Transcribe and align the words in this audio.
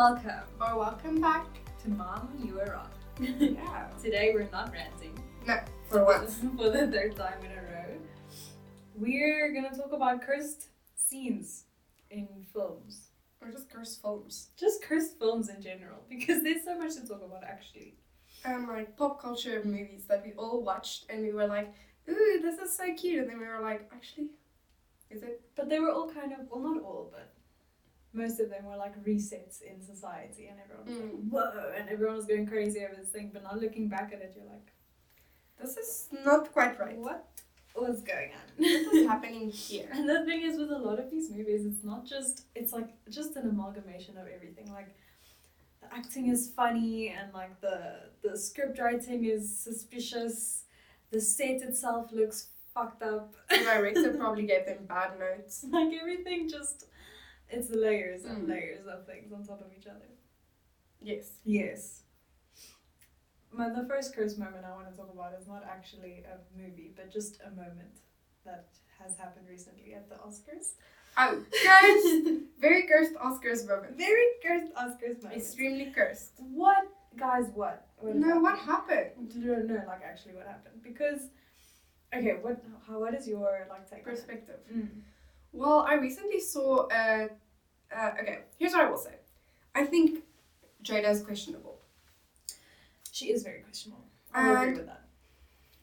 welcome 0.00 0.30
Or 0.60 0.78
welcome 0.78 1.22
back. 1.22 1.46
to 1.82 1.88
Mom, 1.88 2.28
You 2.44 2.60
Are 2.60 2.66
Wrong. 2.70 2.90
Yeah. 3.40 3.88
Today 4.02 4.32
we're 4.34 4.46
not 4.52 4.70
ranting 4.70 5.18
No, 5.46 5.58
for, 5.88 6.00
for 6.00 6.04
once. 6.04 6.36
for 6.58 6.68
the 6.68 6.86
third 6.88 7.16
time 7.16 7.38
in 7.42 7.50
a 7.52 7.62
row. 7.62 7.96
We're 8.94 9.54
gonna 9.54 9.74
talk 9.74 9.92
about 9.94 10.20
cursed 10.20 10.66
scenes 10.94 11.64
in 12.10 12.28
films. 12.52 13.08
Or 13.40 13.50
just 13.50 13.70
cursed 13.70 14.02
films. 14.02 14.48
Just 14.58 14.82
cursed 14.82 15.18
films 15.18 15.48
in 15.48 15.62
general, 15.62 16.00
because 16.10 16.42
there's 16.42 16.62
so 16.64 16.76
much 16.78 16.96
to 16.96 17.08
talk 17.08 17.22
about 17.24 17.42
actually. 17.44 17.94
And 18.44 18.68
like 18.68 18.98
pop 18.98 19.18
culture 19.22 19.62
movies 19.64 20.04
that 20.10 20.22
we 20.26 20.34
all 20.34 20.62
watched 20.62 21.06
and 21.08 21.22
we 21.22 21.32
were 21.32 21.46
like, 21.46 21.72
ooh, 22.10 22.38
this 22.42 22.58
is 22.58 22.76
so 22.76 22.92
cute. 22.92 23.22
And 23.22 23.30
then 23.30 23.38
we 23.40 23.46
were 23.46 23.62
like, 23.62 23.88
actually, 23.94 24.28
is 25.10 25.22
it? 25.22 25.40
But 25.56 25.70
they 25.70 25.80
were 25.80 25.90
all 25.90 26.10
kind 26.10 26.32
of, 26.32 26.40
well, 26.50 26.60
not 26.60 26.82
all, 26.82 27.08
but 27.10 27.32
most 28.16 28.40
of 28.40 28.50
them 28.50 28.64
were 28.64 28.76
like 28.76 28.94
resets 29.04 29.62
in 29.62 29.80
society, 29.82 30.46
and 30.50 30.58
everyone 30.64 30.86
was 30.86 30.96
Mm. 30.96 31.02
like, 31.02 31.54
whoa, 31.54 31.72
and 31.76 31.88
everyone 31.88 32.16
was 32.16 32.26
going 32.26 32.46
crazy 32.46 32.80
over 32.84 32.94
this 33.00 33.10
thing. 33.10 33.30
But 33.32 33.42
now 33.44 33.54
looking 33.54 33.88
back 33.88 34.12
at 34.14 34.20
it, 34.20 34.32
you're 34.36 34.50
like, 34.56 34.68
This 35.60 35.76
is 35.76 36.08
not 36.24 36.52
quite 36.52 36.78
right. 36.78 36.98
what 36.98 37.28
was 37.74 38.02
going 38.02 38.30
on? 38.40 38.46
What 38.58 38.94
is 38.94 39.06
happening 39.06 39.48
here? 39.50 39.88
And 39.92 40.08
the 40.08 40.24
thing 40.24 40.40
is, 40.48 40.58
with 40.58 40.70
a 40.70 40.78
lot 40.88 40.98
of 40.98 41.10
these 41.10 41.30
movies, 41.30 41.62
it's 41.70 41.84
not 41.84 42.04
just, 42.14 42.34
it's 42.54 42.72
like 42.72 42.90
just 43.18 43.36
an 43.36 43.48
amalgamation 43.48 44.16
of 44.16 44.26
everything. 44.36 44.68
Like, 44.72 44.90
the 45.82 45.88
acting 45.94 46.28
is 46.28 46.42
funny, 46.60 47.08
and 47.16 47.32
like 47.34 47.60
the, 47.60 47.78
the 48.22 48.36
script 48.36 48.78
writing 48.78 49.24
is 49.24 49.44
suspicious, 49.68 50.64
the 51.10 51.20
set 51.20 51.62
itself 51.68 52.12
looks 52.12 52.48
fucked 52.74 53.02
up. 53.02 53.34
The 53.50 53.58
director 53.58 54.10
probably 54.14 54.46
gave 54.52 54.64
them 54.66 54.84
bad 54.96 55.18
notes. 55.18 55.64
like, 55.70 55.92
everything 56.02 56.48
just, 56.48 56.86
it's 57.50 57.70
layers 57.70 58.24
and 58.24 58.44
Mm. 58.46 58.48
layers 58.48 58.86
of 58.86 59.06
things 59.06 59.32
on 59.32 59.44
top 59.46 59.60
of 59.60 59.72
each 59.78 59.86
other. 59.86 60.08
Yes. 61.00 61.38
Yes. 61.44 62.02
My, 63.52 63.68
the 63.70 63.86
first 63.86 64.14
curse 64.14 64.36
moment 64.36 64.64
I 64.64 64.72
want 64.74 64.90
to 64.90 64.96
talk 64.96 65.10
about 65.12 65.32
is 65.40 65.46
not 65.46 65.62
actually 65.64 66.24
a 66.24 66.38
movie, 66.58 66.92
but 66.96 67.10
just 67.10 67.40
a 67.42 67.50
moment 67.50 68.00
that 68.44 68.68
has 68.98 69.16
happened 69.16 69.46
recently 69.48 69.94
at 69.94 70.08
the 70.08 70.16
Oscars. 70.16 70.74
Oh, 71.16 71.42
cursed. 71.64 72.42
Very 72.60 72.82
cursed 72.86 73.14
Oscars 73.14 73.66
moment. 73.66 73.96
Very 73.96 74.26
cursed 74.44 74.72
Oscars 74.74 75.22
moment. 75.22 75.40
Extremely 75.40 75.86
cursed. 75.92 76.32
What, 76.38 76.88
guys? 77.16 77.46
What? 77.54 77.86
what 77.98 78.14
No, 78.16 78.40
what 78.40 78.58
happened? 78.58 79.32
No, 79.36 79.54
no, 79.56 79.74
like 79.86 80.02
actually, 80.04 80.34
what 80.34 80.46
happened? 80.46 80.82
Because, 80.82 81.28
okay, 82.14 82.36
what? 82.42 82.62
How? 82.86 82.98
What 83.00 83.14
is 83.14 83.26
your 83.26 83.66
like 83.70 83.88
take? 83.88 84.06
on 84.06 84.12
it? 84.12 84.16
Perspective. 84.16 84.60
Mm. 84.74 84.88
Well, 85.56 85.86
I 85.88 85.94
recently 85.94 86.40
saw 86.40 86.88
a. 86.90 87.28
Uh, 87.94 88.10
okay, 88.20 88.40
here's 88.58 88.72
what 88.72 88.82
I 88.82 88.90
will 88.90 88.98
say. 88.98 89.14
I 89.74 89.84
think 89.84 90.22
Jada 90.82 91.10
is 91.10 91.22
questionable. 91.22 91.78
She 93.12 93.26
is 93.32 93.42
very 93.42 93.60
questionable. 93.60 94.04
I 94.34 94.62
agree 94.62 94.74
with 94.74 94.86
that. 94.86 95.02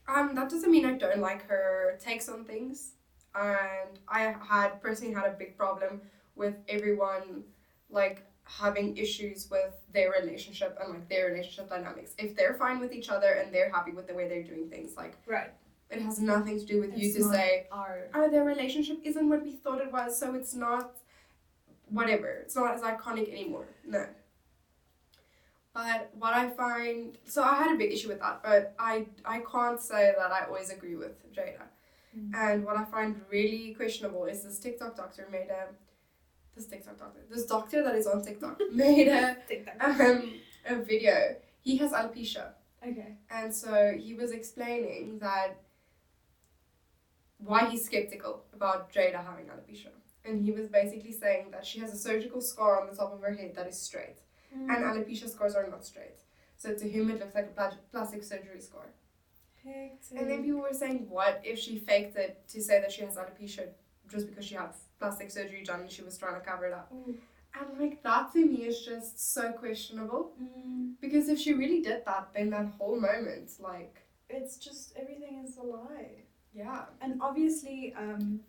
Um, 0.07 0.35
that 0.35 0.49
doesn't 0.49 0.69
mean 0.69 0.85
I 0.85 0.93
don't 0.93 1.19
like 1.19 1.47
her 1.47 1.97
takes 1.99 2.29
on 2.29 2.45
things. 2.45 2.93
And 3.35 3.97
I 4.07 4.35
had 4.47 4.81
personally 4.81 5.13
had 5.13 5.25
a 5.25 5.31
big 5.31 5.57
problem 5.57 6.01
with 6.35 6.55
everyone 6.67 7.43
like 7.89 8.23
having 8.43 8.97
issues 8.97 9.49
with 9.49 9.73
their 9.91 10.11
relationship 10.11 10.77
and 10.81 10.93
like 10.93 11.07
their 11.09 11.27
relationship 11.27 11.69
dynamics. 11.69 12.13
If 12.17 12.35
they're 12.35 12.53
fine 12.53 12.79
with 12.79 12.93
each 12.93 13.09
other 13.09 13.31
and 13.33 13.53
they're 13.53 13.71
happy 13.71 13.91
with 13.91 14.07
the 14.07 14.13
way 14.13 14.27
they're 14.27 14.43
doing 14.43 14.69
things, 14.69 14.95
like 14.97 15.17
Right. 15.25 15.51
It 15.95 16.01
has 16.01 16.19
nothing 16.19 16.59
to 16.59 16.65
do 16.65 16.79
with 16.79 16.97
you 16.97 17.13
to 17.13 17.23
say, 17.23 17.67
Our. 17.71 18.09
oh, 18.13 18.29
their 18.29 18.43
relationship 18.43 18.99
isn't 19.03 19.27
what 19.27 19.43
we 19.43 19.51
thought 19.51 19.81
it 19.81 19.91
was, 19.91 20.17
so 20.19 20.33
it's 20.35 20.53
not 20.53 20.95
whatever. 21.89 22.27
It's 22.43 22.55
not 22.55 22.73
as 22.73 22.81
iconic 22.81 23.31
anymore. 23.31 23.67
No. 23.85 24.05
But 25.73 26.11
what 26.17 26.33
I 26.33 26.49
find, 26.49 27.17
so 27.25 27.43
I 27.43 27.55
had 27.55 27.73
a 27.73 27.77
big 27.77 27.91
issue 27.91 28.07
with 28.07 28.19
that, 28.19 28.41
but 28.43 28.75
I 28.77 29.07
I 29.25 29.39
can't 29.39 29.81
say 29.81 30.13
that 30.17 30.31
I 30.31 30.45
always 30.45 30.69
agree 30.69 30.95
with 30.95 31.15
Jada. 31.33 31.63
Mm. 32.17 32.31
And 32.35 32.65
what 32.65 32.77
I 32.77 32.85
find 32.85 33.19
really 33.31 33.73
questionable 33.73 34.25
is 34.25 34.43
this 34.43 34.59
TikTok 34.59 34.95
doctor 34.95 35.27
made 35.31 35.49
a, 35.49 35.69
this 36.55 36.67
TikTok 36.67 36.99
doctor, 36.99 37.21
this 37.27 37.45
doctor 37.47 37.83
that 37.83 37.95
is 37.95 38.05
on 38.05 38.23
TikTok 38.23 38.61
made 38.71 39.07
a 39.07 39.35
um 39.81 40.33
a 40.65 40.75
video. 40.75 41.35
He 41.61 41.77
has 41.77 41.91
alopecia. 41.91 42.49
Okay. 42.87 43.15
And 43.31 43.53
so 43.53 43.93
he 43.97 44.13
was 44.13 44.31
explaining 44.31 45.19
that 45.19 45.57
why 47.45 47.69
he's 47.69 47.85
skeptical 47.85 48.43
about 48.53 48.91
Jada 48.93 49.23
having 49.29 49.45
alopecia. 49.45 49.93
And 50.25 50.43
he 50.45 50.51
was 50.51 50.67
basically 50.67 51.11
saying 51.11 51.51
that 51.51 51.65
she 51.65 51.79
has 51.79 51.93
a 51.93 51.97
surgical 51.97 52.41
scar 52.41 52.79
on 52.81 52.89
the 52.89 52.95
top 52.95 53.11
of 53.13 53.21
her 53.21 53.33
head 53.33 53.53
that 53.55 53.67
is 53.67 53.79
straight. 53.79 54.19
Mm. 54.55 54.69
And 54.73 54.85
alopecia 54.85 55.29
scars 55.29 55.55
are 55.55 55.67
not 55.67 55.83
straight. 55.85 56.19
So 56.57 56.73
to 56.73 56.89
him, 56.89 57.09
it 57.11 57.19
looks 57.19 57.35
like 57.35 57.53
a 57.57 57.77
plastic 57.91 58.23
surgery 58.23 58.61
scar. 58.61 58.87
Hectic. 59.63 60.17
And 60.17 60.29
then 60.29 60.43
people 60.43 60.61
were 60.61 60.73
saying, 60.73 61.07
what 61.09 61.41
if 61.43 61.59
she 61.59 61.77
faked 61.77 62.15
it 62.17 62.47
to 62.49 62.61
say 62.61 62.79
that 62.79 62.91
she 62.91 63.01
has 63.01 63.15
alopecia 63.15 63.67
just 64.09 64.27
because 64.27 64.45
she 64.45 64.55
had 64.55 64.69
plastic 64.99 65.29
surgery 65.31 65.63
done 65.63 65.81
and 65.81 65.91
she 65.91 66.03
was 66.03 66.17
trying 66.17 66.35
to 66.35 66.41
cover 66.41 66.65
it 66.67 66.73
up? 66.73 66.89
Ooh. 66.93 67.17
And 67.59 67.79
like 67.79 68.01
that 68.03 68.31
to 68.33 68.45
me 68.45 68.63
is 68.63 68.83
just 68.83 69.33
so 69.33 69.51
questionable. 69.51 70.33
Mm. 70.41 70.93
Because 71.01 71.27
if 71.29 71.37
she 71.39 71.53
really 71.53 71.81
did 71.81 72.03
that, 72.05 72.29
then 72.33 72.49
that 72.51 72.67
whole 72.77 72.99
moment, 72.99 73.51
like, 73.59 73.95
It's 74.29 74.57
just 74.57 74.93
everything 74.95 75.43
is 75.45 75.57
a 75.57 75.63
lie. 75.63 76.22
Yeah. 76.53 76.85
And 77.01 77.21
obviously, 77.21 77.93
um, 77.97 78.39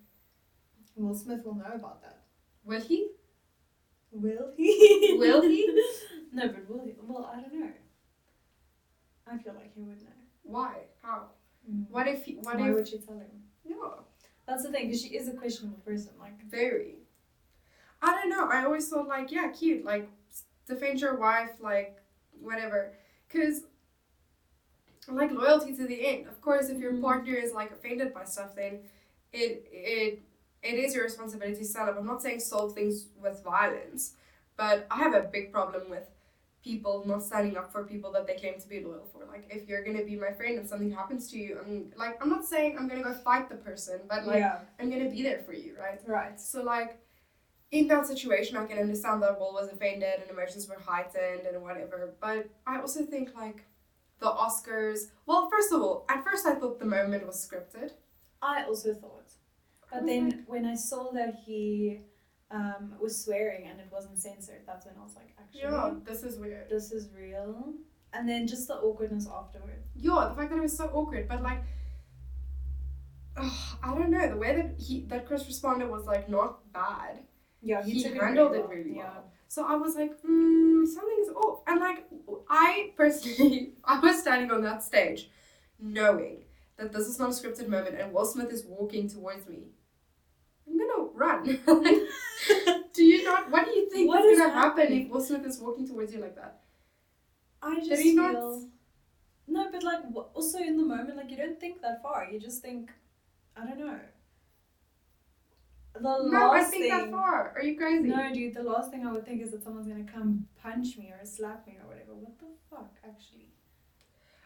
Will 0.97 1.15
Smith 1.15 1.45
will 1.45 1.55
know 1.55 1.73
about 1.75 2.03
that. 2.03 2.21
Will 2.65 2.81
he? 2.81 3.09
Will 4.13 4.53
he? 4.57 5.17
Will 5.19 5.43
he? 5.43 5.83
no, 6.33 6.49
but 6.49 6.69
will 6.69 6.85
he? 6.85 6.93
Well, 7.03 7.31
I 7.33 7.41
don't 7.41 7.61
know. 7.61 7.71
I 9.27 9.39
feel 9.39 9.55
like 9.55 9.75
he 9.75 9.83
would 9.83 10.03
know. 10.03 10.09
Why? 10.43 10.75
How? 11.03 11.29
Mm. 11.71 11.87
What 11.91 12.07
if 12.07 12.25
he, 12.25 12.35
what 12.35 12.59
Why 12.59 12.69
if 12.69 12.75
would 12.75 12.89
she 12.89 12.99
tell 12.99 13.17
him? 13.17 13.27
No. 13.65 14.05
That's 14.47 14.63
the 14.63 14.71
thing, 14.71 14.87
because 14.87 15.03
she 15.03 15.09
is 15.09 15.27
a 15.29 15.33
questionable 15.33 15.79
person. 15.79 16.11
Like, 16.21 16.45
very. 16.45 16.97
I 18.03 18.13
don't 18.13 18.29
know. 18.29 18.49
I 18.49 18.65
always 18.65 18.89
thought 18.89 19.09
like, 19.09 19.33
yeah, 19.33 19.49
cute, 19.49 19.85
like 19.85 20.09
defend 20.67 21.01
your 21.01 21.17
wife, 21.19 21.53
like 21.61 21.97
whatever. 22.41 22.93
Cause 23.31 23.63
like 25.09 25.33
loyalty 25.33 25.75
to 25.77 25.87
the 25.87 26.07
end. 26.07 26.27
Of 26.27 26.41
course, 26.41 26.69
if 26.69 26.79
your 26.79 26.93
Mm. 26.93 27.03
partner 27.03 27.35
is 27.35 27.53
like 27.53 27.71
offended 27.73 28.15
by 28.15 28.25
stuff, 28.25 28.55
then 28.55 28.81
it 29.33 29.67
it 29.73 30.23
it 30.63 30.75
is 30.85 30.95
your 30.95 31.05
responsibility 31.05 31.59
to 31.59 31.65
stand 31.65 31.91
up. 31.91 31.99
I'm 31.99 32.07
not 32.07 32.23
saying 32.23 32.41
solve 32.41 32.75
things 32.75 33.07
with 33.23 33.43
violence, 33.43 34.15
but 34.57 34.87
I 34.91 34.97
have 34.99 35.15
a 35.15 35.23
big 35.23 35.53
problem 35.53 35.91
with 35.91 36.07
people 36.63 37.05
not 37.07 37.23
standing 37.23 37.57
up 37.59 37.71
for 37.71 37.85
people 37.85 38.11
that 38.13 38.27
they 38.27 38.37
claim 38.37 38.59
to 38.59 38.67
be 38.69 38.83
loyal 38.83 39.07
for. 39.13 39.27
Like 39.27 39.47
if 39.51 39.69
you're 39.69 39.85
gonna 39.85 40.05
be 40.05 40.17
my 40.17 40.33
friend 40.33 40.59
and 40.59 40.67
something 40.67 40.91
happens 40.91 41.31
to 41.33 41.39
you, 41.39 41.59
I'm 41.61 41.93
like 41.97 42.17
I'm 42.23 42.31
not 42.31 42.45
saying 42.45 42.77
I'm 42.79 42.89
gonna 42.89 43.03
go 43.03 43.13
fight 43.13 43.49
the 43.51 43.57
person, 43.57 44.01
but 44.09 44.27
like 44.27 44.39
yeah, 44.39 44.61
I'm 44.81 44.89
gonna 44.91 45.11
be 45.11 45.23
there 45.23 45.41
for 45.41 45.53
you, 45.53 45.77
right? 45.79 46.01
right. 46.07 46.41
So 46.41 46.63
like 46.63 46.99
in 47.71 47.89
that 47.89 48.07
situation 48.07 48.57
I 48.57 48.67
can 48.67 48.79
understand 48.79 49.23
that 49.23 49.39
Will 49.39 49.53
was 49.53 49.69
offended 49.69 50.21
and 50.23 50.31
emotions 50.31 50.69
were 50.69 50.79
heightened 50.79 51.47
and 51.47 51.63
whatever. 51.63 52.15
But 52.21 52.49
I 52.67 52.81
also 52.81 53.05
think 53.05 53.35
like 53.35 53.65
the 54.21 54.27
Oscars 54.27 55.11
well, 55.27 55.49
first 55.51 55.73
of 55.73 55.81
all, 55.83 56.05
at 56.09 56.25
first 56.25 56.47
I 56.47 56.55
thought 56.55 56.79
the 56.79 56.87
moment 56.87 57.27
was 57.27 57.37
scripted. 57.47 57.91
I 58.43 58.65
also 58.65 58.95
thought. 58.95 59.31
But 59.91 60.03
was 60.03 60.09
then 60.11 60.45
when 60.47 60.65
I 60.67 60.75
saw 60.75 61.13
that 61.13 61.35
he 61.45 62.01
um, 62.51 62.95
was 63.01 63.25
swearing 63.25 63.69
and 63.69 63.81
it 63.81 63.89
wasn't 63.91 64.19
censored, 64.19 64.63
that's 64.67 64.87
when 64.87 64.95
I 64.99 65.03
was 65.03 65.15
like, 65.17 65.35
actually, 65.39 65.61
Yeah, 65.63 65.91
this 66.05 66.23
is 66.23 66.39
weird. 66.39 66.69
this 66.71 66.93
is 66.93 67.09
real. 67.17 67.75
And 68.13 68.29
then 68.29 68.47
just 68.47 68.69
the 68.69 68.75
awkwardness 68.75 69.27
afterward. 69.29 69.83
Yeah, 69.97 70.27
the 70.31 70.35
fact 70.37 70.51
that 70.51 70.59
it 70.59 70.63
was 70.63 70.77
so 70.77 70.87
awkward, 70.93 71.27
but 71.29 71.43
like 71.43 71.63
ugh, 73.37 73.53
I 73.83 73.95
don't 73.95 74.11
know, 74.11 74.29
the 74.29 74.37
way 74.37 74.55
that 74.57 74.75
he 74.79 75.05
that 75.07 75.27
Chris 75.27 75.47
responded 75.47 75.89
was 75.91 76.05
like 76.07 76.29
not 76.29 76.73
bad. 76.73 77.21
Yeah, 77.63 77.83
He 77.83 78.03
took 78.03 78.15
handled 78.21 78.53
very 78.53 78.63
it 78.63 78.69
really 78.69 78.97
Yeah. 78.97 79.05
well. 79.05 79.31
So 79.49 79.65
I 79.67 79.75
was 79.77 79.95
like, 79.95 80.13
hmm, 80.21 80.85
something's 80.85 81.29
off. 81.31 81.63
And 81.67 81.81
like, 81.81 82.05
I 82.49 82.93
personally, 82.97 83.73
I 83.85 83.99
was 84.01 84.21
standing 84.21 84.51
on 84.51 84.63
that 84.63 84.83
stage 84.83 85.31
knowing 85.81 86.45
that 86.77 86.93
this 86.93 87.07
is 87.07 87.19
not 87.19 87.31
a 87.31 87.33
scripted 87.33 87.69
moment 87.69 87.97
and 87.99 88.13
Will 88.13 88.25
Smith 88.25 88.51
is 88.53 88.65
walking 88.65 89.09
towards 89.09 89.49
me. 89.49 89.65
I'm 90.67 90.79
gonna 90.79 91.09
run. 91.15 91.45
like, 91.67 92.93
do 92.93 93.05
you 93.05 93.25
not, 93.25 93.51
what 93.51 93.67
do 93.67 93.71
you 93.73 93.91
think 93.91 94.09
What 94.09 94.25
is 94.25 94.39
gonna 94.39 94.53
happen 94.53 94.93
if 94.93 95.09
Will 95.09 95.21
Smith 95.21 95.45
is 95.47 95.59
walking 95.61 95.87
towards 95.87 96.13
you 96.13 96.21
like 96.21 96.37
that? 96.37 96.61
I 97.63 97.81
just 97.81 98.03
feel. 98.03 98.17
not- 98.17 98.63
No, 99.47 99.69
but 99.71 99.83
like 99.83 100.01
also 100.35 100.59
in 100.59 100.77
the 100.77 100.85
moment, 100.85 101.17
like 101.17 101.31
you 101.31 101.37
don't 101.37 101.61
think 101.61 101.83
that 101.83 102.03
far. 102.03 102.27
You 102.31 102.41
just 102.41 102.63
think, 102.63 102.91
I 103.57 103.65
don't 103.67 103.79
know. 103.79 103.99
The 105.95 106.01
no, 106.01 106.51
I 106.51 106.65
think 106.65 106.85
thing. 106.85 106.91
that 106.91 107.11
far. 107.11 107.53
Are 107.55 107.63
you 107.63 107.77
crazy? 107.77 108.09
No, 108.09 108.33
dude. 108.33 108.55
The 108.55 108.63
last 108.65 108.91
thing 108.91 109.07
I 109.07 109.13
would 109.13 109.25
think 109.25 109.41
is 109.43 109.53
that 109.53 109.63
someone's 109.63 109.87
gonna 109.87 110.05
come 110.05 110.47
punch 110.61 110.99
me 110.99 111.13
or 111.13 111.25
slap 111.25 111.67
me 111.67 111.79
or 111.81 111.89
What 112.21 112.39
the 112.39 112.47
fuck, 112.71 112.93
actually? 113.05 113.49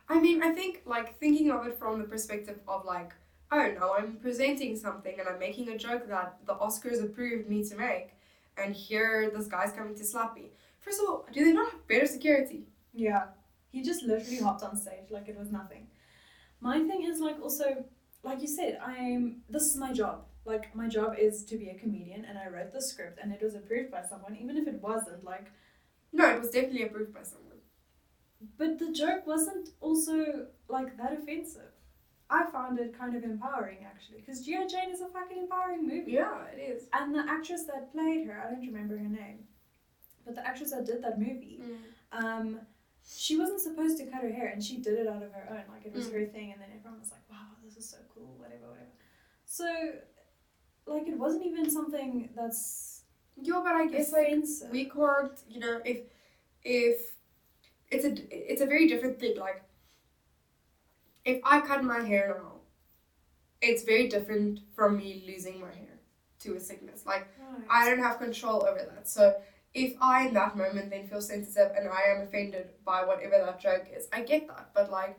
I 0.08 0.20
mean, 0.20 0.42
I 0.42 0.52
think 0.52 0.82
like 0.86 1.18
thinking 1.18 1.50
of 1.50 1.66
it 1.66 1.78
from 1.78 1.98
the 1.98 2.04
perspective 2.04 2.60
of 2.66 2.84
like, 2.84 3.12
oh 3.52 3.74
no, 3.78 3.94
I'm 3.98 4.16
presenting 4.16 4.76
something 4.76 5.18
and 5.18 5.28
I'm 5.28 5.38
making 5.38 5.68
a 5.68 5.78
joke 5.78 6.08
that 6.08 6.38
the 6.46 6.54
Oscars 6.54 7.02
approved 7.02 7.48
me 7.48 7.62
to 7.64 7.76
make, 7.76 8.14
and 8.56 8.74
here 8.74 9.30
this 9.34 9.46
guy's 9.46 9.72
coming 9.72 9.94
to 9.96 10.04
slap 10.04 10.34
me. 10.34 10.50
First 10.80 11.00
of 11.02 11.08
all, 11.08 11.26
do 11.32 11.44
they 11.44 11.52
not 11.52 11.70
have 11.72 11.86
better 11.86 12.06
security? 12.06 12.68
Yeah. 12.94 13.26
He 13.70 13.82
just 13.82 14.02
literally 14.02 14.38
hopped 14.40 14.62
on 14.62 14.76
stage 14.76 15.10
like 15.10 15.28
it 15.28 15.38
was 15.38 15.50
nothing. 15.52 15.88
My 16.60 16.78
thing 16.78 17.04
is 17.04 17.20
like 17.20 17.40
also 17.42 17.84
like 18.24 18.40
you 18.40 18.48
said, 18.48 18.78
I'm 18.84 19.42
this 19.50 19.64
is 19.64 19.76
my 19.76 19.92
job. 19.92 20.24
Like 20.44 20.74
my 20.74 20.88
job 20.88 21.14
is 21.18 21.44
to 21.44 21.56
be 21.58 21.68
a 21.68 21.74
comedian 21.74 22.24
and 22.24 22.38
I 22.38 22.48
wrote 22.48 22.72
the 22.72 22.80
script 22.80 23.18
and 23.22 23.32
it 23.32 23.42
was 23.42 23.54
approved 23.54 23.90
by 23.90 24.02
someone, 24.02 24.36
even 24.36 24.56
if 24.56 24.66
it 24.66 24.80
wasn't, 24.80 25.22
like 25.24 25.52
No, 26.12 26.28
it 26.30 26.40
was 26.40 26.50
definitely 26.50 26.84
approved 26.84 27.12
by 27.12 27.22
someone. 27.22 27.57
But 28.56 28.78
the 28.78 28.92
joke 28.92 29.26
wasn't 29.26 29.70
also 29.80 30.46
like 30.68 30.96
that 30.96 31.12
offensive. 31.12 31.72
I 32.30 32.44
found 32.50 32.78
it 32.78 32.96
kind 32.96 33.16
of 33.16 33.24
empowering 33.24 33.78
actually, 33.84 34.18
because 34.20 34.44
G.I. 34.44 34.66
Jane 34.66 34.90
is 34.90 35.00
a 35.00 35.06
fucking 35.08 35.38
empowering 35.38 35.86
movie. 35.86 36.12
Yeah, 36.12 36.44
it 36.54 36.58
is. 36.60 36.84
And 36.92 37.14
the 37.14 37.24
actress 37.28 37.64
that 37.64 37.90
played 37.92 38.26
her, 38.26 38.42
I 38.46 38.50
don't 38.50 38.60
remember 38.66 38.96
her 38.98 39.08
name, 39.08 39.40
but 40.24 40.34
the 40.34 40.46
actress 40.46 40.70
that 40.72 40.84
did 40.86 41.02
that 41.02 41.18
movie, 41.18 41.62
um, 42.12 42.60
she 43.08 43.38
wasn't 43.38 43.60
supposed 43.60 43.96
to 43.98 44.04
cut 44.06 44.22
her 44.22 44.30
hair, 44.30 44.48
and 44.48 44.62
she 44.62 44.76
did 44.76 44.98
it 44.98 45.06
out 45.08 45.22
of 45.22 45.32
her 45.32 45.46
own. 45.50 45.64
Like 45.74 45.86
it 45.86 45.94
was 45.94 46.08
Mm. 46.08 46.12
her 46.14 46.26
thing, 46.26 46.52
and 46.52 46.60
then 46.60 46.68
everyone 46.76 47.00
was 47.00 47.10
like, 47.10 47.28
"Wow, 47.30 47.48
this 47.64 47.76
is 47.78 47.88
so 47.88 47.96
cool," 48.14 48.34
whatever, 48.38 48.68
whatever. 48.68 48.90
So, 49.46 49.66
like, 50.86 51.08
it 51.08 51.18
wasn't 51.18 51.46
even 51.46 51.70
something 51.70 52.30
that's 52.34 53.02
Yeah, 53.40 53.60
but 53.62 53.72
I 53.72 53.86
guess 53.86 54.12
like 54.12 54.28
we 54.72 54.86
can't, 54.90 55.32
you 55.48 55.60
know, 55.60 55.80
if 55.84 56.00
if 56.64 57.14
it's 57.90 58.04
a 58.04 58.14
it's 58.30 58.60
a 58.60 58.66
very 58.66 58.86
different 58.86 59.18
thing. 59.18 59.36
Like 59.38 59.62
if 61.24 61.40
I 61.44 61.60
cut 61.60 61.84
my 61.84 62.00
hair 62.00 62.36
now, 62.38 62.52
it's 63.60 63.82
very 63.82 64.08
different 64.08 64.60
from 64.74 64.96
me 64.96 65.24
losing 65.26 65.60
my 65.60 65.74
hair 65.74 65.98
to 66.40 66.54
a 66.54 66.60
sickness. 66.60 67.04
Like 67.06 67.28
I 67.70 67.88
don't 67.88 67.98
have 67.98 68.18
control 68.18 68.64
over 68.66 68.80
that. 68.94 69.08
So 69.08 69.34
if 69.74 69.94
I 70.00 70.28
in 70.28 70.34
that 70.34 70.56
moment 70.56 70.90
then 70.90 71.06
feel 71.06 71.20
sensitive 71.20 71.72
and 71.76 71.88
I 71.88 72.14
am 72.14 72.22
offended 72.22 72.70
by 72.84 73.04
whatever 73.04 73.38
that 73.38 73.60
joke 73.60 73.86
is, 73.96 74.08
I 74.12 74.22
get 74.22 74.48
that. 74.48 74.70
But 74.74 74.90
like 74.90 75.18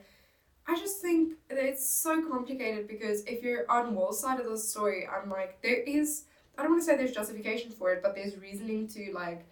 I 0.67 0.75
just 0.75 1.01
think 1.01 1.33
that 1.49 1.57
it's 1.57 1.89
so 1.89 2.21
complicated 2.29 2.87
because 2.87 3.23
if 3.25 3.41
you're 3.41 3.69
on 3.71 3.95
one 3.95 4.13
side 4.13 4.39
of 4.39 4.47
the 4.47 4.57
story, 4.57 5.07
I'm 5.07 5.29
like, 5.29 5.61
there 5.63 5.81
is 5.81 6.25
I 6.57 6.63
don't 6.63 6.71
want 6.71 6.81
to 6.81 6.85
say 6.85 6.97
there's 6.97 7.13
justification 7.13 7.71
for 7.71 7.93
it, 7.93 8.03
but 8.03 8.15
there's 8.15 8.37
reasoning 8.37 8.87
to 8.89 9.11
like 9.13 9.45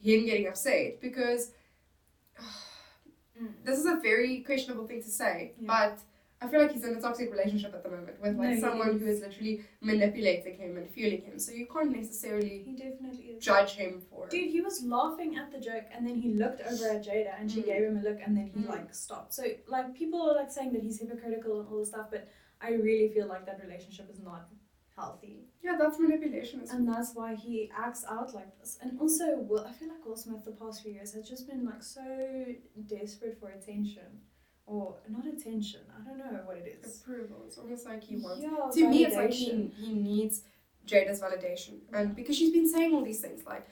him 0.00 0.24
getting 0.24 0.46
upset 0.46 1.00
because 1.00 1.50
Mm. 3.40 3.48
this 3.64 3.78
is 3.78 3.86
a 3.86 3.96
very 3.96 4.40
questionable 4.40 4.86
thing 4.86 5.02
to 5.02 5.08
say, 5.10 5.52
Yeah. 5.58 5.66
but 5.66 5.98
I 6.42 6.48
feel 6.48 6.60
like 6.60 6.72
he's 6.72 6.84
in 6.84 6.94
a 6.96 7.00
toxic 7.00 7.30
relationship 7.32 7.72
at 7.74 7.82
the 7.82 7.88
moment 7.88 8.20
with 8.20 8.36
like 8.36 8.50
No, 8.56 8.60
someone 8.60 8.98
who 8.98 9.06
is. 9.06 9.16
is 9.18 9.22
literally 9.26 9.64
manipulating 9.80 10.56
him 10.58 10.76
and 10.76 10.90
fueling 10.90 11.22
him. 11.22 11.38
So 11.38 11.52
you 11.52 11.66
can't 11.66 11.90
necessarily 11.90 12.62
He 12.68 12.72
definitely 12.76 13.24
is. 13.32 13.42
judge 13.42 13.72
him 13.82 14.02
for 14.10 14.24
it. 14.26 14.30
Dude, 14.30 14.50
he 14.50 14.60
was 14.60 14.82
laughing 14.84 15.36
at 15.36 15.50
the 15.52 15.58
joke 15.58 15.84
and 15.92 16.06
then 16.06 16.16
he 16.16 16.34
looked 16.34 16.60
over 16.60 16.86
at 16.96 17.04
Jada 17.06 17.32
and 17.40 17.50
she 17.50 17.62
Mm. 17.62 17.66
gave 17.70 17.82
him 17.88 17.96
a 17.98 18.02
look 18.02 18.18
and 18.24 18.36
then 18.36 18.48
he 18.54 18.60
Mm. 18.60 18.68
like 18.68 18.94
stopped. 18.94 19.32
So 19.34 19.44
like 19.66 19.94
people 19.94 20.20
are 20.28 20.34
like 20.34 20.50
saying 20.50 20.72
that 20.74 20.82
he's 20.82 21.00
hypocritical 21.00 21.60
and 21.60 21.68
all 21.68 21.78
this 21.78 21.88
stuff, 21.88 22.08
but 22.10 22.28
I 22.60 22.70
really 22.88 23.08
feel 23.14 23.26
like 23.26 23.46
that 23.46 23.60
relationship 23.62 24.10
is 24.10 24.20
not 24.20 24.48
healthy. 24.96 25.44
Yeah, 25.62 25.76
that's 25.78 25.98
manipulation 25.98 26.62
well. 26.64 26.76
And 26.76 26.88
that's 26.88 27.14
why 27.14 27.34
he 27.34 27.70
acts 27.76 28.04
out 28.08 28.34
like 28.34 28.58
this. 28.58 28.78
And 28.80 28.98
also 29.00 29.36
Will 29.38 29.66
I 29.66 29.72
feel 29.72 29.88
like 29.88 30.04
Will 30.04 30.16
Smith 30.16 30.44
the 30.44 30.52
past 30.52 30.82
few 30.82 30.92
years 30.92 31.12
has 31.14 31.28
just 31.28 31.48
been 31.48 31.64
like 31.64 31.82
so 31.82 32.44
desperate 32.86 33.38
for 33.40 33.50
attention. 33.50 34.20
Or 34.66 34.96
not 35.10 35.26
attention. 35.26 35.80
I 35.94 36.08
don't 36.08 36.32
know 36.32 36.40
what 36.44 36.56
it 36.56 36.80
is. 36.82 37.00
Approval. 37.02 37.42
It's 37.46 37.58
almost 37.58 37.84
like 37.84 38.02
he 38.02 38.16
wants 38.16 38.42
Yeah, 38.42 38.70
to 38.72 38.88
me 38.88 39.04
it's 39.04 39.16
like 39.16 39.30
he, 39.30 39.70
he 39.76 39.92
needs 39.92 40.42
Jada's 40.86 41.20
validation. 41.20 41.80
Mm. 41.92 42.00
And 42.00 42.16
because 42.16 42.36
she's 42.36 42.52
been 42.52 42.68
saying 42.68 42.94
all 42.94 43.04
these 43.04 43.20
things 43.20 43.44
like, 43.46 43.66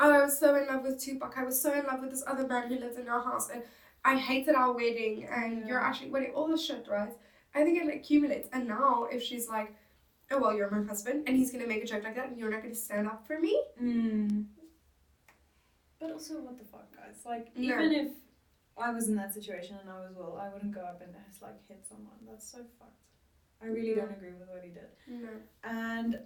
Oh, 0.00 0.10
I 0.10 0.22
was 0.22 0.38
so 0.38 0.54
in 0.56 0.66
love 0.68 0.82
with 0.84 0.98
Tupac, 1.00 1.34
I 1.36 1.44
was 1.44 1.60
so 1.60 1.72
in 1.72 1.84
love 1.86 2.00
with 2.00 2.10
this 2.10 2.24
other 2.26 2.46
man 2.46 2.68
who 2.68 2.76
lived 2.78 2.98
in 2.98 3.08
our 3.08 3.22
house 3.22 3.50
and 3.50 3.62
I 4.04 4.16
hated 4.16 4.54
our 4.54 4.72
wedding 4.72 5.28
and 5.30 5.58
Yeah. 5.60 5.66
you're 5.66 5.80
actually 5.80 6.10
wedding 6.10 6.32
all 6.34 6.48
this 6.48 6.64
shit, 6.64 6.86
right? 6.88 7.12
I 7.54 7.62
think 7.64 7.78
it 7.82 7.94
accumulates. 7.94 8.48
And 8.52 8.66
now 8.66 9.04
if 9.12 9.22
she's 9.22 9.48
like, 9.48 9.74
Oh 10.32 10.38
well 10.38 10.54
you're 10.54 10.70
my 10.70 10.82
husband 10.82 11.24
and 11.26 11.36
he's 11.36 11.52
gonna 11.52 11.66
make 11.66 11.82
a 11.84 11.86
joke 11.86 12.04
like 12.04 12.14
that 12.16 12.28
and 12.28 12.38
you're 12.38 12.50
not 12.50 12.62
gonna 12.62 12.74
stand 12.74 13.06
up 13.06 13.26
for 13.26 13.38
me? 13.38 13.62
Mm. 13.82 14.46
But 16.00 16.10
also, 16.12 16.40
what 16.40 16.58
the 16.58 16.64
fuck, 16.64 16.94
guys? 16.96 17.20
Like, 17.24 17.56
No. 17.56 17.74
even 17.74 17.92
if 17.92 18.12
I 18.76 18.90
was 18.90 19.08
in 19.08 19.14
that 19.16 19.32
situation 19.34 19.76
and 19.80 19.88
I 19.88 20.00
was 20.00 20.12
well, 20.16 20.36
I 20.36 20.52
wouldn't 20.52 20.72
go 20.74 20.80
up 20.80 21.00
and 21.00 21.14
just 21.28 21.42
like 21.42 21.66
hit 21.68 21.84
someone. 21.88 22.16
That's 22.28 22.50
so 22.50 22.58
fucked. 22.78 23.04
I 23.62 23.66
really 23.66 23.94
don't 23.94 24.10
agree 24.10 24.32
with 24.32 24.48
what 24.48 24.64
he 24.64 24.70
did. 24.70 24.88
No. 25.06 25.28
And 25.62 26.18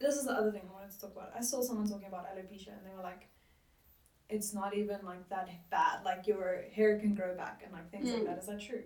this 0.00 0.16
is 0.16 0.24
the 0.24 0.32
other 0.32 0.50
thing 0.50 0.62
I 0.68 0.72
wanted 0.72 0.90
to 0.92 1.00
talk 1.00 1.12
about. 1.12 1.32
I 1.36 1.40
saw 1.40 1.62
someone 1.62 1.86
talking 1.88 2.08
about 2.08 2.26
alopecia 2.26 2.68
and 2.76 2.84
they 2.84 2.94
were 2.96 3.02
like, 3.02 3.28
it's 4.28 4.52
not 4.52 4.74
even 4.76 4.98
like 5.04 5.28
that 5.28 5.48
bad. 5.70 6.02
Like, 6.04 6.26
your 6.26 6.64
hair 6.74 6.98
can 6.98 7.14
grow 7.14 7.36
back 7.36 7.60
and 7.62 7.72
like 7.72 7.90
things 7.92 8.10
like 8.10 8.22
Mm. 8.22 8.26
that. 8.26 8.38
Is 8.38 8.46
that 8.46 8.60
true? 8.60 8.82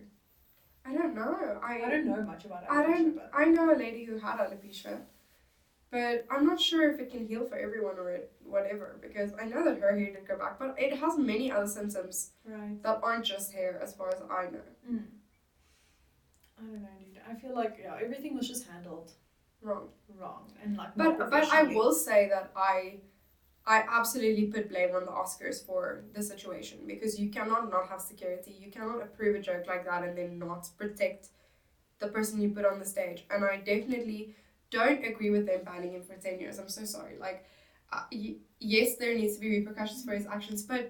I 0.85 0.94
don't 0.94 1.15
know. 1.15 1.61
I, 1.62 1.82
I 1.82 1.88
don't 1.91 2.06
know 2.06 2.23
much 2.23 2.44
about 2.44 2.67
alopecia, 2.67 2.71
I 2.71 2.82
don't. 2.87 3.17
but 3.17 3.31
I 3.35 3.44
know 3.47 3.75
a 3.75 3.77
lady 3.77 4.05
who 4.05 4.19
had 4.19 4.38
alopecia, 4.38 5.00
but 5.91 6.25
I'm 6.31 6.47
not 6.47 6.61
sure 6.61 6.91
if 6.91 6.99
it 7.00 7.11
can 7.11 7.27
heal 7.27 7.44
for 7.44 7.56
everyone 7.56 7.99
or 7.99 8.11
it, 8.11 8.32
whatever. 8.44 8.97
Because 9.00 9.32
I 9.41 9.44
know 9.44 9.62
that 9.65 9.79
her 9.81 9.97
hair 9.97 10.12
did 10.12 10.27
go 10.27 10.38
back, 10.38 10.59
but 10.59 10.75
it 10.79 10.97
has 10.97 11.19
many 11.19 11.50
other 11.53 11.67
symptoms 11.67 12.31
right. 12.44 12.82
that 12.82 13.00
aren't 13.03 13.25
just 13.25 13.53
hair, 13.53 13.79
as 13.82 13.94
far 13.94 14.09
as 14.09 14.21
I 14.31 14.44
know. 14.50 14.61
Mm. 14.91 15.05
I 16.59 16.62
don't 16.62 16.83
know, 16.83 16.88
dude. 16.99 17.23
I 17.31 17.35
feel 17.35 17.55
like 17.55 17.79
yeah, 17.83 17.97
everything 18.03 18.37
was 18.37 18.49
just 18.49 18.67
handled 18.67 19.12
Wrong. 19.62 19.88
wrong 20.19 20.50
and 20.62 20.76
like 20.76 20.94
But 20.97 21.31
but 21.31 21.44
I 21.53 21.65
will 21.65 21.93
say 21.93 22.29
that 22.29 22.50
I. 22.56 23.00
I 23.75 23.77
absolutely 23.99 24.47
put 24.55 24.69
blame 24.71 24.95
on 24.99 25.05
the 25.05 25.13
Oscars 25.23 25.59
for 25.69 26.03
the 26.15 26.23
situation 26.33 26.79
because 26.93 27.13
you 27.21 27.29
cannot 27.37 27.71
not 27.71 27.89
have 27.89 28.01
security. 28.01 28.53
You 28.65 28.71
cannot 28.77 29.01
approve 29.07 29.37
a 29.37 29.43
joke 29.51 29.67
like 29.73 29.85
that 29.91 30.03
and 30.07 30.15
then 30.19 30.39
not 30.39 30.63
protect 30.77 31.29
the 32.01 32.09
person 32.09 32.41
you 32.41 32.51
put 32.51 32.65
on 32.65 32.79
the 32.79 32.85
stage. 32.87 33.25
And 33.31 33.45
I 33.45 33.59
definitely 33.59 34.35
don't 34.71 35.05
agree 35.05 35.31
with 35.31 35.47
them 35.47 35.61
banning 35.65 35.93
him 35.93 36.03
for 36.03 36.17
10 36.17 36.41
years. 36.41 36.59
I'm 36.59 36.69
so 36.69 36.85
sorry. 36.85 37.17
Like, 37.19 37.45
uh, 37.93 38.05
y- 38.13 38.37
yes, 38.61 38.97
there 38.97 39.15
needs 39.15 39.35
to 39.37 39.41
be 39.41 39.51
repercussions 39.59 40.05
for 40.05 40.13
his 40.15 40.27
actions, 40.27 40.63
but 40.63 40.85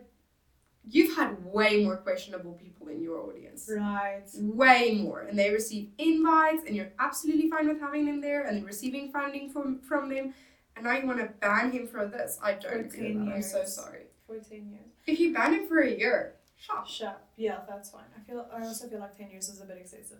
you've 0.88 1.16
had 1.16 1.44
way 1.44 1.84
more 1.84 1.96
questionable 1.98 2.54
people 2.54 2.88
in 2.88 3.02
your 3.02 3.18
audience. 3.20 3.70
Right. 3.74 4.22
Way 4.38 5.00
more. 5.02 5.20
And 5.22 5.38
they 5.38 5.50
receive 5.50 5.90
invites, 5.98 6.64
and 6.66 6.74
you're 6.74 6.92
absolutely 6.98 7.50
fine 7.50 7.68
with 7.68 7.80
having 7.80 8.06
them 8.06 8.20
there 8.20 8.42
and 8.46 8.64
receiving 8.64 9.12
funding 9.12 9.50
from, 9.50 9.80
from 9.80 10.08
them. 10.08 10.34
And 10.80 10.86
now 10.88 10.96
you 10.98 11.06
want 11.06 11.18
to 11.18 11.26
ban 11.40 11.70
him 11.72 11.86
for 11.86 12.06
this. 12.06 12.38
I 12.42 12.52
don't 12.52 12.62
For 12.72 12.78
agree 12.78 13.14
with 13.14 13.26
that. 13.26 13.34
I'm 13.34 13.42
so 13.42 13.64
sorry. 13.64 14.04
Fourteen 14.26 14.70
years. 14.70 14.86
If 15.06 15.20
you 15.20 15.34
ban 15.34 15.52
him 15.52 15.68
for 15.68 15.80
a 15.80 15.90
year, 15.90 16.36
shut 16.56 16.88
Shut. 16.88 17.22
Yeah, 17.36 17.58
that's 17.68 17.90
fine. 17.90 18.04
I 18.16 18.20
feel. 18.26 18.46
I 18.50 18.62
also 18.64 18.88
feel 18.88 19.00
like 19.00 19.14
ten 19.18 19.30
years 19.30 19.50
is 19.50 19.60
a 19.60 19.66
bit 19.66 19.76
excessive. 19.78 20.16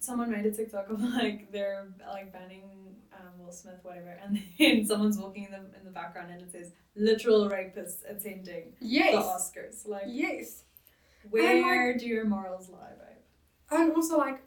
Someone 0.00 0.30
made 0.30 0.44
a 0.44 0.50
TikTok 0.50 0.90
of 0.90 1.00
like 1.00 1.50
they're 1.50 1.86
like 2.10 2.30
banning 2.30 2.96
um, 3.14 3.38
Will 3.42 3.52
Smith, 3.52 3.78
whatever, 3.82 4.18
and 4.22 4.42
then 4.58 4.84
someone's 4.84 5.16
walking 5.16 5.44
in 5.44 5.52
the 5.52 5.78
in 5.78 5.84
the 5.86 5.90
background 5.90 6.30
and 6.30 6.42
it 6.42 6.52
says 6.52 6.72
literal 6.94 7.48
rapists 7.48 8.02
attending 8.06 8.74
the 8.82 9.00
Oscars. 9.14 9.88
Like, 9.88 10.02
Yes. 10.08 10.64
where 11.30 11.96
do 11.96 12.06
your 12.06 12.26
morals 12.26 12.68
lie, 12.68 12.90
babe? 12.98 13.22
And 13.70 13.92
also, 13.94 14.18
like, 14.18 14.42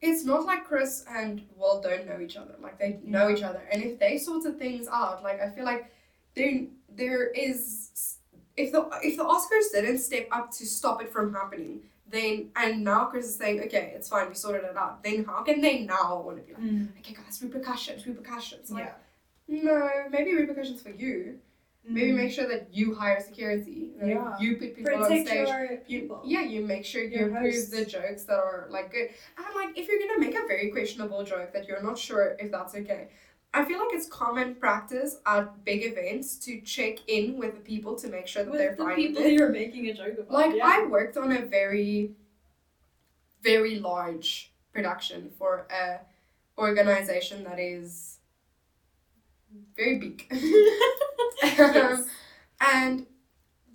it's 0.00 0.24
not 0.24 0.44
like 0.44 0.64
Chris 0.64 1.04
and 1.08 1.42
Will 1.56 1.80
don't 1.80 2.06
know 2.06 2.20
each 2.20 2.36
other. 2.36 2.54
Like, 2.60 2.78
they 2.78 2.92
mm. 2.92 3.04
know 3.04 3.30
each 3.30 3.42
other. 3.42 3.62
And 3.70 3.82
if 3.82 3.98
they 3.98 4.18
sorted 4.18 4.58
things 4.58 4.86
out, 4.88 5.22
like, 5.22 5.40
I 5.40 5.50
feel 5.50 5.64
like 5.64 5.92
there, 6.34 6.66
there 6.88 7.28
is. 7.28 8.16
If 8.56 8.72
the 8.72 8.88
if 9.04 9.16
the 9.16 9.24
Oscars 9.24 9.70
didn't 9.72 9.98
step 9.98 10.26
up 10.32 10.50
to 10.52 10.66
stop 10.66 11.00
it 11.00 11.12
from 11.12 11.32
happening, 11.32 11.82
then 12.08 12.50
and 12.56 12.82
now 12.82 13.04
Chris 13.04 13.26
is 13.26 13.36
saying, 13.36 13.60
okay, 13.64 13.92
it's 13.94 14.08
fine, 14.08 14.28
we 14.28 14.34
sorted 14.34 14.64
it 14.64 14.76
out. 14.76 15.04
Then 15.04 15.24
how 15.24 15.42
can 15.42 15.60
they 15.60 15.80
now 15.80 16.22
want 16.24 16.38
to 16.38 16.42
be 16.42 16.54
like, 16.54 16.62
mm. 16.62 16.88
okay, 16.98 17.14
guys, 17.14 17.40
repercussions, 17.40 18.04
repercussions? 18.04 18.70
Like, 18.70 18.92
yeah. 19.46 19.62
no, 19.62 19.90
maybe 20.10 20.34
repercussions 20.34 20.82
for 20.82 20.90
you. 20.90 21.38
Maybe 21.84 22.12
Mm. 22.12 22.16
make 22.16 22.32
sure 22.32 22.46
that 22.48 22.68
you 22.72 22.94
hire 22.94 23.18
security. 23.20 23.92
and 24.00 24.10
Yeah. 24.10 24.38
You 24.38 24.56
put 24.56 24.76
people 24.76 24.94
on 24.96 25.04
stage. 25.06 25.48
your 25.48 25.78
You, 25.86 26.20
yeah, 26.24 26.42
you 26.42 26.60
make 26.64 26.84
sure 26.84 27.02
you 27.02 27.18
Your 27.20 27.28
approve 27.30 27.54
hosts. 27.54 27.70
the 27.70 27.84
jokes 27.84 28.24
that 28.24 28.38
are 28.38 28.66
like 28.70 28.90
good. 28.92 29.08
And 29.38 29.46
like, 29.54 29.76
if 29.78 29.88
you're 29.88 29.98
gonna 29.98 30.18
make 30.20 30.34
a 30.36 30.46
very 30.46 30.70
questionable 30.70 31.24
joke 31.24 31.52
that 31.54 31.66
you're 31.66 31.82
not 31.82 31.96
sure 31.98 32.36
if 32.38 32.50
that's 32.50 32.74
okay, 32.74 33.08
I 33.54 33.64
feel 33.64 33.78
like 33.78 33.94
it's 33.94 34.06
common 34.06 34.54
practice 34.56 35.16
at 35.24 35.64
big 35.64 35.82
events 35.84 36.36
to 36.40 36.60
check 36.60 36.98
in 37.08 37.38
with 37.38 37.54
the 37.54 37.60
people 37.60 37.96
to 37.96 38.08
make 38.08 38.26
sure 38.26 38.44
that 38.44 38.52
they're 38.52 38.70
With 38.70 38.78
the 38.78 38.84
fine 38.84 38.96
people 38.96 39.22
with 39.22 39.32
it. 39.32 39.38
you're 39.38 39.48
making 39.48 39.86
a 39.88 39.94
joke 39.94 40.18
about. 40.18 40.30
Like 40.30 40.54
yeah. 40.56 40.66
I 40.66 40.86
worked 40.86 41.16
on 41.16 41.32
a 41.32 41.40
very, 41.40 42.12
very 43.42 43.78
large 43.78 44.52
production 44.74 45.30
for 45.38 45.66
a 45.70 46.00
organization 46.58 47.44
that 47.44 47.58
is 47.58 48.17
very 49.76 49.98
big. 49.98 50.26
Yes. 51.42 52.06
and 52.60 53.06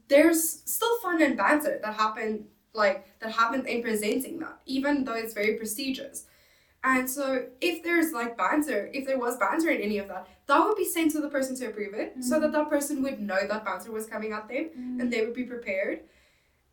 there's 0.07 0.61
still 0.65 0.99
fun 0.99 1.21
and 1.21 1.37
banter 1.37 1.79
that 1.83 1.93
happen 1.95 2.45
like 2.73 3.05
that 3.19 3.31
happens 3.31 3.65
in 3.65 3.81
presenting 3.81 4.39
that 4.39 4.59
even 4.65 5.03
though 5.05 5.13
it's 5.13 5.33
very 5.33 5.55
prestigious 5.55 6.25
and 6.83 7.09
so 7.09 7.45
if 7.61 7.83
there's 7.83 8.11
like 8.11 8.37
banter 8.37 8.89
if 8.93 9.05
there 9.05 9.17
was 9.17 9.37
banter 9.37 9.69
in 9.69 9.81
any 9.81 9.97
of 9.97 10.07
that 10.07 10.27
that 10.47 10.59
would 10.65 10.75
be 10.75 10.85
sent 10.85 11.11
to 11.11 11.21
the 11.21 11.29
person 11.29 11.55
to 11.55 11.67
approve 11.67 11.93
it, 11.93 12.13
so 12.21 12.37
Mm. 12.37 12.41
that 12.41 12.51
that 12.51 12.69
person 12.69 13.01
would 13.03 13.19
know 13.21 13.47
that 13.47 13.63
banter 13.63 13.91
was 13.91 14.05
coming 14.05 14.33
at 14.33 14.47
them 14.49 14.69
Mm. 14.77 14.99
and 15.01 15.11
they 15.13 15.21
would 15.25 15.33
be 15.33 15.45
prepared. 15.45 16.01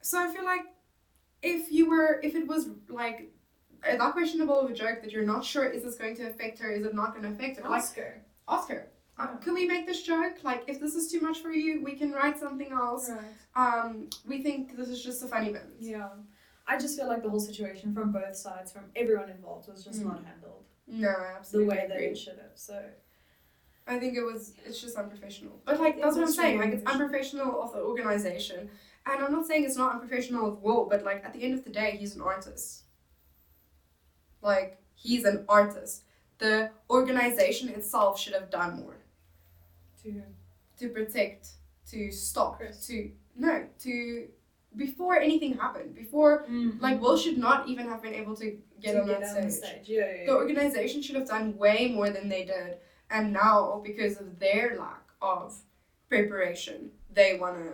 So 0.02 0.18
I 0.18 0.32
feel 0.34 0.44
like 0.44 0.62
if 1.42 1.70
you 1.70 1.88
were, 1.88 2.20
if 2.22 2.34
it 2.34 2.46
was 2.48 2.68
like 2.88 3.30
that 3.82 4.12
questionable 4.12 4.58
of 4.60 4.70
a 4.70 4.74
joke 4.74 5.02
that 5.02 5.12
you're 5.12 5.24
not 5.34 5.44
sure 5.44 5.64
is 5.66 5.84
this 5.84 5.94
going 5.94 6.16
to 6.16 6.24
affect 6.28 6.58
her, 6.58 6.70
is 6.72 6.84
it 6.84 6.94
not 6.94 7.12
going 7.14 7.22
to 7.22 7.30
affect 7.32 7.58
her, 7.58 7.62
like 7.68 7.82
Oscar. 7.82 8.22
ask 8.48 8.68
her. 8.68 8.88
Uh, 9.20 9.36
can 9.36 9.54
we 9.54 9.66
make 9.66 9.86
this 9.86 10.02
joke? 10.02 10.38
Like, 10.42 10.64
if 10.66 10.80
this 10.80 10.94
is 10.94 11.10
too 11.12 11.20
much 11.20 11.40
for 11.40 11.50
you, 11.50 11.82
we 11.84 11.92
can 11.92 12.10
write 12.12 12.38
something 12.38 12.72
else. 12.72 13.10
Right. 13.10 13.84
Um, 13.84 14.08
we 14.26 14.42
think 14.42 14.76
this 14.76 14.88
is 14.88 15.02
just 15.04 15.22
a 15.22 15.26
funny 15.26 15.46
moment. 15.46 15.74
Yeah. 15.78 16.08
I 16.66 16.78
just 16.78 16.96
feel 16.96 17.08
like 17.08 17.22
the 17.22 17.28
whole 17.28 17.40
situation 17.40 17.92
from 17.92 18.12
both 18.12 18.36
sides, 18.36 18.72
from 18.72 18.84
everyone 18.96 19.28
involved, 19.28 19.68
was 19.68 19.84
just 19.84 20.00
Mm. 20.00 20.04
not 20.06 20.24
handled 20.24 20.64
No, 20.86 21.08
I 21.08 21.12
the 21.12 21.36
absolutely 21.38 21.76
way 21.76 21.86
that 21.88 22.00
it 22.00 22.16
should 22.16 22.38
have. 22.38 22.56
So 22.56 22.82
I 23.86 23.98
think 23.98 24.16
it 24.16 24.22
was. 24.22 24.54
It's 24.64 24.80
just 24.80 24.96
unprofessional. 24.96 25.60
But 25.64 25.80
like 25.80 26.00
that's 26.00 26.16
what 26.16 26.26
I'm 26.26 26.32
saying. 26.32 26.58
Like 26.60 26.72
it's 26.72 26.86
unprofessional 26.90 27.60
of 27.62 27.72
the 27.72 27.80
organization, 27.80 28.70
and 29.06 29.24
I'm 29.24 29.32
not 29.32 29.46
saying 29.46 29.64
it's 29.64 29.76
not 29.76 29.94
unprofessional 29.94 30.46
of 30.46 30.62
Will, 30.62 30.86
but 30.86 31.02
like 31.04 31.24
at 31.24 31.32
the 31.32 31.42
end 31.42 31.54
of 31.54 31.64
the 31.64 31.70
day, 31.70 31.96
he's 31.98 32.14
an 32.14 32.22
artist. 32.22 32.84
Like 34.42 34.78
he's 34.94 35.24
an 35.24 35.44
artist. 35.48 36.04
The 36.38 36.70
organization 36.88 37.68
itself 37.68 38.18
should 38.20 38.34
have 38.34 38.48
done 38.50 38.80
more 38.80 38.96
to 40.02 40.22
to 40.78 40.88
protect, 40.88 41.48
to 41.90 42.10
stop, 42.10 42.58
Chris. 42.58 42.86
to 42.86 43.10
no, 43.36 43.66
to 43.80 44.28
before 44.76 45.16
anything 45.16 45.54
happened. 45.56 45.94
Before 45.94 46.42
mm-hmm. 46.44 46.78
like 46.80 47.00
Will 47.00 47.16
should 47.16 47.38
not 47.38 47.68
even 47.68 47.86
have 47.88 48.02
been 48.02 48.14
able 48.14 48.36
to 48.36 48.56
get 48.80 48.92
to 48.92 49.00
on 49.02 49.06
get 49.08 49.20
that 49.20 49.42
on 49.44 49.50
stage. 49.50 49.70
stage. 49.70 49.88
Yeah, 49.88 50.12
yeah, 50.20 50.26
The 50.26 50.34
organization 50.34 51.02
should 51.02 51.16
have 51.16 51.28
done 51.28 51.56
way 51.56 51.92
more 51.92 52.10
than 52.10 52.28
they 52.28 52.44
did, 52.44 52.76
and 53.10 53.32
now 53.32 53.80
because 53.84 54.20
of 54.20 54.38
their 54.38 54.76
lack 54.78 55.02
of 55.20 55.54
preparation, 56.08 56.90
they 57.12 57.38
wanna 57.38 57.72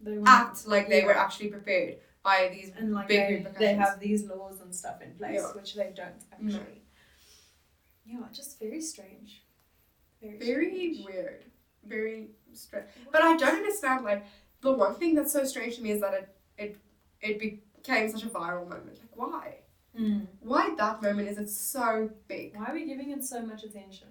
They 0.00 0.18
act 0.26 0.66
like 0.66 0.88
they 0.88 1.04
were 1.04 1.16
actually 1.16 1.48
prepared 1.48 1.98
by 2.22 2.50
these. 2.52 2.70
and 2.76 2.92
like 2.92 3.08
big 3.08 3.44
they, 3.44 3.50
they 3.58 3.74
have 3.74 3.98
these 4.00 4.24
laws 4.26 4.60
and 4.60 4.74
stuff 4.74 5.00
in 5.02 5.14
place, 5.14 5.40
Yeah. 5.42 5.52
which 5.52 5.74
they 5.74 5.92
don't 5.94 6.20
No. 6.40 6.54
actually. 6.56 6.82
Yeah, 8.04 8.20
just 8.32 8.58
very 8.58 8.80
strange. 8.80 9.42
Very, 10.20 10.38
Very 10.38 10.66
strange. 10.94 11.06
weird, 11.06 11.44
very 11.86 12.30
strange. 12.52 12.86
But 13.12 13.22
I 13.22 13.36
don't 13.36 13.56
understand. 13.56 14.04
Like 14.04 14.26
the 14.60 14.72
one 14.72 14.94
thing 14.94 15.14
that's 15.14 15.32
so 15.32 15.44
strange 15.44 15.76
to 15.76 15.82
me 15.82 15.90
is 15.92 16.00
that 16.00 16.14
it 16.14 16.28
it 16.58 16.76
it 17.20 17.38
became 17.38 18.08
such 18.10 18.24
a 18.24 18.28
viral 18.28 18.68
moment. 18.68 18.98
Like 19.00 19.16
why? 19.16 19.56
Mm. 19.98 20.26
Why 20.40 20.74
that 20.76 21.02
moment 21.02 21.28
is 21.28 21.38
it 21.38 21.50
so 21.50 22.10
big? 22.28 22.56
Why 22.56 22.66
are 22.66 22.74
we 22.74 22.86
giving 22.86 23.10
it 23.10 23.24
so 23.24 23.42
much 23.42 23.64
attention? 23.64 24.08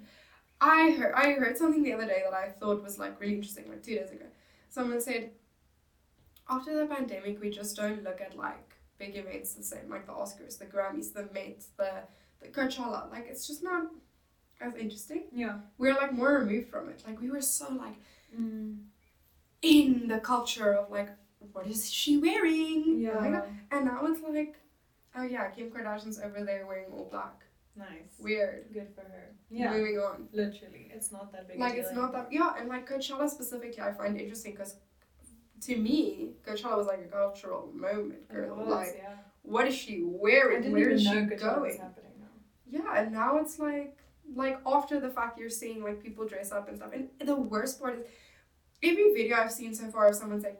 I 0.61 0.91
heard 0.91 1.13
I 1.15 1.31
heard 1.33 1.57
something 1.57 1.83
the 1.83 1.93
other 1.93 2.05
day 2.05 2.21
that 2.23 2.33
I 2.33 2.49
thought 2.49 2.83
was 2.83 2.99
like 2.99 3.19
really 3.19 3.35
interesting, 3.35 3.69
like 3.69 3.83
two 3.83 3.95
days 3.95 4.11
ago. 4.11 4.25
Someone 4.69 5.01
said, 5.01 5.31
after 6.49 6.77
the 6.77 6.85
pandemic, 6.93 7.41
we 7.41 7.49
just 7.49 7.75
don't 7.75 8.03
look 8.03 8.21
at 8.21 8.37
like 8.37 8.75
big 8.97 9.15
events 9.15 9.53
the 9.53 9.63
same, 9.63 9.89
like 9.89 10.05
the 10.05 10.11
Oscars, 10.11 10.59
the 10.59 10.65
Grammys, 10.65 11.13
the 11.13 11.29
Met, 11.33 11.63
the 11.77 11.91
the 12.41 12.49
Coachella. 12.49 13.09
Like 13.09 13.27
it's 13.29 13.47
just 13.47 13.63
not 13.63 13.83
as 14.61 14.75
interesting. 14.75 15.23
Yeah. 15.31 15.59
We're 15.77 15.93
like 15.95 16.11
more 16.13 16.33
removed 16.39 16.69
from 16.69 16.89
it. 16.89 17.03
Like 17.07 17.19
we 17.21 17.29
were 17.31 17.41
so 17.41 17.71
like 17.73 17.95
Mm. 18.37 18.77
in 19.63 20.07
the 20.07 20.19
culture 20.19 20.73
of 20.73 20.91
like 20.91 21.09
what 21.53 21.65
is 21.67 21.89
she 21.89 22.17
wearing? 22.17 22.83
Oh 22.85 22.97
Yeah. 22.99 23.31
God. 23.31 23.43
And 23.71 23.85
now 23.85 24.05
it's 24.05 24.21
like, 24.21 24.55
oh 25.15 25.23
yeah, 25.23 25.49
Kim 25.49 25.71
Kardashian's 25.71 26.19
over 26.19 26.43
there 26.43 26.65
wearing 26.67 26.91
all 26.91 27.07
black. 27.09 27.45
Nice. 27.75 28.13
Weird. 28.19 28.65
Good 28.73 28.89
for 28.93 29.01
her. 29.01 29.35
Yeah. 29.49 29.71
Moving 29.71 29.97
on. 29.97 30.27
Literally, 30.33 30.91
it's 30.93 31.11
not 31.11 31.31
that 31.31 31.47
big. 31.47 31.57
a 31.57 31.59
like 31.59 31.75
it's 31.75 31.93
not 31.93 32.11
that 32.11 32.27
yeah 32.31 32.53
and 32.59 32.67
like 32.69 32.87
coachella 32.87 33.27
specifically 33.29 33.81
i 33.81 33.91
find 33.91 34.19
interesting 34.19 34.51
because 34.51 34.75
to 35.61 35.75
me 35.75 36.33
coachella 36.45 36.77
was 36.77 36.87
like 36.87 36.99
a 36.99 37.07
cultural 37.07 37.71
moment 37.73 38.27
girl 38.29 38.55
was, 38.57 38.67
like 38.67 38.95
yeah. 38.97 39.15
what 39.41 39.65
is 39.67 39.73
she 39.75 40.03
wearing 40.03 40.71
where 40.71 40.89
is 40.89 41.01
she 41.01 41.11
know 41.13 41.21
Coachella 41.25 41.61
was 41.61 41.75
going 41.75 41.79
happening 41.79 42.11
now. 42.19 42.27
yeah 42.69 43.01
and 43.01 43.11
now 43.11 43.37
it's 43.37 43.57
like 43.59 43.97
like 44.35 44.59
after 44.65 44.99
the 44.99 45.09
fact 45.09 45.37
you're 45.39 45.49
seeing 45.49 45.83
like 45.83 46.01
people 46.01 46.25
dress 46.27 46.51
up 46.51 46.67
and 46.67 46.77
stuff 46.77 46.91
and 46.93 47.09
the 47.27 47.35
worst 47.35 47.79
part 47.79 47.99
is 47.99 48.05
every 48.83 49.13
video 49.13 49.37
i've 49.37 49.51
seen 49.51 49.73
so 49.73 49.89
far 49.89 50.07
of 50.07 50.15
someone 50.15 50.39
saying 50.41 50.55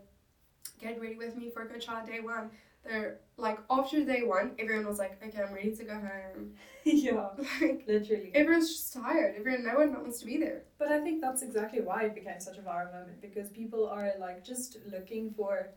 get 0.80 1.00
ready 1.02 1.16
with 1.16 1.36
me 1.36 1.50
for 1.50 1.66
coachella 1.66 2.06
day 2.06 2.20
one 2.20 2.50
they're 2.86 3.20
like 3.38 3.60
after 3.70 4.04
day 4.06 4.24
one 4.24 4.52
everyone 4.58 4.86
was 4.88 4.98
like 5.00 5.22
okay 5.24 5.42
i'm 5.44 5.54
ready 5.54 5.76
to 5.76 5.84
go 5.84 5.94
home 5.94 6.54
yeah. 6.84 7.28
like 7.62 7.84
Literally. 7.88 8.32
everyone's 8.34 8.70
just 8.70 8.94
tired 8.94 9.36
everyone 9.38 9.64
no 9.66 9.76
one 9.76 9.94
wants 9.94 10.20
to 10.20 10.26
be 10.26 10.38
there 10.38 10.64
But 10.78 10.88
I 10.90 11.00
think 11.02 11.22
that's 11.22 11.42
exactly 11.42 11.82
why 11.82 12.04
it 12.06 12.16
became 12.16 12.40
such 12.40 12.58
a 12.58 12.62
viral 12.62 12.92
moment 12.94 13.22
because 13.22 13.50
people 13.50 13.88
are 13.88 14.14
like 14.20 14.44
just 14.44 14.78
looking 14.92 15.32
for 15.32 15.70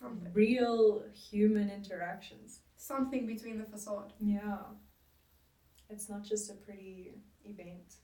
something 0.00 0.32
real 0.32 1.02
human 1.12 1.70
interactions. 1.70 2.60
something 2.76 3.26
between 3.26 3.58
the 3.58 3.64
facade 3.64 4.12
Yeah. 4.20 4.58
It's 5.90 6.08
not 6.08 6.22
just 6.22 6.50
a 6.50 6.54
pretty 6.54 7.12
event. 7.44 7.96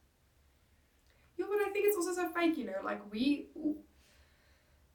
Yeah, 1.37 1.47
but 1.49 1.59
I 1.67 1.71
think 1.71 1.87
it's 1.87 1.97
also 1.97 2.15
so 2.15 2.29
fake, 2.29 2.57
you 2.57 2.67
know. 2.67 2.73
Like 2.83 3.01
we, 3.13 3.47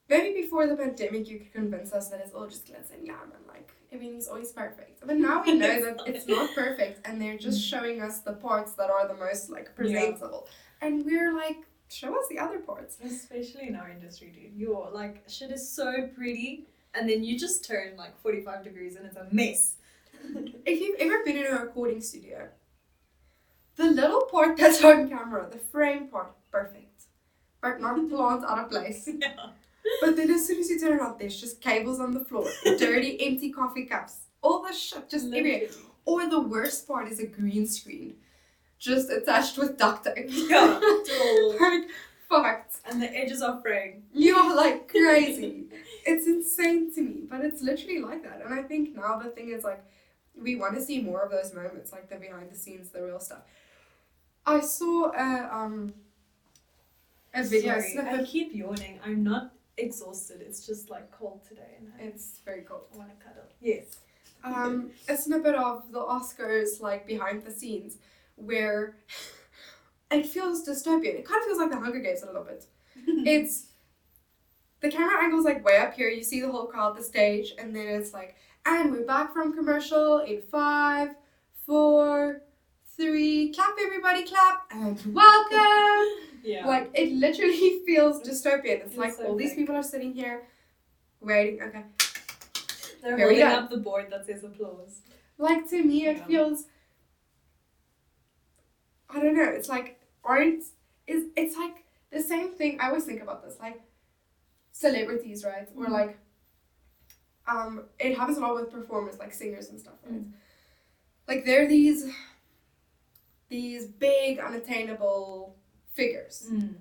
maybe 0.09 0.41
before 0.41 0.67
the 0.67 0.75
pandemic, 0.75 1.29
you 1.29 1.39
could 1.39 1.53
convince 1.53 1.93
us 1.93 2.09
that 2.09 2.19
it's 2.19 2.33
all 2.33 2.47
just 2.47 2.65
glitz 2.65 2.91
and 2.91 3.05
glam 3.05 3.31
and 3.35 3.45
like 3.47 3.71
everything's 3.91 4.27
always 4.27 4.51
perfect. 4.51 5.01
But 5.05 5.17
now 5.17 5.43
we 5.45 5.53
know 5.55 5.81
that 5.81 6.01
it's 6.07 6.27
not 6.27 6.53
perfect, 6.55 7.05
and 7.05 7.21
they're 7.21 7.37
just 7.37 7.59
mm. 7.59 7.69
showing 7.69 8.01
us 8.01 8.21
the 8.21 8.33
parts 8.33 8.73
that 8.73 8.89
are 8.89 9.07
the 9.07 9.15
most 9.15 9.49
like 9.49 9.75
presentable, 9.75 10.47
and 10.81 11.05
we're 11.05 11.33
like, 11.33 11.57
show 11.89 12.17
us 12.17 12.25
the 12.29 12.39
other 12.39 12.59
parts. 12.59 12.97
Especially 13.03 13.67
in 13.67 13.75
our 13.75 13.89
industry, 13.89 14.31
dude. 14.33 14.59
You're 14.59 14.89
like 14.91 15.23
shit 15.27 15.51
is 15.51 15.69
so 15.69 16.09
pretty 16.15 16.65
and 16.93 17.09
then 17.09 17.23
you 17.23 17.37
just 17.37 17.65
turn 17.65 17.95
like 17.97 18.19
forty 18.21 18.41
five 18.41 18.63
degrees 18.63 18.95
and 18.95 19.05
it's 19.05 19.17
a 19.17 19.27
mess. 19.31 19.75
If 20.65 20.81
you've 20.81 20.99
ever 20.99 21.23
been 21.23 21.37
in 21.37 21.45
a 21.45 21.61
recording 21.61 22.01
studio, 22.01 22.49
the 23.79 23.89
little 23.89 24.23
part 24.23 24.57
that's 24.57 24.83
on 24.89 25.07
camera, 25.09 25.47
the 25.49 25.57
frame 25.57 26.07
part, 26.09 26.35
perfect, 26.51 27.03
but 27.61 27.79
not 27.79 28.09
plant 28.09 28.43
out 28.43 28.59
of 28.59 28.69
place. 28.69 29.09
yeah. 29.19 29.51
But 30.01 30.17
then 30.17 30.29
as 30.29 30.45
soon 30.45 30.59
as 30.59 30.69
you 30.69 30.79
turn 30.79 30.99
around, 30.99 31.17
there's 31.17 31.39
just 31.39 31.61
cables 31.61 31.99
on 31.99 32.13
the 32.13 32.25
floor, 32.25 32.47
dirty, 32.77 33.17
empty 33.27 33.49
coffee 33.51 33.85
cups, 33.85 34.25
all 34.41 34.61
the 34.61 34.73
shit 34.73 35.09
just 35.09 35.33
everywhere. 35.33 35.69
Or 36.05 36.29
the 36.29 36.41
worst 36.41 36.87
part 36.87 37.07
is 37.07 37.19
a 37.19 37.25
green 37.25 37.65
screen, 37.65 38.15
just 38.77 39.09
attached 39.09 39.57
with 39.57 39.77
duct 39.77 40.03
tape. 40.03 40.27
Yeah, 40.27 40.79
like 41.59 41.89
fucked. 42.27 42.75
And 42.85 43.01
the 43.01 43.15
edges 43.15 43.41
are 43.41 43.61
fraying. 43.61 44.03
You're 44.13 44.55
like 44.55 44.89
crazy. 44.89 45.67
it's 46.05 46.27
insane 46.27 46.93
to 46.95 47.01
me, 47.01 47.21
but 47.29 47.41
it's 47.41 47.61
literally 47.61 47.99
like 47.99 48.23
that. 48.23 48.41
And 48.43 48.53
I 48.53 48.63
think 48.63 48.95
now 48.95 49.17
the 49.17 49.29
thing 49.29 49.49
is 49.49 49.63
like, 49.63 49.83
we 50.35 50.55
want 50.55 50.75
to 50.75 50.81
see 50.81 51.01
more 51.01 51.21
of 51.21 51.31
those 51.31 51.53
moments, 51.53 51.91
like 51.91 52.09
the 52.09 52.15
behind 52.17 52.49
the 52.51 52.55
scenes, 52.55 52.89
the 52.89 53.01
real 53.01 53.19
stuff. 53.19 53.43
I 54.45 54.61
saw 54.61 55.11
a 55.11 55.49
um 55.51 55.93
a 57.33 57.43
video 57.43 57.79
Sorry, 57.79 58.07
I 58.19 58.23
keep 58.23 58.53
yawning. 58.53 58.99
I'm 59.05 59.23
not 59.23 59.53
exhausted. 59.77 60.41
It's 60.41 60.65
just 60.65 60.89
like 60.89 61.11
cold 61.11 61.41
today 61.47 61.77
and 61.77 61.91
I, 61.99 62.03
It's 62.05 62.39
very 62.43 62.63
cool. 62.67 62.87
I 62.93 62.97
want 62.97 63.09
to 63.17 63.25
cuddle. 63.25 63.43
Yes. 63.61 63.97
um, 64.43 64.91
a 65.07 65.15
snippet 65.17 65.55
of 65.55 65.91
the 65.91 65.99
Oscars, 65.99 66.81
like 66.81 67.05
behind 67.05 67.43
the 67.43 67.51
scenes, 67.51 67.97
where 68.35 68.95
it 70.11 70.25
feels 70.25 70.67
dystopian. 70.67 71.15
It 71.19 71.25
kind 71.25 71.39
of 71.39 71.45
feels 71.45 71.59
like 71.59 71.71
the 71.71 71.79
Hunger 71.79 71.99
Games 71.99 72.23
a 72.23 72.25
little 72.25 72.43
bit. 72.43 72.65
it's 73.27 73.67
the 74.81 74.89
camera 74.89 75.23
angle's 75.23 75.45
like 75.45 75.63
way 75.63 75.77
up 75.77 75.93
here. 75.93 76.09
You 76.09 76.23
see 76.23 76.41
the 76.41 76.49
whole 76.51 76.65
crowd, 76.65 76.97
the 76.97 77.03
stage, 77.03 77.53
and 77.59 77.75
then 77.75 77.87
it's 77.87 78.13
like, 78.13 78.35
and 78.65 78.91
we're 78.91 79.05
back 79.05 79.33
from 79.33 79.53
commercial 79.53 80.19
in 80.19 80.41
five, 80.41 81.15
four, 81.65 82.41
three. 83.09 83.53
Clap, 83.53 83.75
everybody, 83.81 84.23
clap, 84.23 84.65
and 84.71 84.99
welcome. 85.15 86.17
yeah. 86.43 86.67
Like 86.67 86.91
it 86.93 87.13
literally 87.13 87.79
feels 87.85 88.21
dystopian. 88.21 88.81
It's 88.81 88.87
It's 88.89 88.97
like 88.97 89.13
so 89.13 89.27
all 89.27 89.35
these 89.35 89.53
people 89.53 89.75
are 89.75 89.83
sitting 89.83 90.13
here, 90.13 90.43
waiting. 91.21 91.61
Okay. 91.61 91.83
They're 93.01 93.15
here 93.17 93.27
we 93.29 93.39
holding 93.39 93.57
up 93.63 93.69
the 93.69 93.77
board 93.77 94.07
that 94.11 94.25
says 94.25 94.43
applause. 94.43 95.01
Like 95.37 95.69
to 95.69 95.81
me, 95.83 96.05
it 96.07 96.25
feels. 96.27 96.65
I 99.09 99.19
don't 99.21 99.35
know. 99.35 99.43
It's 99.49 99.69
like 99.69 99.99
aren't 100.23 100.63
is 101.07 101.23
it's 101.37 101.55
like 101.55 101.85
the 102.11 102.21
same 102.21 102.49
thing. 102.49 102.79
I 102.81 102.89
always 102.89 103.05
think 103.05 103.21
about 103.21 103.43
this, 103.43 103.55
like 103.59 103.81
celebrities, 104.71 105.45
right? 105.45 105.67
Or 105.75 105.85
Mhm. 105.85 105.91
like, 105.91 106.17
um, 107.47 107.85
it 107.99 108.17
happens 108.17 108.37
a 108.37 108.41
lot 108.41 108.55
with 108.55 108.71
performers, 108.71 109.17
like 109.17 109.33
singers 109.33 109.69
and 109.69 109.79
stuff, 109.79 109.95
right? 110.05 110.13
Mm. 110.21 110.31
Like 111.27 111.45
they're 111.45 111.67
these, 111.67 112.05
these 113.49 113.85
big 113.85 114.39
unattainable 114.39 115.55
figures, 115.93 116.47
Mm. 116.51 116.75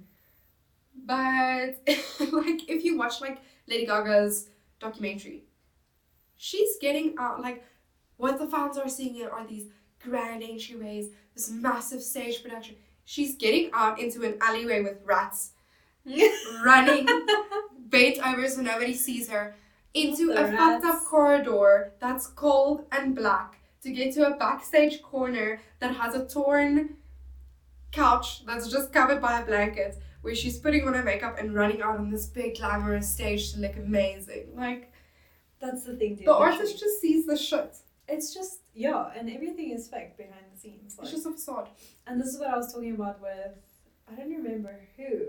but 0.94 1.78
like 2.32 2.68
if 2.68 2.84
you 2.84 2.96
watch 2.98 3.20
like 3.20 3.38
Lady 3.66 3.86
Gaga's 3.86 4.48
documentary, 4.80 5.44
she's 6.36 6.76
getting 6.80 7.14
out 7.18 7.40
like 7.40 7.64
what 8.16 8.38
the 8.38 8.46
fans 8.46 8.76
are 8.78 8.88
seeing 8.88 9.16
it 9.16 9.30
are 9.30 9.46
these 9.46 9.66
grand 10.02 10.42
entryways, 10.42 11.10
this 11.34 11.50
massive 11.50 12.02
stage 12.02 12.42
production. 12.42 12.76
She's 13.04 13.36
getting 13.36 13.70
out 13.72 13.98
into 14.00 14.22
an 14.24 14.34
alleyway 14.40 14.82
with 14.82 14.98
rats, 15.04 15.52
running 16.64 17.06
bent 17.78 18.18
over 18.26 18.46
so 18.48 18.60
nobody 18.60 18.94
sees 18.94 19.28
her, 19.30 19.54
into 19.94 20.32
a 20.32 20.46
the 20.46 20.56
fucked 20.56 20.84
up 20.84 21.04
corridor 21.04 21.92
that's 22.00 22.26
cold 22.26 22.84
and 22.92 23.14
black 23.14 23.57
to 23.88 23.94
get 23.94 24.14
to 24.14 24.26
a 24.26 24.36
backstage 24.36 25.02
corner 25.02 25.60
that 25.80 25.96
has 25.96 26.14
a 26.14 26.26
torn 26.26 26.96
couch 27.90 28.44
that's 28.44 28.68
just 28.70 28.92
covered 28.92 29.20
by 29.20 29.40
a 29.40 29.46
blanket 29.46 29.96
where 30.20 30.34
she's 30.34 30.58
putting 30.58 30.86
on 30.86 30.92
her 30.92 31.02
makeup 31.02 31.36
and 31.38 31.54
running 31.54 31.80
out 31.80 31.98
on 31.98 32.10
this 32.10 32.26
big 32.26 32.58
glamorous 32.58 33.08
stage 33.08 33.52
to 33.52 33.60
look 33.60 33.76
amazing. 33.76 34.48
Like 34.54 34.92
That's 35.58 35.84
the 35.84 35.96
thing, 35.96 36.16
dude. 36.16 36.26
the 36.26 36.34
artist 36.34 36.78
just 36.78 37.00
sees 37.00 37.26
the 37.26 37.36
shit. 37.36 37.76
It's 38.06 38.34
just 38.34 38.60
yeah, 38.74 39.10
and 39.16 39.30
everything 39.30 39.70
is 39.70 39.88
fake 39.88 40.16
behind 40.16 40.44
the 40.54 40.60
scenes. 40.60 40.96
Like, 40.98 41.06
It's 41.06 41.14
just 41.14 41.26
a 41.26 41.32
facade. 41.32 41.70
and 42.06 42.20
this 42.20 42.28
is 42.28 42.38
what 42.38 42.50
I 42.50 42.56
was 42.56 42.72
talking 42.72 42.94
about 42.94 43.22
with 43.22 43.56
I 44.10 44.14
don't 44.16 44.30
remember 44.30 44.80
who, 44.96 45.28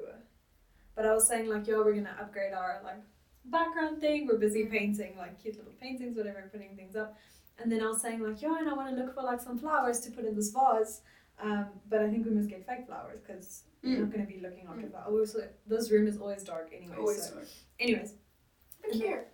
but 0.95 1.05
I 1.05 1.13
was 1.13 1.27
saying 1.27 1.47
like, 1.47 1.65
yo, 1.65 1.83
we're 1.83 1.93
gonna 1.93 2.15
upgrade 2.19 2.53
our 2.53 2.81
like 2.83 3.01
background 3.45 4.01
thing. 4.01 4.27
We're 4.27 4.37
busy 4.37 4.65
mm. 4.65 4.71
painting 4.71 5.15
like 5.17 5.41
cute 5.41 5.57
little 5.57 5.73
paintings, 5.79 6.17
whatever, 6.17 6.49
putting 6.51 6.75
things 6.75 6.97
up. 6.97 7.17
And 7.61 7.71
then 7.71 7.81
I 7.81 7.87
was 7.87 8.01
saying 8.01 8.21
like, 8.21 8.41
yo, 8.41 8.55
and 8.55 8.69
I 8.69 8.73
want 8.73 8.89
to 8.89 8.95
look 9.01 9.13
for 9.15 9.23
like 9.23 9.41
some 9.41 9.57
flowers 9.57 9.99
to 10.01 10.11
put 10.11 10.25
in 10.25 10.35
this 10.35 10.51
vase. 10.51 11.01
Um, 11.41 11.67
but 11.89 12.01
I 12.01 12.09
think 12.09 12.25
we 12.25 12.31
must 12.31 12.49
get 12.49 12.65
fake 12.67 12.85
flowers 12.87 13.19
because 13.25 13.63
we're 13.83 13.95
Mm. 13.95 13.99
not 14.01 14.11
gonna 14.11 14.25
be 14.25 14.39
looking 14.41 14.67
after 14.67 14.87
flowers. 14.89 15.35
Also, 15.35 15.47
this 15.67 15.89
room 15.91 16.07
is 16.07 16.17
always 16.17 16.43
dark 16.43 16.69
anyway. 16.75 16.95
Always 16.97 17.23
so. 17.27 17.35
dark. 17.35 17.47
Anyways. 17.79 18.13
Look 18.85 18.93
here. 18.93 19.25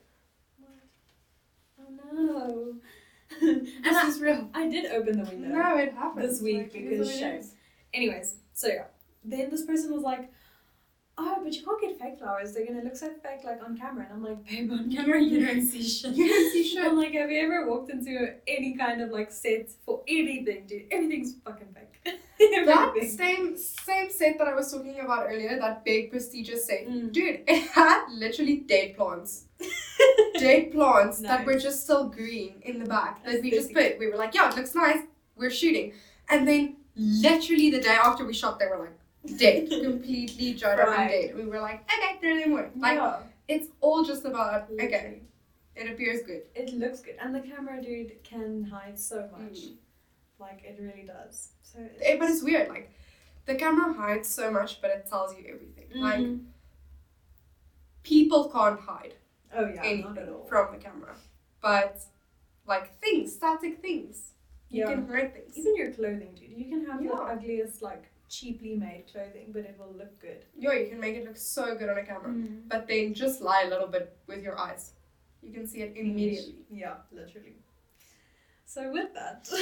Oh 1.79 1.85
no. 2.13 2.75
This 3.41 3.95
I, 3.95 4.07
is 4.07 4.21
real. 4.21 4.49
I 4.53 4.67
did 4.69 4.85
open 4.91 5.17
the 5.23 5.29
window. 5.29 5.47
No, 5.49 5.77
it 5.77 5.93
happens. 5.93 6.29
This 6.29 6.41
week 6.41 6.73
Like, 6.73 6.89
because 6.89 7.11
shame. 7.11 7.41
Anyways, 7.93 8.35
so 8.53 8.67
yeah. 8.67 8.85
Then 9.23 9.49
this 9.49 9.65
person 9.65 9.91
was 9.93 10.03
like, 10.03 10.31
Oh, 11.17 11.39
but 11.43 11.53
you 11.53 11.63
can't 11.63 11.79
get 11.81 11.99
fake 11.99 12.19
flowers. 12.19 12.53
They're 12.53 12.65
gonna 12.65 12.83
look 12.83 12.95
so 12.97 13.09
fake 13.23 13.43
like 13.45 13.63
on 13.63 13.77
camera. 13.77 14.05
And 14.09 14.13
I'm 14.15 14.23
like, 14.23 14.45
babe, 14.45 14.69
on 14.71 14.91
camera 14.91 15.21
you 15.21 15.45
don't 15.45 15.61
see 15.61 15.81
shit. 15.81 16.13
You 16.13 16.27
don't 16.27 16.51
see 16.51 16.63
shit. 16.67 16.83
I'm 16.83 16.97
like, 16.97 17.13
have 17.13 17.31
you 17.31 17.39
ever 17.41 17.67
walked 17.69 17.89
into 17.89 18.33
any 18.47 18.75
kind 18.75 19.01
of 19.01 19.11
like 19.11 19.31
set 19.31 19.69
for 19.85 20.01
anything, 20.07 20.65
dude? 20.67 20.83
Everything's 20.91 21.35
fucking 21.45 21.67
fake. 21.73 22.15
That 22.65 22.93
same 23.17 23.55
same 23.57 24.09
set 24.11 24.37
that 24.39 24.47
I 24.49 24.53
was 24.53 24.69
talking 24.71 24.99
about 24.99 25.27
earlier, 25.27 25.57
that 25.57 25.85
big 25.85 26.11
prestigious 26.11 26.65
set, 26.67 26.85
Mm. 26.87 27.11
dude, 27.13 27.39
it 27.47 27.67
had 27.69 28.07
literally 28.11 28.57
dead 28.57 28.97
plants. 28.97 29.45
dead 30.37 30.71
plants 30.73 31.19
that 31.19 31.45
were 31.45 31.57
just 31.57 31.83
still 31.83 32.09
green 32.09 32.55
in 32.63 32.79
the 32.79 32.85
back 32.85 33.23
that 33.23 33.41
we 33.41 33.51
just 33.51 33.73
put. 33.73 33.97
We 33.99 34.07
were 34.09 34.17
like, 34.17 34.35
yeah, 34.35 34.49
it 34.49 34.55
looks 34.57 34.75
nice. 34.75 34.99
We're 35.37 35.49
shooting, 35.49 35.93
and 36.29 36.45
then 36.47 36.75
literally 36.95 37.69
the 37.71 37.79
day 37.79 37.97
after 38.03 38.25
we 38.25 38.33
shot, 38.33 38.59
they 38.59 38.67
were 38.67 38.79
like 38.79 38.97
dead, 39.37 39.69
completely 39.69 40.53
dried 40.53 40.79
up 40.79 40.87
and 40.87 40.95
Fried. 40.95 41.11
dead. 41.11 41.35
We 41.35 41.45
were 41.45 41.59
like, 41.61 41.83
okay, 41.91 42.17
throw 42.19 42.37
them 42.39 42.51
away. 42.53 42.69
Like 42.77 42.95
yeah, 42.97 43.17
it's 43.47 43.67
all 43.81 44.03
just 44.03 44.25
about 44.25 44.67
okay. 44.71 45.21
It 45.75 45.91
appears 45.91 46.21
good. 46.25 46.43
It 46.55 46.73
looks 46.73 47.01
good. 47.01 47.15
And 47.19 47.35
the 47.35 47.41
camera, 47.41 47.81
dude, 47.81 48.23
can 48.23 48.63
hide 48.63 48.97
so 48.97 49.27
much. 49.37 49.57
Mm. 49.57 49.75
Like, 50.39 50.63
it 50.63 50.77
really 50.79 51.05
does. 51.05 51.49
So 51.63 51.79
Eh, 52.01 52.15
but 52.17 52.29
it's 52.29 52.41
weird. 52.43 52.69
Like 52.69 52.91
the 53.45 53.55
camera 53.55 53.93
hides 53.93 54.29
so 54.29 54.49
much, 54.51 54.81
but 54.81 54.91
it 54.91 55.05
tells 55.09 55.35
you 55.37 55.43
everything. 55.53 55.87
Like 56.01 56.19
Mhm. 56.19 56.45
people 58.03 58.49
can't 58.49 58.79
hide. 58.79 59.15
oh, 59.53 59.67
yeah, 59.67 59.75
not 59.75 59.77
at 59.77 59.85
anything 59.85 60.33
all. 60.33 60.45
from 60.47 60.73
the 60.73 60.77
camera. 60.83 61.15
But 61.61 62.01
like 62.67 62.99
things, 63.01 63.33
static 63.33 63.81
things. 63.81 64.31
You 64.69 64.81
Yeah. 64.83 64.93
can 64.95 65.07
hide 65.07 65.33
things. 65.33 65.57
Even 65.57 65.75
your 65.75 65.91
clothing, 65.91 66.33
dude. 66.35 66.51
You 66.51 66.65
can 66.65 66.85
have 66.85 67.01
the 67.03 67.13
ugliest, 67.13 67.81
like, 67.81 68.05
cheaply 68.29 68.75
made 68.75 69.05
clothing, 69.11 69.51
but 69.51 69.61
it 69.61 69.75
will 69.77 69.93
look 69.97 70.19
good. 70.19 70.45
Yeah, 70.57 70.73
you 70.73 70.87
can 70.89 70.99
make 70.99 71.15
it 71.15 71.25
look 71.25 71.37
so 71.37 71.75
good 71.75 71.89
on 71.89 71.97
a 71.97 72.03
camera. 72.05 72.29
Mm. 72.29 72.67
But 72.67 72.87
then 72.87 73.13
just 73.13 73.41
lie 73.41 73.63
a 73.65 73.69
little 73.69 73.87
bit 73.87 74.17
with 74.27 74.43
your 74.43 74.59
eyes. 74.59 74.93
You 75.41 75.53
can 75.53 75.67
see 75.67 75.81
it 75.81 75.93
immediately. 75.95 76.65
Yeah, 76.69 76.95
literally. 77.11 77.57
So 78.65 78.91
with 78.91 79.13
that, 79.13 79.47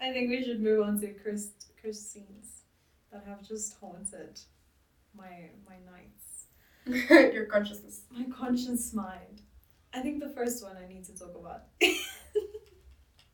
I 0.00 0.12
think 0.12 0.30
we 0.30 0.42
should 0.42 0.60
move 0.60 0.82
on 0.82 1.00
to 1.00 1.08
Chris 1.14 1.50
Chris 1.80 2.04
scenes 2.10 2.62
that 3.12 3.24
have 3.26 3.46
just 3.46 3.76
haunted 3.80 4.40
my 5.16 5.50
my 5.66 5.76
nights, 5.86 7.30
your 7.34 7.46
consciousness. 7.46 8.02
my 8.10 8.24
conscious 8.24 8.92
mind. 8.92 9.42
I 9.94 10.00
think 10.00 10.20
the 10.20 10.28
first 10.28 10.62
one 10.62 10.76
I 10.76 10.86
need 10.92 11.04
to 11.04 11.16
talk 11.16 11.34
about 11.34 11.62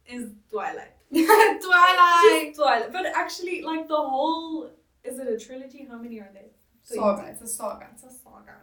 is 0.08 0.30
Twilight. 0.50 0.92
Twilight! 1.12 2.44
Just 2.46 2.56
Twilight, 2.56 2.92
but 2.92 3.06
actually, 3.06 3.62
like 3.62 3.88
the 3.88 3.96
whole 3.96 4.70
is 5.04 5.18
it 5.18 5.28
a 5.28 5.38
trilogy? 5.38 5.86
How 5.88 5.98
many 5.98 6.18
are 6.18 6.30
there? 6.32 6.50
Saga. 6.82 7.28
It's 7.28 7.42
a 7.42 7.46
saga. 7.46 7.88
It's 7.92 8.02
a 8.04 8.10
saga. 8.10 8.56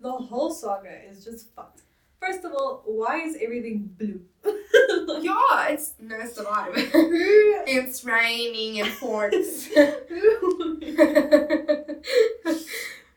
The 0.00 0.12
whole 0.12 0.52
saga 0.52 0.90
is 1.08 1.24
just 1.24 1.54
fucked. 1.54 1.82
First 2.20 2.44
of 2.44 2.52
all, 2.52 2.82
why 2.84 3.22
is 3.22 3.36
everything 3.40 3.90
blue? 3.98 4.20
Yeah, 5.20 5.68
it's 5.70 5.94
no 6.00 6.24
survive. 6.26 6.72
It's 6.74 8.04
raining 8.04 8.80
and 8.80 8.88
forks. 8.90 9.66
who 9.66 9.90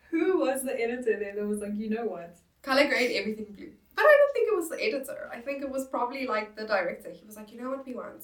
who 0.09 0.39
was 0.39 0.63
the 0.63 0.79
editor 0.79 1.19
there 1.19 1.35
that 1.35 1.45
was 1.45 1.59
like, 1.59 1.75
you 1.75 1.89
know 1.89 2.05
what? 2.05 2.37
Color 2.63 2.87
grade 2.87 3.11
everything 3.15 3.53
blue. 3.55 3.71
But 4.01 4.07
I 4.07 4.17
don't 4.19 4.33
think 4.33 4.47
it 4.51 4.55
was 4.55 4.69
the 4.69 4.83
editor. 4.83 5.29
I 5.33 5.39
think 5.39 5.61
it 5.61 5.69
was 5.69 5.87
probably 5.87 6.27
like 6.27 6.55
the 6.55 6.65
director. 6.65 7.11
He 7.11 7.25
was 7.25 7.35
like, 7.35 7.51
you 7.51 7.61
know 7.61 7.69
what 7.69 7.85
we 7.85 7.93
want? 7.93 8.23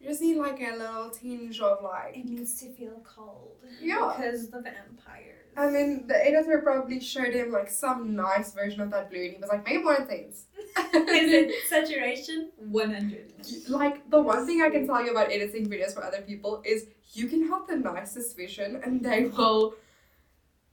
You 0.00 0.08
just 0.08 0.22
need 0.22 0.36
like 0.36 0.60
a 0.60 0.76
little 0.76 1.10
tinge 1.10 1.60
of 1.60 1.82
like 1.82 2.16
It 2.16 2.24
needs 2.24 2.58
to 2.60 2.72
feel 2.72 3.02
cold. 3.04 3.56
Yeah. 3.80 4.14
Because 4.16 4.48
the 4.48 4.60
vampires. 4.60 5.36
And 5.56 5.74
then 5.74 6.04
the 6.06 6.26
editor 6.26 6.60
probably 6.62 7.00
showed 7.00 7.34
him 7.34 7.50
like 7.50 7.68
some 7.68 8.14
nice 8.14 8.52
version 8.52 8.80
of 8.80 8.90
that 8.92 9.10
blue, 9.10 9.24
and 9.24 9.32
he 9.32 9.40
was 9.40 9.50
like, 9.50 9.64
"Make 9.64 9.74
it 9.74 9.84
more 9.84 9.96
intense." 9.96 10.44
is 10.94 11.32
it 11.32 11.52
saturation? 11.68 12.52
100. 12.56 13.68
like 13.68 14.08
the 14.10 14.22
one 14.22 14.46
thing 14.46 14.62
I 14.62 14.70
can 14.70 14.86
tell 14.86 15.04
you 15.04 15.10
about 15.10 15.32
editing 15.32 15.68
videos 15.68 15.92
for 15.92 16.04
other 16.04 16.22
people 16.22 16.62
is 16.64 16.86
you 17.12 17.26
can 17.26 17.48
have 17.48 17.66
the 17.66 17.76
nicest 17.76 18.36
vision, 18.36 18.80
and 18.84 19.04
they 19.04 19.24
will 19.24 19.74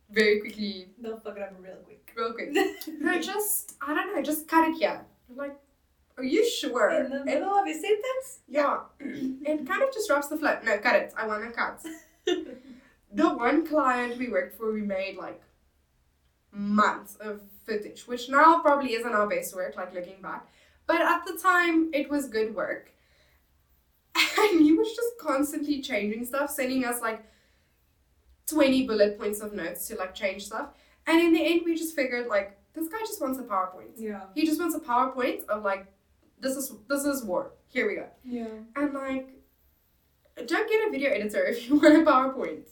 very 0.10 0.40
quickly, 0.40 0.90
They'll 1.02 1.20
fuck 1.20 1.38
it 1.38 1.44
up 1.44 1.54
real 1.60 1.76
quick. 1.86 2.07
Real 2.18 2.34
quick. 2.34 2.54
No, 3.00 3.20
just 3.22 3.76
I 3.82 3.94
don't 3.94 4.16
know, 4.16 4.22
just 4.22 4.48
cut 4.48 4.68
it 4.68 4.78
here. 4.78 5.06
I'm 5.30 5.38
like, 5.38 5.56
are 6.18 6.24
you 6.24 6.50
sure? 6.50 6.90
In 6.90 7.10
the 7.12 7.24
middle 7.24 7.54
of 7.54 7.68
a 7.68 7.74
sentence? 7.74 8.40
yeah, 8.48 8.80
it 9.00 9.68
kind 9.68 9.84
of 9.84 9.92
disrupts 9.92 10.28
the 10.28 10.38
flow. 10.38 10.58
No, 10.64 10.78
cut 10.80 10.96
it. 10.96 11.14
I 11.16 11.28
want 11.28 11.44
to 11.46 11.52
cut. 11.52 11.86
the 13.14 13.30
one 13.30 13.66
client 13.66 14.18
we 14.18 14.30
worked 14.30 14.58
for, 14.58 14.74
we 14.74 14.82
made 14.82 15.18
like 15.18 15.42
months 16.52 17.16
of 17.18 17.42
footage, 17.66 18.08
which 18.08 18.30
now 18.30 18.60
probably 18.60 18.94
isn't 18.94 19.14
our 19.14 19.28
best 19.28 19.56
work, 19.56 19.76
like 19.78 19.94
looking 19.94 20.22
back. 20.22 20.48
But 20.88 21.02
at 21.02 21.26
the 21.26 21.38
time, 21.38 21.90
it 21.94 22.10
was 22.10 22.28
good 22.28 22.56
work. 22.56 22.92
And 24.40 24.62
he 24.62 24.72
was 24.72 24.96
just 24.96 25.18
constantly 25.20 25.82
changing 25.82 26.26
stuff, 26.26 26.52
sending 26.52 26.86
us 26.86 27.02
like 27.02 27.24
20 28.48 28.88
bullet 28.88 29.20
points 29.20 29.42
of 29.42 29.54
notes 29.54 29.88
to 29.88 29.96
like 29.96 30.16
change 30.16 30.46
stuff. 30.46 30.70
And 31.08 31.20
in 31.22 31.34
the 31.34 31.44
end, 31.44 31.62
we 31.66 31.76
just 31.76 31.96
figured 31.96 32.28
like, 32.28 32.58
this 32.74 32.88
guy 32.90 33.00
just 33.00 33.20
wants 33.22 33.40
a 33.40 33.44
PowerPoint. 33.44 33.94
yeah. 33.98 34.22
He 34.36 34.46
just 34.46 34.60
wants 34.60 34.76
a 34.76 34.80
PowerPoint 34.80 35.46
of 35.46 35.64
like, 35.64 35.88
this 36.40 36.56
is 36.56 36.72
this 36.88 37.04
is 37.06 37.24
war. 37.24 37.52
Here 37.70 37.88
we 37.88 37.96
go. 37.96 38.08
Yeah. 38.24 38.48
And 38.76 38.94
like, 38.94 39.30
don't 40.46 40.70
get 40.70 40.88
a 40.88 40.92
video 40.92 41.10
editor 41.12 41.44
if 41.52 41.68
you 41.68 41.76
want 41.78 41.96
a 41.96 42.00
PowerPoint. 42.12 42.68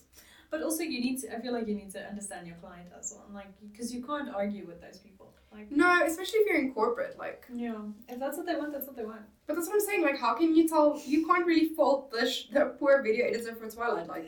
But 0.52 0.62
also, 0.62 0.84
you 0.84 1.02
need 1.02 1.20
to, 1.22 1.36
I 1.36 1.42
feel 1.42 1.52
like 1.54 1.68
you 1.68 1.76
need 1.76 1.92
to 1.94 2.00
understand 2.08 2.46
your 2.48 2.56
client 2.58 2.90
as 2.98 3.12
well. 3.14 3.26
and 3.26 3.34
Like, 3.36 3.48
because 3.72 3.94
you 3.94 4.06
can't 4.06 4.30
argue 4.34 4.66
with 4.68 4.80
those 4.80 5.00
people. 5.00 5.34
Like, 5.52 5.72
No, 5.72 6.02
especially 6.06 6.40
if 6.40 6.48
you're 6.48 6.60
in 6.60 6.74
corporate, 6.74 7.18
like. 7.18 7.46
yeah. 7.54 7.76
If 8.08 8.20
that's 8.20 8.38
what 8.38 8.46
they 8.46 8.56
want, 8.56 8.72
that's 8.72 8.86
what 8.88 8.96
they 8.96 9.06
want. 9.06 9.22
But 9.48 9.56
that's 9.56 9.68
what 9.68 9.76
I'm 9.76 9.82
saying. 9.82 10.04
Like, 10.04 10.20
how 10.20 10.36
can 10.36 10.56
you 10.56 10.68
tell? 10.68 11.02
You 11.06 11.26
can't 11.26 11.46
really 11.46 11.70
fault 11.70 12.12
the 12.12 12.30
sh- 12.30 12.48
the 12.54 12.76
poor 12.80 13.02
video 13.02 13.26
editor 13.28 13.56
for 13.56 13.70
Twilight. 13.70 14.08
Like, 14.08 14.28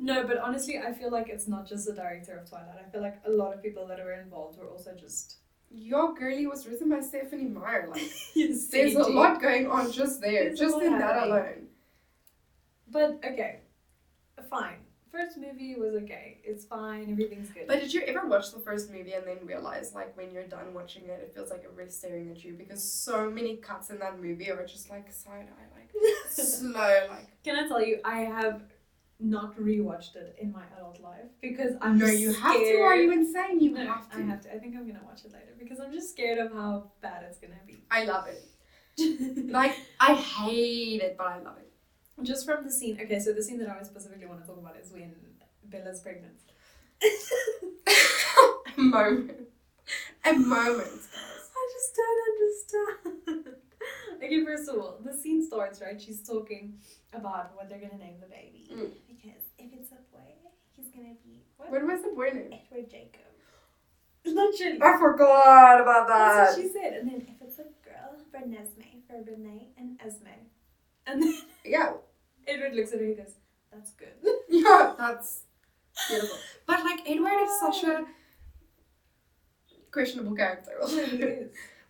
No, 0.00 0.26
but 0.26 0.38
honestly, 0.38 0.78
I 0.78 0.92
feel 0.92 1.10
like 1.10 1.28
it's 1.28 1.48
not 1.48 1.66
just 1.68 1.86
the 1.86 1.92
director 1.92 2.36
of 2.38 2.48
Twilight. 2.48 2.78
I 2.86 2.90
feel 2.90 3.02
like 3.02 3.20
a 3.26 3.30
lot 3.30 3.52
of 3.54 3.62
people 3.62 3.86
that 3.88 3.98
were 3.98 4.12
involved 4.12 4.58
were 4.58 4.68
also 4.68 4.94
just. 4.94 5.38
your 5.70 6.14
girlie 6.14 6.46
was 6.46 6.66
written 6.66 6.88
by 6.88 7.00
Stephenie 7.00 7.44
Meyer. 7.48 7.88
Like, 7.90 8.02
there's 8.70 8.94
a 8.94 9.02
lot 9.10 9.40
going 9.40 9.66
on 9.66 9.90
just 9.92 10.20
there, 10.20 10.44
There's 10.44 10.58
just 10.58 10.80
in 10.80 10.98
that 10.98 11.14
happening. 11.14 11.32
alone. 11.32 11.66
But 12.90 13.20
okay, 13.24 13.60
fine. 14.48 14.78
First 15.10 15.36
movie 15.38 15.74
was 15.74 15.94
okay. 16.02 16.38
It's 16.44 16.64
fine. 16.66 17.10
Everything's 17.10 17.50
good. 17.50 17.66
But 17.66 17.80
did 17.80 17.92
you 17.92 18.02
ever 18.02 18.26
watch 18.26 18.52
the 18.52 18.60
first 18.60 18.90
movie 18.90 19.12
and 19.14 19.26
then 19.26 19.38
realize, 19.44 19.94
like, 19.94 20.14
when 20.16 20.30
you're 20.32 20.46
done 20.46 20.72
watching 20.74 21.04
it, 21.04 21.20
it 21.22 21.32
feels 21.34 21.50
like 21.50 21.64
everybody's 21.64 21.96
staring 21.96 22.30
at 22.30 22.44
you 22.44 22.52
because 22.54 22.82
so 22.82 23.30
many 23.30 23.56
cuts 23.56 23.88
in 23.90 23.98
that 24.00 24.20
movie 24.20 24.50
are 24.50 24.64
just 24.66 24.90
like 24.90 25.10
side 25.12 25.48
eye, 25.58 25.66
like 25.78 25.90
slow, 26.30 27.06
like. 27.10 27.42
Can 27.42 27.56
I 27.56 27.66
tell 27.66 27.82
you, 27.82 28.00
I 28.04 28.20
have 28.20 28.62
not 29.20 29.56
rewatched 29.58 30.16
it 30.16 30.36
in 30.40 30.52
my 30.52 30.62
adult 30.76 31.00
life 31.00 31.26
because 31.40 31.72
I'm 31.80 31.98
no, 31.98 32.06
you 32.06 32.32
have 32.32 32.54
to. 32.54 32.80
Are 32.82 32.96
you 32.96 33.12
insane? 33.12 33.60
You 33.60 33.70
No, 33.72 33.86
have 33.86 34.10
to. 34.10 34.18
I 34.18 34.22
have 34.22 34.40
to. 34.42 34.54
I 34.54 34.58
think 34.58 34.76
I'm 34.76 34.86
gonna 34.86 35.04
watch 35.04 35.24
it 35.24 35.32
later 35.32 35.54
because 35.58 35.80
I'm 35.80 35.92
just 35.92 36.10
scared 36.10 36.38
of 36.38 36.52
how 36.52 36.90
bad 37.00 37.24
it's 37.28 37.38
gonna 37.38 37.54
be. 37.66 37.82
I 37.90 38.04
love 38.04 38.26
it. 38.28 38.44
Like 39.50 39.76
I 40.00 40.14
hate 40.14 41.02
it, 41.02 41.16
but 41.16 41.26
I 41.26 41.38
love 41.38 41.56
it. 41.58 41.70
just 42.24 42.44
from 42.46 42.64
the 42.64 42.70
scene. 42.70 42.98
Okay, 43.02 43.18
so 43.20 43.32
the 43.32 43.42
scene 43.42 43.58
that 43.58 43.68
I 43.68 43.82
specifically 43.82 44.26
want 44.26 44.40
to 44.42 44.46
talk 44.46 44.58
about 44.58 44.76
is 44.82 44.92
when 44.92 45.14
Bella's 45.64 46.00
pregnant. 46.00 46.34
a 48.76 48.80
moment. 48.80 49.32
A 50.24 50.32
moment. 50.34 51.00
I 51.56 51.68
just 51.74 51.96
don't 51.96 52.20
understand. 52.30 53.56
okay, 54.22 54.44
first 54.44 54.68
of 54.68 54.76
all, 54.78 54.98
the 55.04 55.12
scene 55.12 55.44
starts 55.44 55.80
right. 55.80 56.00
She's 56.00 56.22
talking 56.22 56.78
about 57.12 57.54
what 57.56 57.68
they're 57.68 57.80
gonna 57.80 57.98
name 57.98 58.16
the 58.20 58.26
baby 58.26 58.68
Mm. 58.72 58.90
because 59.08 59.42
if 59.58 59.72
it's 59.72 59.90
a 59.92 60.00
boy, 60.12 60.30
he's 60.76 60.88
gonna 60.90 61.14
be 61.24 61.42
what? 61.56 61.70
What 61.70 61.84
was 61.86 62.02
the 62.02 62.10
boy 62.10 62.30
name? 62.34 62.52
Edward 62.52 62.90
Jacob. 62.90 63.22
Literally. 64.24 64.78
I 64.82 64.98
forgot 64.98 65.80
about 65.80 66.06
that. 66.08 66.34
That's 66.34 66.56
what 66.56 66.62
she 66.66 66.72
said. 66.72 66.92
And 66.94 67.10
then 67.10 67.20
if 67.28 67.40
it's 67.40 67.58
a 67.58 67.64
girl, 67.84 68.16
Renesmee, 68.34 69.02
for 69.06 69.22
Renee 69.30 69.68
and 69.78 69.98
Esme. 70.04 70.26
And 71.06 71.22
then 71.22 71.34
Yeah, 71.64 71.92
Edward 72.46 72.74
looks 72.74 72.92
at 72.92 72.98
her 73.00 73.04
and 73.06 73.16
goes, 73.16 73.34
That's 73.72 73.92
good. 73.92 74.12
yeah, 74.48 74.94
that's 74.98 75.42
beautiful. 76.08 76.36
But 76.66 76.84
like 76.84 77.00
Edward 77.08 77.42
is 77.42 77.60
such 77.60 77.84
a 77.84 78.04
questionable 79.90 80.34
character. 80.36 80.72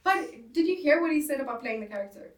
But 0.04 0.52
did 0.52 0.66
you 0.66 0.76
hear 0.76 1.00
what 1.00 1.12
he 1.12 1.20
said 1.20 1.40
about 1.40 1.60
playing 1.60 1.80
the 1.80 1.86
character? 1.86 2.32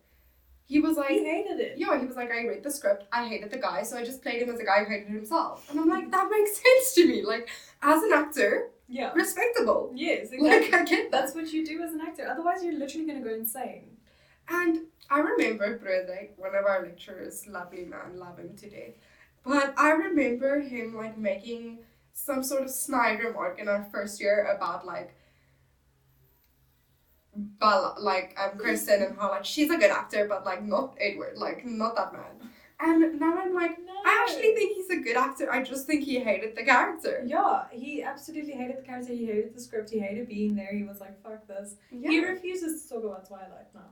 He 0.66 0.78
was 0.78 0.96
like, 0.96 1.10
he 1.10 1.24
hated 1.24 1.58
it. 1.58 1.78
yeah, 1.78 1.98
he 1.98 2.06
was 2.06 2.14
like, 2.16 2.30
I 2.30 2.46
read 2.46 2.62
the 2.62 2.70
script, 2.70 3.04
I 3.12 3.26
hated 3.26 3.50
the 3.50 3.58
guy, 3.58 3.82
so 3.82 3.96
I 3.96 4.04
just 4.04 4.22
played 4.22 4.40
him 4.40 4.50
as 4.50 4.60
a 4.60 4.64
guy 4.64 4.84
who 4.84 4.90
hated 4.90 5.08
himself. 5.08 5.68
And 5.68 5.80
I'm 5.80 5.88
like, 5.88 6.10
that 6.12 6.28
makes 6.30 6.56
sense 6.62 6.94
to 6.94 7.08
me. 7.08 7.24
Like, 7.24 7.48
as 7.82 8.02
an 8.04 8.12
actor, 8.12 8.70
Yeah. 8.88 9.12
respectable. 9.14 9.90
Yes, 9.94 10.28
Like. 10.38 10.72
I 10.72 10.84
get 10.84 11.10
that. 11.10 11.10
That's 11.10 11.34
what 11.34 11.52
you 11.52 11.66
do 11.66 11.82
as 11.82 11.92
an 11.92 12.00
actor. 12.00 12.28
Otherwise, 12.30 12.62
you're 12.62 12.74
literally 12.78 13.04
going 13.06 13.20
to 13.22 13.28
go 13.28 13.34
insane. 13.34 13.96
And 14.48 14.86
I 15.10 15.18
remember 15.18 15.76
Brede, 15.78 16.30
one 16.36 16.54
of 16.54 16.64
our 16.64 16.82
lecturers, 16.82 17.46
lovely 17.48 17.84
man, 17.84 18.16
love 18.18 18.38
him 18.38 18.56
to 18.56 18.70
death. 18.70 18.94
But 19.44 19.74
I 19.76 19.90
remember 19.90 20.60
him 20.60 20.94
like 20.94 21.18
making 21.18 21.78
some 22.12 22.42
sort 22.44 22.62
of 22.62 22.70
snide 22.70 23.18
remark 23.20 23.58
in 23.58 23.68
our 23.68 23.86
first 23.90 24.20
year 24.20 24.44
about 24.44 24.84
like 24.86 25.14
Bella, 27.36 27.94
like 27.98 28.36
um 28.42 28.58
Kristen 28.58 29.02
and 29.02 29.16
how 29.16 29.30
like 29.30 29.44
she's 29.44 29.70
a 29.70 29.76
good 29.76 29.90
actor, 29.90 30.26
but 30.28 30.44
like 30.44 30.64
not 30.64 30.96
Edward, 31.00 31.38
like 31.38 31.64
not 31.64 31.94
that 31.96 32.12
man. 32.12 32.50
And 32.82 33.20
now 33.20 33.38
I'm 33.38 33.54
like, 33.54 33.78
No. 33.78 33.92
I 34.04 34.26
actually 34.26 34.54
think 34.54 34.74
he's 34.74 34.88
a 34.90 34.96
good 35.02 35.16
actor. 35.16 35.52
I 35.52 35.62
just 35.62 35.86
think 35.86 36.02
he 36.02 36.18
hated 36.18 36.56
the 36.56 36.64
character. 36.64 37.22
Yeah, 37.26 37.64
he 37.70 38.02
absolutely 38.02 38.52
hated 38.52 38.78
the 38.78 38.82
character. 38.82 39.12
He 39.12 39.26
hated 39.26 39.54
the 39.54 39.60
script. 39.60 39.90
He 39.90 39.98
hated 39.98 40.28
being 40.28 40.54
there. 40.56 40.72
He 40.72 40.84
was 40.84 40.98
like, 40.98 41.22
fuck 41.22 41.46
this. 41.46 41.76
He 41.90 42.24
refuses 42.24 42.82
to 42.82 42.94
talk 42.94 43.04
about 43.04 43.28
Twilight 43.28 43.68
now. 43.74 43.90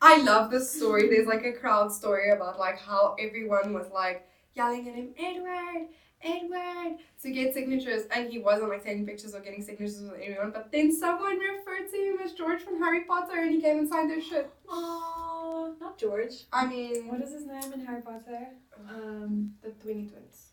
I 0.00 0.20
love 0.22 0.50
this 0.50 0.68
story. 0.68 1.08
There's 1.08 1.28
like 1.28 1.44
a 1.44 1.52
crowd 1.52 1.92
story 1.92 2.30
about 2.32 2.58
like 2.58 2.78
how 2.78 3.14
everyone 3.20 3.72
was 3.72 3.86
like 3.92 4.28
yelling 4.54 4.88
at 4.88 4.96
him, 4.96 5.14
Edward, 5.16 5.88
Edward, 6.22 6.98
to 7.22 7.30
get 7.30 7.54
signatures, 7.54 8.02
and 8.14 8.30
he 8.30 8.38
wasn't 8.38 8.68
like 8.70 8.84
taking 8.84 9.06
pictures 9.06 9.34
or 9.34 9.40
getting 9.40 9.62
signatures 9.62 10.00
with 10.00 10.20
anyone. 10.20 10.50
But 10.52 10.70
then 10.72 10.94
someone 10.94 11.38
referred 11.38 11.90
to 11.90 11.96
him 11.96 12.18
as 12.24 12.32
George 12.32 12.62
from 12.62 12.78
Harry 12.80 13.04
Potter, 13.04 13.36
and 13.40 13.50
he 13.50 13.60
came 13.60 13.78
and 13.78 13.88
signed 13.88 14.10
their 14.10 14.20
shit. 14.20 14.50
Oh, 14.68 15.74
not 15.80 15.98
George. 15.98 16.44
I 16.52 16.66
mean, 16.66 17.08
What 17.08 17.20
is 17.20 17.32
his 17.32 17.46
name 17.46 17.72
in 17.72 17.84
Harry 17.84 18.02
Potter? 18.02 18.48
Um, 18.88 19.52
the 19.62 19.68
Twinny 19.70 20.10
Twins. 20.10 20.48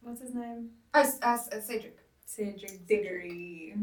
what's 0.00 0.20
his 0.20 0.34
name? 0.34 0.70
As 0.94 1.18
as, 1.22 1.48
as 1.48 1.66
Cedric. 1.66 1.98
Cedric 2.24 2.86
Diggory. 2.86 3.74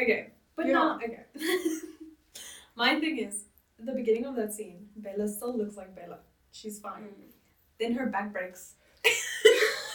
Okay, 0.00 0.30
but 0.56 0.66
Yeah. 0.66 0.72
now, 0.72 0.96
okay. 0.96 1.24
My 2.76 2.98
thing 2.98 3.18
is, 3.18 3.44
the 3.78 3.92
beginning 3.92 4.24
of 4.26 4.34
that 4.36 4.52
scene, 4.52 4.88
Bella 4.96 5.28
still 5.28 5.56
looks 5.56 5.76
like 5.76 5.94
Bella. 5.94 6.18
She's 6.50 6.80
fine. 6.80 7.04
Then 7.78 7.94
her 7.94 8.06
back 8.06 8.32
breaks. 8.32 8.74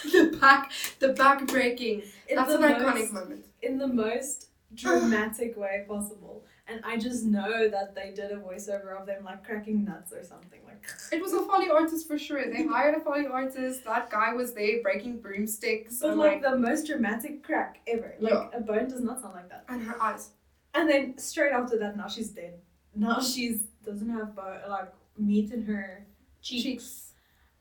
the 0.12 0.36
back, 0.40 0.72
the 0.98 1.08
back 1.10 1.46
breaking. 1.46 2.02
In 2.28 2.36
That's 2.36 2.52
an 2.52 2.62
iconic 2.62 3.12
moment. 3.12 3.44
in 3.62 3.78
the 3.78 3.88
most 3.88 4.48
dramatic 4.74 5.56
way 5.56 5.84
possible. 5.88 6.44
And 6.68 6.80
I 6.84 6.96
just 6.96 7.24
know 7.24 7.68
that 7.68 7.96
they 7.96 8.12
did 8.14 8.30
a 8.30 8.36
voiceover 8.36 8.96
of 8.98 9.04
them 9.04 9.24
like 9.24 9.44
cracking 9.44 9.84
nuts 9.84 10.12
or 10.12 10.22
something. 10.22 10.60
Like 10.64 10.84
It 11.12 11.20
was 11.20 11.32
a 11.32 11.42
foley 11.42 11.68
artist 11.68 12.06
for 12.06 12.16
sure. 12.16 12.44
They 12.48 12.64
hired 12.64 12.94
a 12.94 13.00
foley 13.00 13.26
artist. 13.26 13.84
That 13.84 14.08
guy 14.10 14.32
was 14.34 14.54
there 14.54 14.80
breaking 14.80 15.20
broomsticks 15.20 15.98
but 16.00 16.16
like 16.16 16.42
like, 16.42 16.42
the 16.42 16.56
most 16.56 16.86
dramatic 16.86 17.42
crack 17.42 17.80
ever. 17.88 18.14
Like 18.20 18.32
Yeah. 18.32 18.48
a 18.54 18.60
bone 18.60 18.88
does 18.88 19.00
not 19.00 19.20
sound 19.20 19.34
like 19.34 19.48
that. 19.48 19.64
and 19.68 19.82
her 19.82 20.00
eyes. 20.00 20.30
And 20.72 20.88
then 20.88 21.18
straight 21.18 21.50
after 21.52 21.76
that 21.78 21.96
now 21.96 22.06
she's 22.06 22.30
dead. 22.30 22.60
Now 22.94 23.18
she's 23.20 23.62
doesn't 23.84 24.10
have 24.10 24.36
bone 24.36 24.60
like 24.68 24.92
meat 25.18 25.50
in 25.50 25.64
her 25.64 26.06
cheeks. 26.40 26.62
Cheeks. 26.62 27.09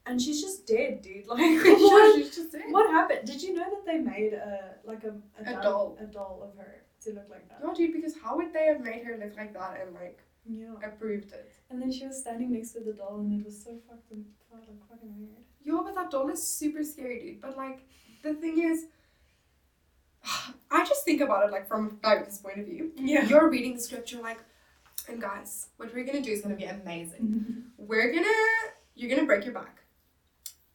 And 0.10 0.20
she's 0.22 0.42
just 0.42 0.66
dead, 0.66 1.02
dude. 1.02 1.26
Like 1.28 1.40
what, 1.64 2.16
she's 2.16 2.36
just 2.36 2.52
dead. 2.52 2.64
what 2.72 2.90
happened? 2.90 3.26
Did 3.26 3.42
you 3.44 3.54
know 3.54 3.70
that 3.70 3.86
they 3.86 4.00
made 4.00 4.34
a 4.34 4.76
like 4.84 5.04
a, 5.04 5.14
A 5.40 5.54
doll- 5.54 5.62
doll. 5.64 5.98
a 6.02 6.06
doll 6.06 6.40
of 6.52 6.58
her 6.60 6.84
to 7.04 7.10
look 7.14 7.30
like 7.30 7.48
that? 7.50 7.64
No, 7.64 7.74
dude, 7.74 7.94
because 7.94 8.16
how 8.24 8.36
would 8.38 8.52
they 8.52 8.66
have 8.66 8.82
made 8.82 9.04
her 9.04 9.18
look 9.24 9.36
like 9.38 9.54
that 9.54 9.80
and 9.86 9.94
like 9.94 10.20
Yeah. 10.46 10.74
approved 10.84 11.32
it? 11.32 11.54
And 11.70 11.82
then 11.82 11.92
she 11.92 12.06
was 12.08 12.20
standing 12.20 12.52
next 12.52 12.72
to 12.72 12.80
the 12.80 12.94
doll, 12.94 13.20
and 13.20 13.40
it 13.40 13.46
was 13.46 13.64
so 13.64 13.72
fucking, 13.88 14.26
like, 14.52 14.64
fucking 14.90 15.14
weird. 15.20 15.44
Yeah, 15.64 15.82
but 15.86 15.94
that 15.96 16.10
doll 16.10 16.28
is 16.30 16.42
super 16.42 16.84
scary, 16.84 17.20
dude. 17.22 17.42
But 17.42 17.56
like, 17.56 17.80
the 18.24 18.34
thing 18.34 18.58
is, 18.72 18.86
I 20.72 20.86
just 20.86 21.06
think 21.06 21.22
about 21.22 21.46
it 21.48 21.52
like 21.52 21.68
from 21.68 22.00
a 22.04 22.08
director's 22.08 22.40
point 22.40 22.60
of 22.60 22.66
view. 22.66 22.92
Yeah. 22.96 23.26
You're 23.26 23.50
reading 23.50 23.76
the 23.76 23.82
script, 23.82 24.12
you're 24.12 24.22
like, 24.24 24.40
and 25.08 25.22
guys, 25.22 25.68
what 25.78 25.94
we're 25.94 26.04
gonna 26.04 26.22
do 26.22 26.32
is 26.32 26.42
gonna 26.42 26.56
be 26.56 26.66
amazing. 26.66 27.64
We're 27.78 28.12
gonna, 28.14 28.28
you're 28.96 29.10
gonna 29.10 29.26
break 29.26 29.44
your 29.46 29.54
back. 29.54 29.82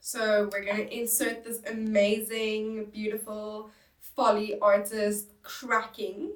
So 0.06 0.50
we're 0.52 0.66
gonna 0.66 0.82
insert 0.82 1.44
this 1.44 1.60
amazing, 1.66 2.90
beautiful 2.92 3.70
foley 4.00 4.58
artist 4.60 5.30
cracking, 5.42 6.32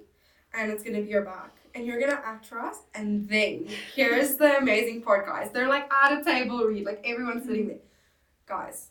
and 0.55 0.73
it's 0.73 0.83
gonna 0.83 1.03
be 1.03 1.11
your 1.11 1.21
back. 1.21 1.55
And 1.75 1.87
you're 1.87 2.01
gonna 2.01 2.19
act 2.25 2.47
for 2.47 2.61
us, 2.61 2.79
and 2.95 3.29
then 3.29 3.69
here's 3.95 4.37
the 4.37 4.57
amazing 4.57 5.03
part, 5.03 5.27
guys. 5.27 5.51
They're 5.53 5.69
like 5.69 5.87
at 5.93 6.19
a 6.19 6.25
table 6.25 6.65
read, 6.65 6.87
like 6.87 7.03
everyone's 7.05 7.45
sitting 7.45 7.69
there. 7.69 7.81
Guys, 8.47 8.89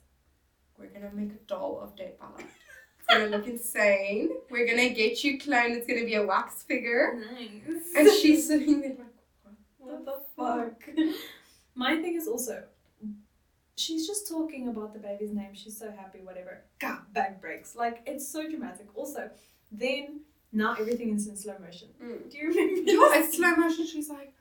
we're 0.78 0.90
gonna 0.90 1.12
make 1.12 1.32
a 1.32 1.40
doll 1.48 1.80
of 1.82 1.96
Dead 1.96 2.14
Bella. 2.20 2.34
It's 2.38 3.08
gonna 3.10 3.36
look 3.36 3.48
insane. 3.48 4.30
We're 4.52 4.68
gonna 4.68 4.90
get 4.90 5.24
you 5.24 5.40
cloned. 5.40 5.72
It's 5.72 5.88
gonna 5.88 6.06
be 6.06 6.14
a 6.14 6.24
wax 6.24 6.62
figure. 6.62 7.20
nice. 7.34 7.84
And 7.96 8.12
she's 8.12 8.46
sitting 8.46 8.82
there 8.82 8.90
like, 8.92 9.56
what 9.80 10.06
the 10.06 10.22
fuck? 10.36 10.88
My 11.74 11.96
thing 11.96 12.16
is 12.16 12.28
also, 12.28 12.64
she's 13.78 14.06
just 14.08 14.28
talking 14.28 14.68
about 14.68 14.94
the 14.94 15.00
baby's 15.00 15.32
name. 15.32 15.54
She's 15.54 15.78
so 15.78 15.92
happy, 15.92 16.20
whatever. 16.24 16.62
God, 16.80 17.00
back 17.14 17.40
breaks. 17.42 17.76
Like, 17.76 18.02
it's 18.06 18.28
so 18.28 18.50
dramatic. 18.50 18.88
Also, 18.96 19.30
then, 19.72 20.22
now 20.52 20.74
everything 20.80 21.14
is 21.16 21.28
in 21.28 21.36
slow 21.38 21.56
motion. 21.64 21.90
mm. 22.04 22.30
Do 22.30 22.38
you 22.38 22.48
remember? 22.50 22.92
Yeah, 22.92 23.20
it's 23.24 23.38
slow 23.38 23.52
motion. 23.56 23.86
She's 23.88 24.10
like, 24.10 24.34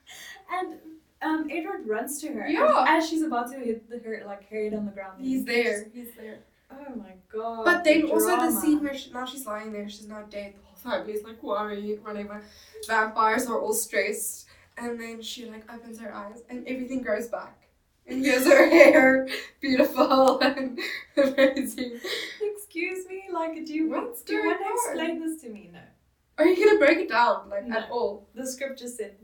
And 0.51 0.75
um, 1.21 1.47
Edward 1.51 1.87
runs 1.87 2.19
to 2.21 2.27
her. 2.33 2.47
Yeah. 2.47 2.85
as 2.87 3.07
she's 3.09 3.21
about 3.21 3.51
to 3.51 3.59
hit 3.59 3.89
the, 3.89 3.99
her, 3.99 4.23
like, 4.25 4.47
head 4.49 4.73
on 4.73 4.85
the 4.85 4.91
ground. 4.91 5.21
he's 5.23 5.45
there. 5.45 5.85
He's 5.93 6.13
there. 6.15 6.39
Oh 6.69 6.95
my 6.97 7.13
god. 7.31 7.63
But 7.63 7.83
then 7.85 8.01
the 8.07 8.11
also 8.11 8.31
the 8.31 8.35
drama. 8.37 8.61
scene 8.61 8.83
where 8.83 8.93
she, 8.97 9.09
now 9.11 9.25
she's 9.25 9.45
lying 9.45 9.71
there, 9.71 9.87
she's 9.87 10.07
not 10.07 10.29
dead. 10.29 10.53
The 10.53 10.59
whole 10.89 10.99
family's 10.99 11.23
like 11.23 11.41
worried, 11.41 12.03
whatever. 12.03 12.41
Vampires 12.85 13.47
are 13.47 13.57
all 13.57 13.71
stressed, 13.73 14.47
and 14.77 14.99
then 14.99 15.21
she 15.21 15.45
like 15.45 15.63
opens 15.71 15.97
her 15.99 16.13
eyes, 16.13 16.43
and 16.49 16.67
everything 16.67 17.01
grows 17.03 17.27
back. 17.27 17.66
And 18.07 18.23
here's 18.23 18.45
her 18.45 18.69
hair, 18.69 19.27
beautiful 19.59 20.39
and 20.41 20.79
amazing. 21.17 21.99
Excuse 22.41 23.05
me, 23.07 23.23
like, 23.33 23.65
do 23.65 23.73
you 23.73 23.89
What's 23.89 24.21
do 24.21 24.33
you 24.33 24.45
want 24.45 24.59
to 24.59 24.73
explain 24.73 25.19
this 25.21 25.41
to 25.41 25.49
me? 25.49 25.69
No. 25.73 25.79
Are 26.37 26.45
you 26.47 26.65
gonna 26.65 26.79
break 26.79 26.99
it 26.99 27.09
down 27.09 27.49
like 27.49 27.65
No. 27.65 27.77
at 27.77 27.89
all? 27.91 28.29
The 28.33 28.45
script 28.47 28.79
just 28.79 28.97
said. 28.97 29.17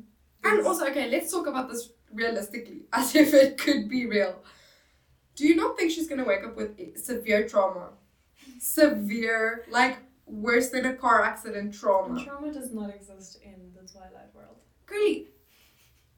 And 0.44 0.66
also, 0.68 0.86
okay, 0.88 1.10
let's 1.10 1.32
talk 1.32 1.48
about 1.48 1.70
this 1.70 1.92
realistically, 2.12 2.82
as 2.94 3.16
if 3.16 3.34
it 3.34 3.58
could 3.58 3.88
be 3.88 4.06
real. 4.06 4.44
Do 5.36 5.48
you 5.48 5.56
not 5.56 5.78
think 5.78 5.92
she's 5.92 6.08
gonna 6.08 6.26
wake 6.26 6.44
up 6.44 6.56
with 6.58 6.78
severe 6.98 7.48
trauma? 7.48 7.92
Severe, 8.60 9.66
like 9.70 9.98
worse 10.26 10.70
than 10.70 10.86
a 10.86 10.94
car 10.94 11.24
accident 11.24 11.74
trauma. 11.74 12.22
trauma 12.24 12.52
does 12.52 12.72
not 12.74 12.94
exist 12.94 13.40
in 13.44 13.72
the 13.76 13.88
Twilight 13.90 14.34
world. 14.34 14.58
Girlie, 14.86 15.30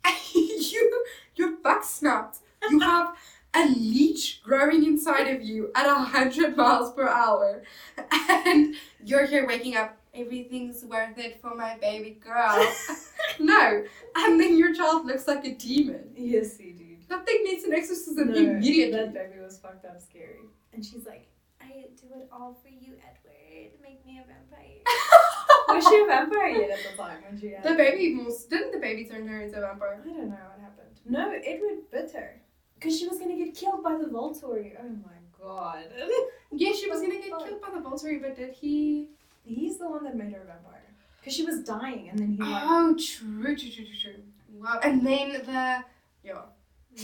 you 0.34 1.06
your 1.36 1.58
back 1.58 1.84
snapped. 1.84 2.40
You 2.70 2.80
have 2.80 3.16
a 3.54 3.68
leech 3.70 4.42
growing 4.44 4.86
inside 4.86 5.28
of 5.28 5.42
you 5.42 5.72
at 5.76 5.86
a 5.86 5.96
hundred 5.96 6.58
miles 6.58 6.94
per 6.94 7.08
hour, 7.08 7.64
and 8.12 8.76
you're 9.04 9.26
here 9.26 9.48
waking 9.48 9.76
up. 9.76 9.98
Everything's 10.14 10.84
worth 10.86 11.18
it 11.18 11.42
for 11.42 11.54
my 11.56 11.78
baby 11.80 12.18
girl. 12.24 12.66
no, 13.40 13.84
and 14.16 14.40
then 14.40 14.58
your 14.58 14.74
child 14.74 15.06
looks 15.06 15.28
like 15.28 15.46
a 15.46 15.54
demon. 15.54 16.12
Yes, 16.16 16.58
he 16.58 16.72
did. 16.72 16.86
That 17.10 17.26
thing 17.26 17.44
needs 17.44 17.66
an 17.66 17.74
exorcism 17.74 18.32
No, 18.32 18.36
immediately. 18.36 18.98
That 18.98 19.14
baby 19.14 19.40
was 19.44 19.58
fucked 19.58 19.86
up 19.86 20.00
scary. 20.00 20.40
And 20.74 20.86
she's 20.86 21.06
like, 21.06 21.28
I 21.62 21.88
do 22.02 22.08
it 22.16 22.30
all 22.32 22.58
for 22.62 22.70
you, 22.70 22.94
Edward. 22.94 23.72
Make 23.82 24.06
me 24.06 24.20
a 24.20 24.26
vampire. 24.26 24.80
was 25.76 25.88
she 25.88 26.02
a 26.02 26.06
vampire 26.06 26.48
yet 26.48 26.70
at 26.72 26.92
the 26.92 26.98
time 26.98 27.18
when 27.28 27.40
she 27.40 27.52
had 27.52 27.64
the 27.64 27.76
baby 27.76 28.16
almost 28.18 28.50
didn't 28.50 28.72
the 28.72 28.80
baby 28.80 29.06
turn 29.06 29.28
her 29.28 29.42
into 29.42 29.58
a 29.58 29.62
vampire? 29.62 30.02
I 30.02 30.08
don't 30.08 30.30
know 30.30 30.36
what 30.36 30.60
happened. 30.62 31.00
No, 31.06 31.32
Edward 31.32 31.92
bit 31.92 32.12
her. 32.12 32.42
Because 32.76 33.00
she 33.00 33.08
was 33.08 33.18
gonna 33.20 33.36
get 33.36 33.56
killed 33.56 33.84
by 33.84 33.98
the 33.98 34.06
Volturi. 34.06 34.74
Oh 34.80 34.90
my 34.90 35.18
god. 35.42 35.86
Yeah, 36.58 36.72
she 36.72 36.90
was 36.90 37.02
gonna 37.02 37.16
get 37.16 37.24
killed 37.26 37.62
by 37.62 37.70
the 37.74 37.82
Volturi, 37.82 38.22
but 38.22 38.36
did 38.38 38.54
he? 38.54 39.10
He's 39.44 39.78
the 39.78 39.90
one 39.90 40.04
that 40.06 40.16
made 40.16 40.32
her 40.34 40.42
a 40.42 40.46
vampire. 40.46 40.82
Because 41.20 41.36
she 41.36 41.44
was 41.44 41.64
dying 41.64 42.08
and 42.10 42.18
then 42.20 42.32
he 42.34 42.42
like. 42.42 42.64
Oh, 42.66 42.96
true, 42.96 43.44
true, 43.44 43.56
true, 43.56 43.70
true, 43.86 43.86
true. 44.02 44.14
Wow. 44.54 44.80
And 44.84 45.06
then 45.06 45.34
the 45.34 45.84
yeah. 46.24 46.42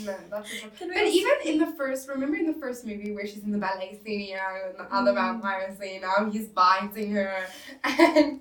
No, 0.06 0.16
that's 0.30 0.50
just 0.50 0.78
Can 0.78 0.88
we 0.88 0.94
But 0.94 1.08
even 1.08 1.32
in 1.46 1.58
the 1.58 1.74
first, 1.76 2.08
remember 2.08 2.38
in 2.38 2.46
the 2.48 2.54
first 2.60 2.86
movie 2.86 3.12
where 3.12 3.28
she's 3.28 3.44
in 3.44 3.52
the 3.52 3.58
ballet 3.58 3.98
studio 4.02 4.40
and 4.70 4.78
the 4.80 4.96
other 4.96 5.12
Mm. 5.12 5.16
vampire 5.16 5.76
scene, 5.78 6.00
now 6.02 6.30
he's 6.32 6.48
biting 6.48 7.12
her, 7.12 7.36
and 7.84 8.40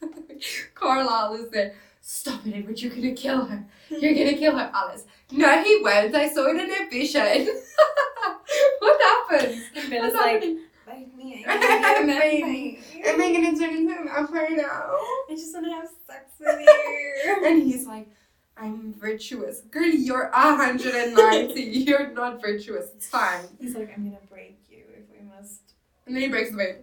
Carlisle 0.74 1.34
is 1.34 1.50
there. 1.50 1.74
Stop 2.04 2.44
it, 2.46 2.54
Edward! 2.56 2.80
You're 2.80 2.92
gonna 2.94 3.12
kill 3.12 3.44
her. 3.44 3.64
You're 3.88 4.12
gonna 4.14 4.34
kill 4.36 4.56
her, 4.58 4.70
Alice. 4.74 5.04
No, 5.30 5.62
he 5.62 5.80
won't. 5.82 6.14
I 6.14 6.28
saw 6.28 6.46
it 6.48 6.56
in 6.56 6.70
a 6.70 6.90
vision. 6.90 7.22
what 8.80 9.00
happened? 9.00 9.62
And 9.76 9.90
Bella's 9.90 10.14
like, 10.14 10.42
bite 10.84 11.16
me. 11.16 11.44
I 11.48 11.56
wanna 11.56 12.06
be 12.06 12.12
a 12.12 12.20
Baby. 12.20 12.80
vampire. 12.92 13.14
Am 13.14 13.20
I 13.20 13.32
gonna 13.32 13.56
turn 13.58 13.76
into 13.76 13.92
a 14.00 14.04
vampire 14.04 14.56
now? 14.56 14.96
I 15.30 15.34
just 15.36 15.54
wanna 15.54 15.72
have 15.74 15.88
sex 16.06 16.32
with 16.40 16.60
you. 16.60 17.36
And 17.46 17.62
he's 17.62 17.86
like, 17.86 18.08
I'm 18.56 18.92
virtuous. 18.94 19.60
Girl, 19.70 19.86
you're 19.86 20.28
190. 20.30 21.60
you're 21.62 22.10
not 22.12 22.40
virtuous. 22.42 22.90
It's 22.96 23.06
fine. 23.06 23.44
He's 23.60 23.76
like, 23.76 23.92
I'm 23.96 24.04
gonna 24.04 24.18
break 24.28 24.58
you 24.68 24.82
if 24.96 25.04
we 25.08 25.24
must. 25.28 25.60
And 26.06 26.16
then 26.16 26.22
he 26.24 26.28
breaks 26.28 26.50
the 26.50 26.56
bed. 26.56 26.82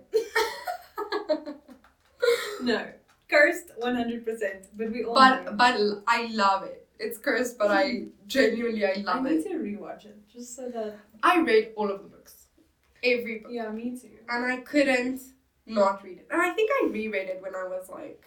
No. 2.61 2.87
Cursed 3.29 3.71
100%, 3.79 4.67
but 4.75 4.91
we 4.91 5.03
all 5.03 5.13
but 5.13 5.55
but 5.57 5.75
I 6.07 6.27
love 6.33 6.63
it. 6.63 6.87
It's 6.97 7.17
cursed, 7.17 7.57
but 7.59 7.69
I 7.71 8.05
genuinely 8.27 8.85
I 8.85 8.93
love 9.01 9.17
I 9.25 9.29
need 9.29 9.45
it. 9.45 9.49
to 9.49 9.55
rewatch 9.55 10.05
it 10.05 10.17
just 10.33 10.55
so 10.55 10.69
that. 10.69 10.97
I 11.21 11.39
read 11.41 11.73
all 11.75 11.91
of 11.91 12.01
the 12.01 12.09
books, 12.09 12.47
every 13.03 13.39
book, 13.39 13.51
Yeah, 13.53 13.69
me 13.69 13.97
too. 13.99 14.09
and 14.29 14.51
I 14.51 14.57
couldn't 14.57 15.21
not 15.67 16.03
read 16.03 16.17
it. 16.19 16.27
And 16.31 16.41
I 16.41 16.49
think 16.55 16.71
I 16.81 16.87
reread 16.87 17.27
it 17.29 17.39
when 17.41 17.55
I 17.55 17.65
was 17.65 17.87
like 17.89 18.25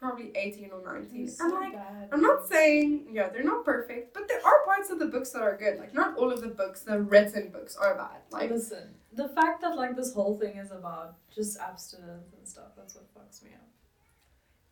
probably 0.00 0.32
eighteen 0.34 0.70
or 0.72 0.82
nineteen. 0.82 1.24
It's 1.26 1.38
And 1.38 1.50
so 1.50 1.56
like 1.60 1.74
bad. 1.74 2.08
I'm 2.10 2.22
not 2.22 2.48
saying 2.48 3.08
yeah 3.12 3.28
they're 3.28 3.44
not 3.44 3.64
perfect, 3.64 4.14
but 4.14 4.26
there 4.28 4.44
are 4.44 4.64
parts 4.64 4.90
of 4.90 4.98
the 4.98 5.06
books 5.06 5.30
that 5.30 5.42
are 5.42 5.56
good. 5.56 5.78
Like 5.78 5.94
not 5.94 6.16
all 6.16 6.32
of 6.32 6.40
the 6.40 6.48
books, 6.48 6.82
the 6.82 7.00
written 7.00 7.50
books, 7.50 7.76
are 7.76 7.94
bad. 7.96 8.22
Like 8.30 8.50
Listen, 8.50 8.94
the 9.12 9.28
fact 9.28 9.60
that 9.60 9.76
like 9.76 9.94
this 9.94 10.12
whole 10.14 10.38
thing 10.38 10.56
is 10.56 10.72
about 10.72 11.16
just 11.32 11.58
abstinence 11.60 12.32
and 12.36 12.48
stuff, 12.48 12.72
that's 12.76 12.94
what 12.96 13.11
fucks 13.32 13.44
me 13.44 13.50
up. 13.54 13.68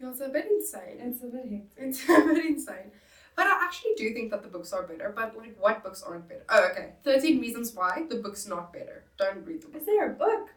yeah, 0.00 0.10
it's 0.10 0.20
a 0.20 0.28
bit 0.28 0.46
insane. 0.50 0.98
It's 0.98 1.22
a 1.22 1.26
bit 1.26 1.46
hectic. 1.48 1.70
It's 1.76 2.04
a 2.08 2.34
bit 2.34 2.46
insane. 2.46 2.90
But 3.36 3.46
I 3.46 3.64
actually 3.64 3.94
do 3.96 4.12
think 4.12 4.30
that 4.32 4.42
the 4.42 4.48
books 4.48 4.72
are 4.72 4.82
better. 4.82 5.12
But 5.14 5.36
like, 5.36 5.56
what 5.58 5.82
books 5.82 6.02
aren't 6.02 6.28
better? 6.28 6.44
Oh, 6.48 6.68
okay. 6.72 6.92
Thirteen 7.04 7.40
Reasons 7.40 7.74
Why 7.74 8.04
the 8.08 8.16
book's 8.16 8.46
not 8.46 8.72
better. 8.72 9.04
Don't 9.18 9.46
read 9.46 9.62
the 9.62 9.68
book. 9.68 9.80
Is 9.80 9.86
there 9.86 10.10
a 10.10 10.14
book? 10.14 10.48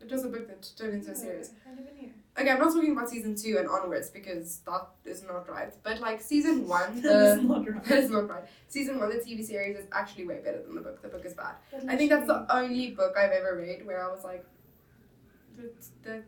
It 0.00 0.10
was 0.10 0.24
a 0.24 0.28
book 0.28 0.46
that 0.48 0.68
turned 0.76 0.94
into 0.94 1.12
a 1.12 1.14
series. 1.14 1.52
I 1.66 1.70
never 1.70 1.88
knew. 1.98 2.10
Okay, 2.38 2.50
I'm 2.50 2.58
not 2.58 2.74
talking 2.74 2.92
about 2.92 3.08
season 3.08 3.36
two 3.36 3.56
and 3.58 3.68
onwards 3.68 4.10
because 4.10 4.58
that 4.66 4.88
is 5.04 5.22
not 5.22 5.48
right. 5.48 5.72
But 5.82 6.00
like 6.00 6.20
season 6.20 6.66
one, 6.78 7.00
the 7.00 7.40
not 7.42 7.66
right. 7.72 7.84
that 7.84 7.98
is 7.98 8.10
not 8.10 8.28
right. 8.28 8.44
Season 8.68 8.98
one, 8.98 9.08
the 9.08 9.16
TV 9.16 9.44
series 9.44 9.76
is 9.76 9.86
actually 9.92 10.26
way 10.26 10.40
better 10.44 10.62
than 10.62 10.74
the 10.74 10.80
book. 10.80 11.00
The 11.00 11.08
book 11.08 11.24
is 11.24 11.34
bad. 11.34 11.54
I 11.88 11.96
think 11.96 12.10
that's 12.10 12.26
the 12.26 12.44
only 12.54 12.90
book 12.90 13.14
I've 13.16 13.30
ever 13.30 13.56
read 13.56 13.86
where 13.86 14.04
I 14.04 14.10
was 14.10 14.24
like, 14.24 14.44
the, 15.56 15.70
the 16.02 16.22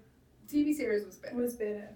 TV 0.48 0.74
series 0.74 1.04
was 1.04 1.16
better. 1.16 1.36
was 1.36 1.54
better. 1.54 1.88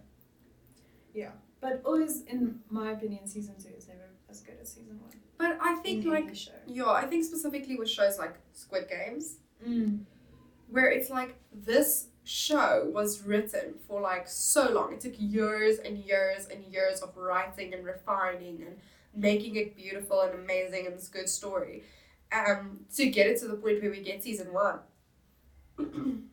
Yeah, 1.14 1.30
but 1.60 1.82
always, 1.84 2.22
in 2.22 2.60
my 2.68 2.92
opinion, 2.92 3.26
season 3.26 3.54
two 3.62 3.74
is 3.76 3.88
never 3.88 4.08
as 4.28 4.40
good 4.40 4.56
as 4.60 4.72
season 4.72 4.98
one. 5.00 5.10
But 5.38 5.58
I 5.60 5.76
think 5.76 6.04
in 6.04 6.10
like 6.10 6.34
yeah, 6.66 6.90
I 6.90 7.06
think 7.06 7.24
specifically 7.24 7.76
with 7.76 7.90
shows 7.90 8.18
like 8.18 8.34
Squid 8.52 8.88
Games. 8.88 9.36
Mm. 9.66 10.04
where 10.70 10.90
it's 10.90 11.10
like 11.10 11.34
this 11.52 12.06
show 12.24 12.88
was 12.94 13.22
written 13.22 13.74
for 13.86 14.00
like 14.00 14.26
so 14.26 14.70
long. 14.70 14.92
It 14.94 15.00
took 15.00 15.14
years 15.18 15.78
and 15.78 15.98
years 15.98 16.46
and 16.46 16.64
years 16.64 17.00
of 17.00 17.14
writing 17.16 17.74
and 17.74 17.84
refining 17.84 18.62
and 18.66 18.76
making 19.14 19.56
it 19.56 19.76
beautiful 19.76 20.20
and 20.22 20.34
amazing 20.34 20.86
and 20.86 20.96
this 20.96 21.08
good 21.08 21.28
story. 21.28 21.82
Um, 22.32 22.80
to 22.94 23.06
get 23.10 23.26
it 23.26 23.38
to 23.40 23.48
the 23.48 23.54
point 23.54 23.82
where 23.82 23.90
we 23.90 24.00
get 24.00 24.22
season 24.22 24.52
one. 24.52 24.78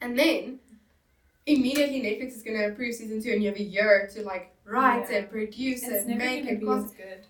and 0.00 0.18
then 0.18 0.58
immediately 1.46 2.00
Netflix 2.02 2.36
is 2.36 2.42
gonna 2.42 2.68
approve 2.68 2.94
season 2.94 3.22
two 3.22 3.30
and 3.32 3.42
you 3.42 3.48
have 3.48 3.58
a 3.58 3.62
year 3.62 4.08
to 4.14 4.22
like 4.22 4.54
write 4.64 5.06
Yeah. 5.10 5.18
it, 5.18 5.30
produce 5.30 5.82
It's 5.82 6.04
it, 6.04 6.06
never 6.06 6.18
make 6.18 6.60
be 6.60 6.66
cost 6.66 6.96
good. 6.96 7.24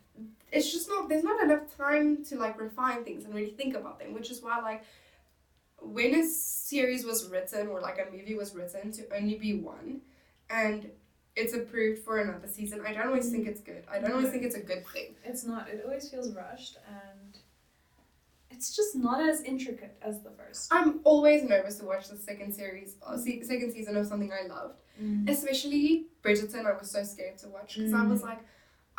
it's 0.53 0.73
just 0.73 0.89
not 0.89 1.09
there's 1.09 1.25
not 1.25 1.43
enough 1.43 1.65
time 1.77 2.25
to 2.27 2.37
like 2.37 2.61
refine 2.61 3.05
things 3.05 3.25
and 3.25 3.35
really 3.35 3.51
think 3.51 3.77
about 3.77 3.99
them 4.01 4.13
which 4.15 4.31
is 4.31 4.43
why 4.43 4.61
like 4.61 4.83
when 5.81 6.15
a 6.17 6.27
series 6.27 7.05
was 7.05 7.29
written 7.31 7.69
or 7.69 7.81
like 7.81 7.99
a 7.99 8.11
movie 8.11 8.35
was 8.35 8.55
written 8.55 8.91
to 8.93 9.03
only 9.17 9.37
be 9.37 9.55
one 9.61 10.01
and 10.51 10.91
it's 11.37 11.55
approved 11.55 12.03
for 12.03 12.19
another 12.19 12.49
season 12.49 12.81
i 12.85 12.93
don't 12.93 13.07
always 13.07 13.31
think 13.31 13.45
mm. 13.47 13.51
it's 13.51 13.61
good 13.61 13.85
i 13.89 14.01
don't 14.01 14.11
always 14.13 14.31
think 14.31 14.43
it's 14.43 14.57
a 14.57 14.61
good 14.61 14.85
thing 14.93 15.15
It's 15.25 15.45
not. 15.45 15.69
It 15.69 15.83
always 15.85 16.09
feels 16.11 16.35
rushed, 16.35 16.79
and 16.89 17.28
it's 18.59 18.75
just 18.75 18.97
not 18.97 19.21
as 19.31 19.41
intricate 19.43 19.97
as 20.03 20.21
the 20.23 20.31
first. 20.31 20.67
i'm 20.73 20.99
always 21.05 21.45
nervous 21.45 21.77
to 21.79 21.85
watch 21.85 22.09
the 22.09 22.17
second 22.17 22.53
series 22.53 22.97
or 23.07 23.17
se- 23.17 23.43
second 23.45 23.71
season 23.73 23.97
of 23.97 24.05
something 24.07 24.33
i 24.33 24.45
loved 24.49 24.75
especially 25.29 26.07
bridgerton 26.25 26.65
i 26.67 26.73
was 26.77 26.91
so 26.91 27.03
scared 27.05 27.39
to 27.39 27.49
watch 27.49 27.77
because 27.77 27.93
i 27.95 28.05
was 28.05 28.21
Mm. 28.23 28.31
like 28.31 28.41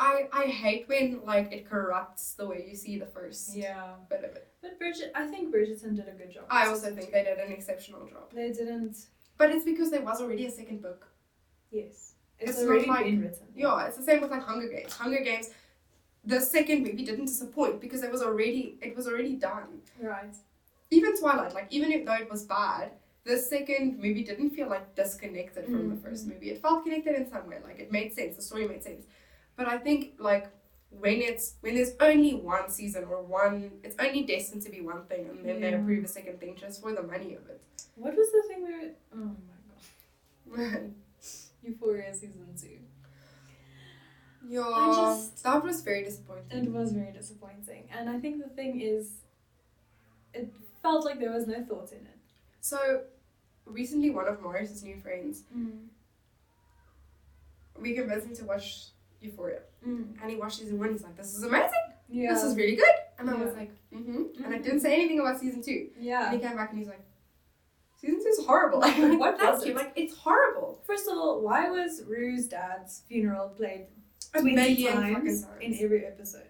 I, 0.02 0.28
I 0.32 0.44
hate 0.46 0.88
when 0.88 1.20
like 1.26 1.52
it 1.52 1.68
corrupts 1.68 2.32
the 2.32 2.46
way 2.46 2.64
you 2.70 2.74
see 2.74 2.98
the 2.98 3.04
first 3.16 3.54
Yeah, 3.54 3.96
bit 4.08 4.24
of 4.24 4.32
it. 4.34 4.48
but 4.62 4.78
Bridget, 4.78 5.12
I 5.14 5.26
think 5.26 5.54
Bridgerton 5.54 5.94
did 5.94 6.08
a 6.08 6.12
good 6.12 6.30
job. 6.32 6.44
I 6.48 6.68
also 6.68 6.88
think 6.94 7.12
they 7.12 7.22
did 7.22 7.36
an 7.38 7.52
exceptional 7.52 8.06
job. 8.06 8.24
they 8.32 8.50
didn't. 8.50 8.96
But 9.36 9.50
it's 9.50 9.66
because 9.66 9.90
there 9.90 10.00
was 10.00 10.22
already 10.22 10.46
a 10.46 10.50
second 10.50 10.80
book. 10.80 11.06
Yes, 11.70 12.14
it's, 12.38 12.52
It's 12.52 12.60
already 12.66 12.86
like- 12.86 13.04
been 13.04 13.20
written. 13.20 13.48
Yeah, 13.54 13.86
it's 13.88 13.98
the 13.98 14.02
same 14.02 14.22
with 14.22 14.30
like 14.30 14.42
Hunger 14.42 14.68
Games. 14.68 14.94
Hunger 14.94 15.20
Games, 15.22 15.50
the 16.24 16.40
second 16.40 16.82
movie 16.82 17.04
didn't 17.04 17.26
disappoint 17.26 17.80
because 17.80 18.02
it 18.02 18.10
was 18.10 18.22
already 18.22 18.78
it 18.82 18.96
was 18.96 19.06
already 19.06 19.36
done. 19.36 19.80
right. 20.00 20.34
Even 20.90 21.16
Twilight, 21.16 21.54
like 21.54 21.68
even 21.70 21.92
if 21.92 22.04
though 22.04 22.14
it 22.14 22.30
was 22.30 22.44
bad, 22.44 22.90
the 23.24 23.38
second 23.38 23.96
movie 23.98 24.24
didn't 24.24 24.50
feel 24.50 24.68
like 24.68 24.94
disconnected 24.96 25.64
from 25.66 25.88
the 25.88 25.94
Mm, 25.94 26.02
first 26.02 26.26
mm. 26.26 26.34
movie. 26.34 26.50
It 26.50 26.60
felt 26.62 26.84
connected 26.84 27.14
in 27.14 27.30
some 27.30 27.46
way, 27.48 27.58
like 27.64 27.78
it 27.78 27.92
made 27.92 28.12
sense. 28.12 28.36
The 28.36 28.42
story 28.42 28.66
made 28.66 28.82
sense. 28.82 29.06
But 29.56 29.68
I 29.68 29.78
think 29.78 30.14
like 30.18 30.50
when 30.90 31.20
it's 31.22 31.54
when 31.60 31.76
there's 31.76 31.92
only 32.00 32.34
one 32.34 32.68
season 32.70 33.04
or 33.04 33.22
one, 33.22 33.70
it's 33.84 33.96
only 34.00 34.22
destined 34.24 34.62
to 34.62 34.70
be 34.70 34.80
one 34.80 35.04
thing, 35.04 35.28
and 35.28 35.44
then 35.44 35.60
they 35.60 35.72
approve 35.74 36.04
a 36.04 36.08
second 36.08 36.40
thing 36.40 36.56
just 36.56 36.80
for 36.82 36.92
the 36.92 37.02
money 37.02 37.34
of 37.34 37.48
it. 37.48 37.60
What 37.94 38.16
was 38.16 38.30
the 38.32 38.42
thing 38.48 38.62
where? 38.62 38.90
Oh 39.14 39.36
my 40.56 40.66
god, 40.66 40.94
Euphoria 41.62 42.12
season 42.14 42.46
two. 42.60 42.78
Yeah, 44.54 44.92
just- 44.96 45.42
that 45.44 45.62
was 45.68 45.76
very 45.88 46.02
disappointing. 46.08 46.64
It 46.66 46.70
was 46.80 46.88
very 47.00 47.12
disappointing, 47.20 47.82
and 47.96 48.04
I 48.14 48.16
think 48.22 48.34
the 48.42 48.50
thing 48.58 48.72
is, 48.80 49.04
it 50.34 50.46
felt 50.82 51.04
like 51.04 51.18
there 51.22 51.32
was 51.38 51.46
no 51.46 51.58
thought 51.68 51.90
in 51.92 52.02
it. 52.14 52.18
So, 52.70 52.78
recently, 53.80 54.10
one 54.10 54.26
of 54.32 54.36
Morris's 54.42 54.82
new 54.88 54.98
friends, 55.06 55.34
we 57.78 57.94
convinced 57.94 58.26
him 58.26 58.36
to 58.36 58.44
watch 58.44 58.88
Euphoria, 59.20 59.60
and 59.84 60.30
he 60.30 60.36
watched 60.36 60.58
season 60.58 60.78
one. 60.78 60.90
He's 60.92 61.02
like, 61.02 61.16
"This 61.16 61.34
is 61.36 61.42
amazing. 61.42 61.70
Yeah. 62.08 62.32
This 62.34 62.42
is 62.44 62.56
really 62.56 62.76
good." 62.76 62.94
And 63.18 63.30
I 63.30 63.34
was 63.34 63.54
like, 63.54 63.70
"Mm-hmm." 63.92 64.44
And 64.44 64.54
I 64.54 64.58
Mhm. 64.58 64.62
didn't 64.64 64.80
say 64.80 64.94
anything 64.94 65.20
about 65.20 65.38
season 65.40 65.62
two. 65.62 65.90
Yeah. 65.98 66.30
And 66.30 66.32
yeah. 66.32 66.32
he 66.32 66.38
came 66.46 66.56
back 66.56 66.70
and 66.70 66.78
he's 66.78 66.88
like, 66.88 67.04
"Season 68.00 68.18
two 68.22 68.28
is 68.28 68.44
horrible." 68.46 68.80
Like, 68.86 68.96
what 69.20 69.38
was 69.40 69.64
it? 69.64 69.74
Like, 69.76 69.92
it's 69.96 70.16
horrible. 70.16 70.82
First 70.86 71.06
of 71.08 71.16
all, 71.16 71.40
why 71.40 71.70
was 71.70 72.02
Rue's 72.06 72.48
dad's 72.48 73.02
funeral 73.08 73.48
played 73.50 73.86
A 74.34 74.40
20 74.40 74.54
million 74.54 74.92
times 74.94 75.46
in 75.60 75.74
every 75.80 76.04
episode? 76.06 76.46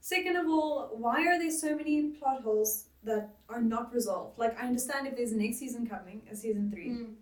Second 0.00 0.36
of 0.36 0.46
all, 0.46 0.90
why 0.96 1.26
are 1.26 1.38
there 1.38 1.50
so 1.50 1.74
many 1.76 2.02
plot 2.10 2.42
holes 2.42 2.84
that 3.04 3.30
are 3.48 3.60
not 3.60 3.92
resolved? 3.92 4.38
Like, 4.38 4.56
I 4.60 4.66
understand 4.66 5.06
if 5.06 5.16
there's 5.16 5.32
a 5.32 5.36
next 5.36 5.58
season 5.58 5.86
coming, 5.86 6.22
a 6.30 6.36
season 6.36 6.70
three. 6.70 6.90
Mm. 6.90 7.14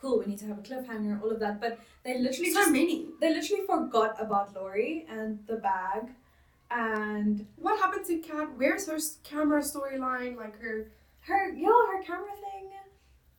Cool, 0.00 0.20
we 0.20 0.26
need 0.26 0.38
to 0.38 0.46
have 0.46 0.58
a 0.58 0.62
cliffhanger, 0.62 1.20
all 1.22 1.30
of 1.30 1.40
that. 1.40 1.60
But 1.60 1.78
they 2.04 2.18
literally 2.18 2.52
So 2.52 2.60
just 2.60 2.70
many. 2.72 3.06
they 3.20 3.34
literally 3.34 3.64
forgot 3.66 4.16
about 4.20 4.54
Laurie 4.54 5.06
and 5.08 5.40
the 5.46 5.56
bag, 5.56 6.08
and 6.70 7.46
What 7.56 7.78
happened 7.80 8.04
to 8.06 8.18
Kat? 8.18 8.48
Where's 8.56 8.86
her 8.88 8.98
camera 9.24 9.60
storyline? 9.62 10.36
Like 10.36 10.58
her. 10.60 10.90
her 11.22 11.50
yeah 11.54 11.68
her 11.68 12.02
camera 12.04 12.30
thing. 12.44 12.70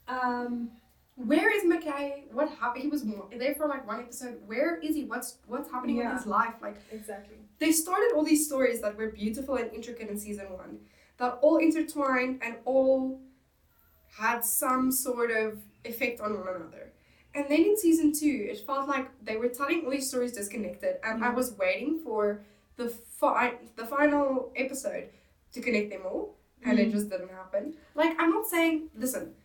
Um, 0.07 0.71
Where 1.17 1.49
is 1.51 1.63
McKay? 1.63 2.31
What 2.31 2.49
happened? 2.49 2.83
He 2.83 2.89
was 2.89 3.03
there 3.35 3.55
for 3.55 3.67
like 3.67 3.87
one 3.87 3.99
episode. 4.01 4.39
Where 4.45 4.77
is 4.77 4.95
he? 4.95 5.03
What's 5.05 5.39
what's 5.47 5.69
happening 5.71 5.97
Yeah. 5.97 6.09
with 6.13 6.19
his 6.19 6.27
life? 6.27 6.53
Like. 6.61 6.77
exactly. 6.91 7.37
They 7.59 7.71
started 7.71 8.11
all 8.15 8.23
these 8.23 8.45
stories 8.45 8.81
that 8.81 8.95
were 8.95 9.07
beautiful 9.07 9.55
and 9.55 9.73
intricate 9.73 10.09
in 10.09 10.17
season 10.19 10.45
one, 10.53 10.79
that 11.17 11.39
all 11.41 11.57
intertwined 11.57 12.41
and 12.43 12.57
all 12.65 13.19
had 14.19 14.45
some 14.45 14.91
sort 14.91 15.31
of 15.31 15.59
effect 15.83 16.21
on 16.21 16.37
one 16.39 16.47
another. 16.55 16.93
And 17.33 17.45
then 17.49 17.61
in 17.61 17.77
season 17.77 18.13
two, 18.13 18.47
it 18.51 18.59
felt 18.65 18.87
like 18.87 19.07
they 19.23 19.37
were 19.37 19.47
telling 19.49 19.85
all 19.85 19.91
these 19.91 20.07
stories 20.07 20.33
disconnected, 20.33 20.97
and 21.03 21.23
I 21.25 21.29
Mhm. 21.29 21.35
was 21.35 21.57
waiting 21.57 21.99
for 21.99 22.41
the 22.75 22.89
fi- 22.89 23.57
the 23.75 23.85
final 23.87 24.51
episode 24.55 25.09
to 25.53 25.61
connect 25.61 25.89
them 25.89 26.03
all, 26.05 26.37
and 26.63 26.77
it 26.79 26.89
Mm. 26.89 26.91
just 26.91 27.09
didn't 27.09 27.29
happen. 27.41 27.75
Like 27.95 28.13
I'm 28.21 28.29
not 28.29 28.45
saying, 28.47 28.91
listen, 28.95 29.35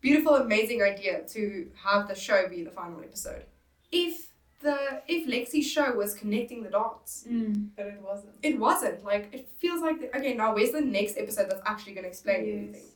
beautiful, 0.00 0.34
amazing 0.36 0.82
idea 0.82 1.22
to 1.28 1.70
have 1.84 2.08
the 2.08 2.14
show 2.14 2.48
be 2.48 2.62
the 2.64 2.70
final 2.70 3.00
episode. 3.00 3.44
If 3.92 4.28
the 4.60 5.02
if 5.06 5.26
Lexi's 5.28 5.66
show 5.70 5.92
was 5.94 6.14
connecting 6.14 6.62
the 6.62 6.70
dots, 6.70 7.24
Mm, 7.28 7.68
but 7.76 7.86
it 7.86 8.00
wasn't. 8.02 8.32
it 8.42 8.58
wasn't. 8.58 9.04
Like 9.04 9.28
it 9.32 9.48
feels 9.58 9.80
like 9.80 10.00
the, 10.00 10.16
okay, 10.16 10.34
now 10.34 10.54
where's 10.54 10.72
the 10.72 10.80
next 10.80 11.16
episode 11.18 11.50
that's 11.50 11.62
actually 11.66 11.94
gonna 11.94 12.08
explain 12.08 12.44
Yes. 12.44 12.54
everything? 12.56 12.88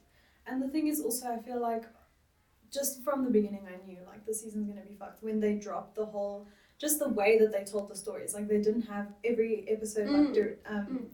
And 0.46 0.62
the 0.62 0.68
thing 0.68 0.86
is 0.88 1.00
also 1.00 1.28
I 1.32 1.38
feel 1.42 1.60
like 1.60 1.84
just 2.72 3.02
from 3.04 3.24
the 3.24 3.30
beginning 3.30 3.66
I 3.68 3.84
knew 3.86 3.98
like 4.06 4.24
the 4.26 4.32
season's 4.34 4.68
gonna 4.68 4.86
be 4.86 4.94
fucked 4.94 5.22
when 5.22 5.40
they 5.40 5.54
dropped 5.54 5.96
the 5.96 6.06
whole 6.06 6.46
just 6.78 6.98
the 6.98 7.08
way 7.10 7.38
that 7.38 7.52
they 7.52 7.62
told 7.64 7.88
the 7.90 7.96
stories. 7.96 8.32
Like 8.34 8.48
they 8.48 8.60
didn't 8.60 8.82
have 8.82 9.08
every 9.24 9.66
episode 9.68 10.08
Mm. 10.08 10.24
like 10.26 10.34
dir- 10.34 10.58
um 10.66 11.10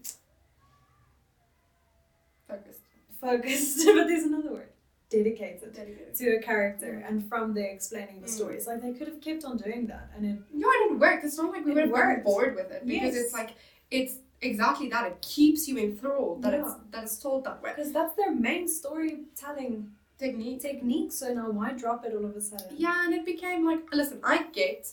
Focused. 2.49 2.81
focused 3.21 3.85
but 3.87 4.07
there's 4.07 4.25
another 4.25 4.53
word. 4.53 4.69
Dedicated 5.09 5.73
Dedicated. 5.73 6.15
to 6.17 6.37
a 6.37 6.43
character 6.43 7.01
Mm. 7.05 7.09
and 7.09 7.29
from 7.29 7.55
there 7.55 7.71
explaining 7.71 8.21
the 8.21 8.27
Mm. 8.27 8.31
stories. 8.39 8.67
Like 8.67 8.83
they 8.83 8.93
could 8.93 9.07
have 9.07 9.21
kept 9.21 9.45
on 9.45 9.57
doing 9.57 9.87
that 9.87 10.11
and 10.17 10.27
it 10.27 10.37
No, 10.53 10.69
it 10.69 10.79
didn't 10.89 10.99
work. 10.99 11.23
It's 11.23 11.37
not 11.39 11.53
like 11.53 11.65
we 11.65 11.71
It 11.71 11.75
would 11.75 11.85
have 11.85 11.93
gotten 11.93 12.09
worked. 12.15 12.25
bored 12.25 12.55
with 12.57 12.71
it 12.73 12.85
because 12.87 13.15
Yes. 13.15 13.25
it's 13.27 13.33
like 13.33 13.51
it's 13.91 14.15
exactly 14.43 14.89
that. 14.91 15.07
It 15.13 15.21
keeps 15.23 15.69
you 15.69 15.79
enthralled 15.79 16.43
that 16.43 16.55
it's 16.55 16.75
that 16.91 17.05
it's 17.05 17.19
told 17.19 17.45
that 17.45 17.63
way. 17.63 17.71
because 17.75 17.93
that's 17.93 18.15
their 18.17 18.33
main 18.35 18.67
storytelling 18.67 19.93
Technique. 20.19 20.61
technique. 20.61 21.13
So 21.13 21.33
now 21.33 21.51
why 21.51 21.73
drop 21.73 22.05
it 22.05 22.13
all 22.15 22.25
of 22.25 22.35
a 22.35 22.41
sudden? 22.41 22.75
Yeah, 22.77 23.05
and 23.05 23.15
it 23.15 23.25
became 23.25 23.65
like 23.65 23.83
listen, 23.93 24.19
I 24.25 24.37
get 24.53 24.93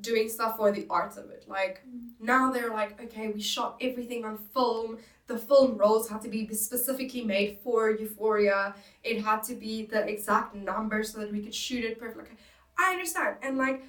doing 0.00 0.28
stuff 0.28 0.56
for 0.56 0.70
the 0.72 0.86
art 0.90 1.16
of 1.16 1.30
it. 1.30 1.44
Like 1.48 1.82
Mm. 1.86 2.10
now 2.20 2.50
they're 2.52 2.70
like, 2.70 3.00
okay, 3.04 3.28
we 3.28 3.40
shot 3.40 3.76
everything 3.80 4.24
on 4.24 4.38
film. 4.54 4.98
The 5.26 5.38
film 5.38 5.76
rolls 5.76 6.08
had 6.08 6.20
to 6.22 6.28
be 6.28 6.46
specifically 6.54 7.22
made 7.24 7.58
for 7.64 7.90
Euphoria. 7.90 8.74
It 9.02 9.22
had 9.22 9.42
to 9.44 9.54
be 9.54 9.84
the 9.86 10.06
exact 10.08 10.54
number 10.54 11.02
so 11.02 11.18
that 11.20 11.32
we 11.32 11.40
could 11.42 11.54
shoot 11.54 11.84
it 11.84 11.98
perfect. 11.98 12.18
Like, 12.18 12.38
I 12.78 12.92
understand. 12.92 13.36
And 13.42 13.56
like 13.58 13.82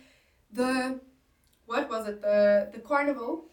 the 0.52 1.00
what 1.66 1.90
was 1.90 2.08
it? 2.08 2.22
The 2.22 2.70
the 2.74 2.80
carnival 2.80 3.46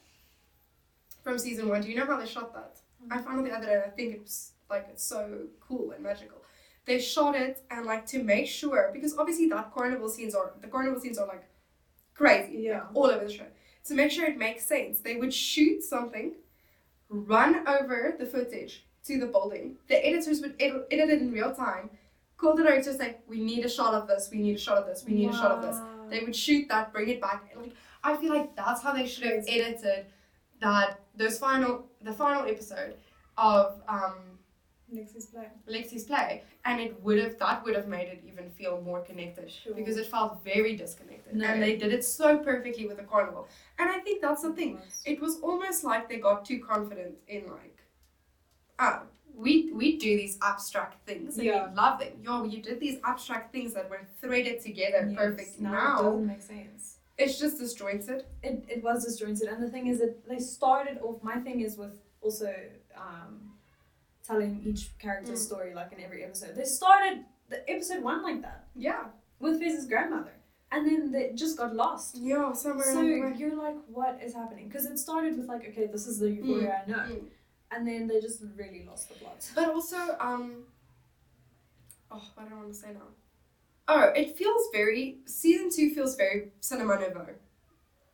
from 1.23 1.39
season 1.39 1.69
one. 1.69 1.81
Do 1.83 1.89
you 1.91 1.97
know 1.97 2.07
how 2.07 2.19
they 2.19 2.27
shot 2.27 2.53
that? 2.55 2.77
I 3.11 3.21
found 3.21 3.41
it 3.41 3.51
the 3.51 3.57
other 3.57 3.67
day 3.67 3.83
I 3.87 3.91
think 3.91 4.15
it's 4.17 4.53
like 4.71 4.87
it's 4.91 5.05
so 5.05 5.21
cool 5.61 5.91
and 5.93 6.03
magical. 6.03 6.39
They 6.87 6.99
shot 6.99 7.35
it 7.35 7.63
and 7.71 7.87
like 7.87 8.07
to 8.07 8.23
make 8.23 8.47
sure 8.47 8.91
because 8.93 9.17
obviously 9.19 9.49
that 9.49 9.73
carnival 9.75 10.09
scenes 10.09 10.35
are 10.35 10.53
the 10.61 10.69
carnival 10.69 11.01
scenes 11.01 11.19
are 11.19 11.27
like 11.27 11.45
crazy 12.15 12.59
Yeah. 12.59 12.87
all 12.95 13.07
over 13.07 13.25
the 13.27 13.33
show. 13.33 13.47
To 13.87 13.95
make 13.95 14.11
sure 14.11 14.25
it 14.27 14.39
makes 14.39 14.65
sense, 14.65 15.01
they 15.01 15.17
would 15.17 15.35
shoot 15.35 15.83
something, 15.83 16.35
run 17.09 17.67
over 17.69 18.15
the 18.19 18.27
footage 18.27 18.87
to 19.05 19.19
the 19.19 19.27
building. 19.27 19.77
The 19.89 20.05
editors 20.07 20.41
would 20.41 20.55
edit, 20.59 20.87
edit 20.91 21.11
it 21.11 21.21
in 21.23 21.33
real 21.33 21.55
time, 21.55 21.91
call 22.37 22.55
the 22.57 22.63
directors 22.63 22.99
like, 22.99 23.23
"We 23.27 23.41
need 23.41 23.65
a 23.65 23.69
shot 23.69 23.95
of 23.95 24.09
this. 24.09 24.31
We 24.33 24.39
need 24.39 24.57
a 24.57 24.59
shot 24.59 24.79
of 24.79 24.87
this. 24.87 25.05
We 25.05 25.13
need 25.15 25.31
a 25.31 25.33
shot 25.35 25.51
of 25.53 25.63
this." 25.63 25.79
They 26.11 26.25
would 26.25 26.35
shoot 26.37 26.69
that, 26.69 26.93
bring 26.93 27.09
it 27.09 27.21
back. 27.21 27.51
and, 27.53 27.63
Like 27.63 27.73
I 28.03 28.17
feel 28.17 28.33
like 28.35 28.55
that's 28.57 28.83
how 28.83 28.93
they 28.93 29.07
should 29.07 29.25
have 29.25 29.45
edited 29.49 30.07
that 30.61 31.01
those 31.17 31.39
final 31.39 31.89
the 32.01 32.13
final 32.13 32.47
episode 32.49 32.97
of 33.37 33.83
um 33.89 34.34
Lexi's 34.95 35.27
play. 35.27 35.49
Lexi's 35.69 36.05
play, 36.05 36.43
and 36.65 36.81
it 36.81 37.01
would 37.03 37.19
have 37.19 37.39
that 37.39 37.65
would 37.65 37.75
have 37.77 37.89
made 37.89 38.09
it 38.09 38.23
even 38.27 38.51
feel 38.51 38.81
more 38.81 39.01
connected 39.03 39.51
Sure. 39.51 39.75
because 39.75 39.97
it 39.97 40.07
felt 40.07 40.43
very 40.45 40.77
disconnected, 40.77 41.35
No. 41.37 41.47
and 41.47 41.63
they 41.63 41.77
did 41.77 41.93
it 41.93 42.05
so 42.05 42.39
perfectly 42.39 42.87
with 42.87 42.97
the 42.99 43.05
carnival. 43.05 43.49
And 43.79 43.89
I 43.91 43.99
think 44.01 44.23
that's 44.23 44.43
the 44.43 44.53
thing. 44.53 44.79
It 45.05 45.21
was 45.21 45.41
almost 45.41 45.85
like 45.85 46.09
they 46.09 46.19
got 46.19 46.45
too 46.45 46.61
confident 46.61 47.17
in 47.29 47.47
like, 47.51 47.79
ah, 48.79 49.03
we 49.37 49.73
we 49.73 49.97
do 49.99 50.17
these 50.17 50.39
abstract 50.43 51.05
things 51.07 51.39
and 51.39 51.47
Yeah. 51.47 51.69
we 51.71 51.75
love 51.75 51.99
them. 51.99 52.13
Yo, 52.23 52.45
you 52.45 52.63
did 52.63 52.79
these 52.81 52.99
abstract 53.05 53.53
things 53.53 53.75
that 53.75 53.91
were 53.91 54.03
threaded 54.21 54.61
together 54.61 55.07
Yes, 55.09 55.17
perfect. 55.17 55.61
Now, 55.61 55.73
Now, 55.73 55.99
it 55.99 56.03
doesn't 56.03 56.27
make 56.27 56.43
sense. 56.43 56.99
it's 57.19 57.39
just 57.39 57.59
disjointed. 57.59 58.25
It, 58.43 58.65
it 58.69 58.83
was 58.83 59.05
disjointed, 59.05 59.49
and 59.49 59.61
the 59.63 59.71
thing 59.71 59.89
is 59.89 59.99
that 60.01 60.25
they 60.29 60.39
started 60.39 60.99
off. 61.03 61.23
My 61.23 61.39
thing 61.41 61.61
is 61.63 61.77
with 61.77 61.97
also 62.21 62.55
um, 62.97 63.54
telling 64.27 64.63
each 64.65 64.97
character's 64.99 65.41
Mm. 65.43 65.47
story 65.47 65.75
like 65.75 65.93
in 65.93 66.01
every 66.01 66.25
episode. 66.25 66.55
They 66.57 66.65
started 66.65 67.25
the 67.49 67.69
episode 67.71 68.03
one 68.03 68.23
like 68.23 68.41
that 68.43 68.67
Yeah. 68.75 69.05
with 69.39 69.61
Fez's 69.61 69.87
grandmother, 69.87 70.35
and 70.73 70.87
then 70.87 71.13
they 71.13 71.33
just 71.35 71.57
got 71.59 71.75
lost. 71.77 72.17
Yeah, 72.17 72.53
somewhere 72.53 72.93
So 72.93 73.03
you're 73.03 73.55
like, 73.67 73.77
what 73.87 74.21
is 74.23 74.33
happening? 74.35 74.69
Because 74.69 74.87
it 74.87 74.99
started 74.99 75.37
with 75.39 75.47
like, 75.49 75.69
okay, 75.69 75.87
this 75.87 76.07
is 76.07 76.19
the 76.19 76.31
euphoria 76.31 76.83
I 76.87 76.91
know, 76.91 76.97
Mm. 76.99 77.29
and 77.73 77.87
then 77.89 78.07
they 78.09 78.21
just 78.21 78.41
really 78.57 78.83
lost 78.85 79.09
the 79.11 79.15
plot. 79.17 79.41
But 79.55 79.69
also, 79.69 80.01
um, 80.21 80.67
oh, 82.11 82.23
what 82.35 82.49
do 82.49 82.55
I 82.55 82.59
want 82.59 82.69
to 82.69 82.75
say 82.75 82.93
now? 82.93 83.09
Oh, 83.87 84.05
it 84.17 84.37
feels 84.39 84.71
very 84.73 85.19
season 85.27 85.69
two 85.71 85.91
feels 85.95 86.17
very 86.17 86.53
cinema 86.61 86.99
nouveau, 86.99 87.27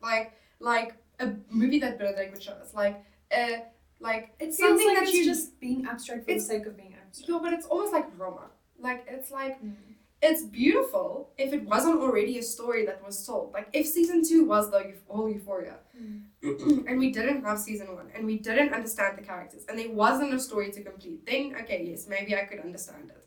like 0.03 0.33
like 0.59 0.97
a 1.21 1.27
movie 1.49 1.79
that 1.79 1.99
Bernadette 1.99 2.33
would 2.33 2.43
show 2.43 2.55
us, 2.55 2.75
like 2.75 2.97
uh, 3.31 3.59
like 4.01 4.35
It 4.39 4.47
feels 4.47 4.57
Something 4.59 4.87
like 4.89 4.97
that 4.99 5.09
it's 5.09 5.15
you- 5.17 5.25
just 5.25 5.61
being 5.61 5.87
abstract 5.87 6.25
for 6.27 6.35
the 6.35 6.41
sake 6.41 6.67
of 6.67 6.77
being 6.77 6.95
abstract. 7.03 7.29
yo, 7.29 7.39
but 7.39 7.53
it's 7.53 7.67
almost 7.67 7.93
like 7.93 8.07
Roma. 8.19 8.47
Like 8.79 9.05
it's 9.09 9.31
like 9.31 9.63
Mm. 9.63 9.75
it's 10.23 10.43
beautiful 10.43 11.31
if 11.39 11.53
it 11.53 11.63
wasn't 11.65 11.99
already 12.01 12.39
a 12.39 12.43
story 12.43 12.85
that 12.87 12.99
was 13.05 13.27
told. 13.27 13.53
Like 13.53 13.69
if 13.73 13.87
season 13.87 14.23
two 14.25 14.45
was 14.45 14.71
the 14.71 14.95
whole 15.09 15.29
euphoria, 15.31 15.77
and 16.43 16.99
we 16.99 17.11
didn't 17.13 17.45
have 17.45 17.59
season 17.59 17.95
one, 17.95 18.09
and 18.15 18.25
we 18.25 18.39
didn't 18.39 18.73
understand 18.73 19.19
the 19.19 19.23
characters, 19.23 19.65
and 19.69 19.79
there 19.79 19.91
wasn't 19.91 20.33
a 20.33 20.39
story 20.41 20.71
to 20.73 20.83
complete, 20.83 21.27
then 21.27 21.55
okay, 21.63 21.85
yes, 21.91 22.07
maybe 22.09 22.35
I 22.35 22.45
could 22.45 22.61
understand 22.61 23.11
it. 23.11 23.27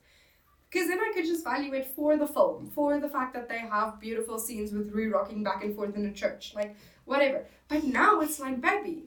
Because 0.70 0.88
then 0.88 1.00
I 1.00 1.12
could 1.14 1.26
just 1.26 1.44
value 1.44 1.74
it 1.74 1.86
for 1.96 2.18
the 2.18 2.26
film, 2.26 2.72
for 2.74 3.00
the 3.00 3.08
fact 3.10 3.36
that 3.36 3.48
they 3.48 3.60
have 3.60 4.00
beautiful 4.00 4.40
scenes 4.40 4.72
with 4.74 4.90
Rue 4.92 5.12
rocking 5.14 5.44
back 5.44 5.64
and 5.64 5.76
forth 5.76 5.96
in 5.96 6.06
a 6.08 6.12
church, 6.12 6.54
like 6.56 6.76
whatever. 7.06 7.46
But 7.68 7.84
now 7.84 8.22
it's 8.22 8.40
like, 8.40 8.60
baby, 8.60 9.04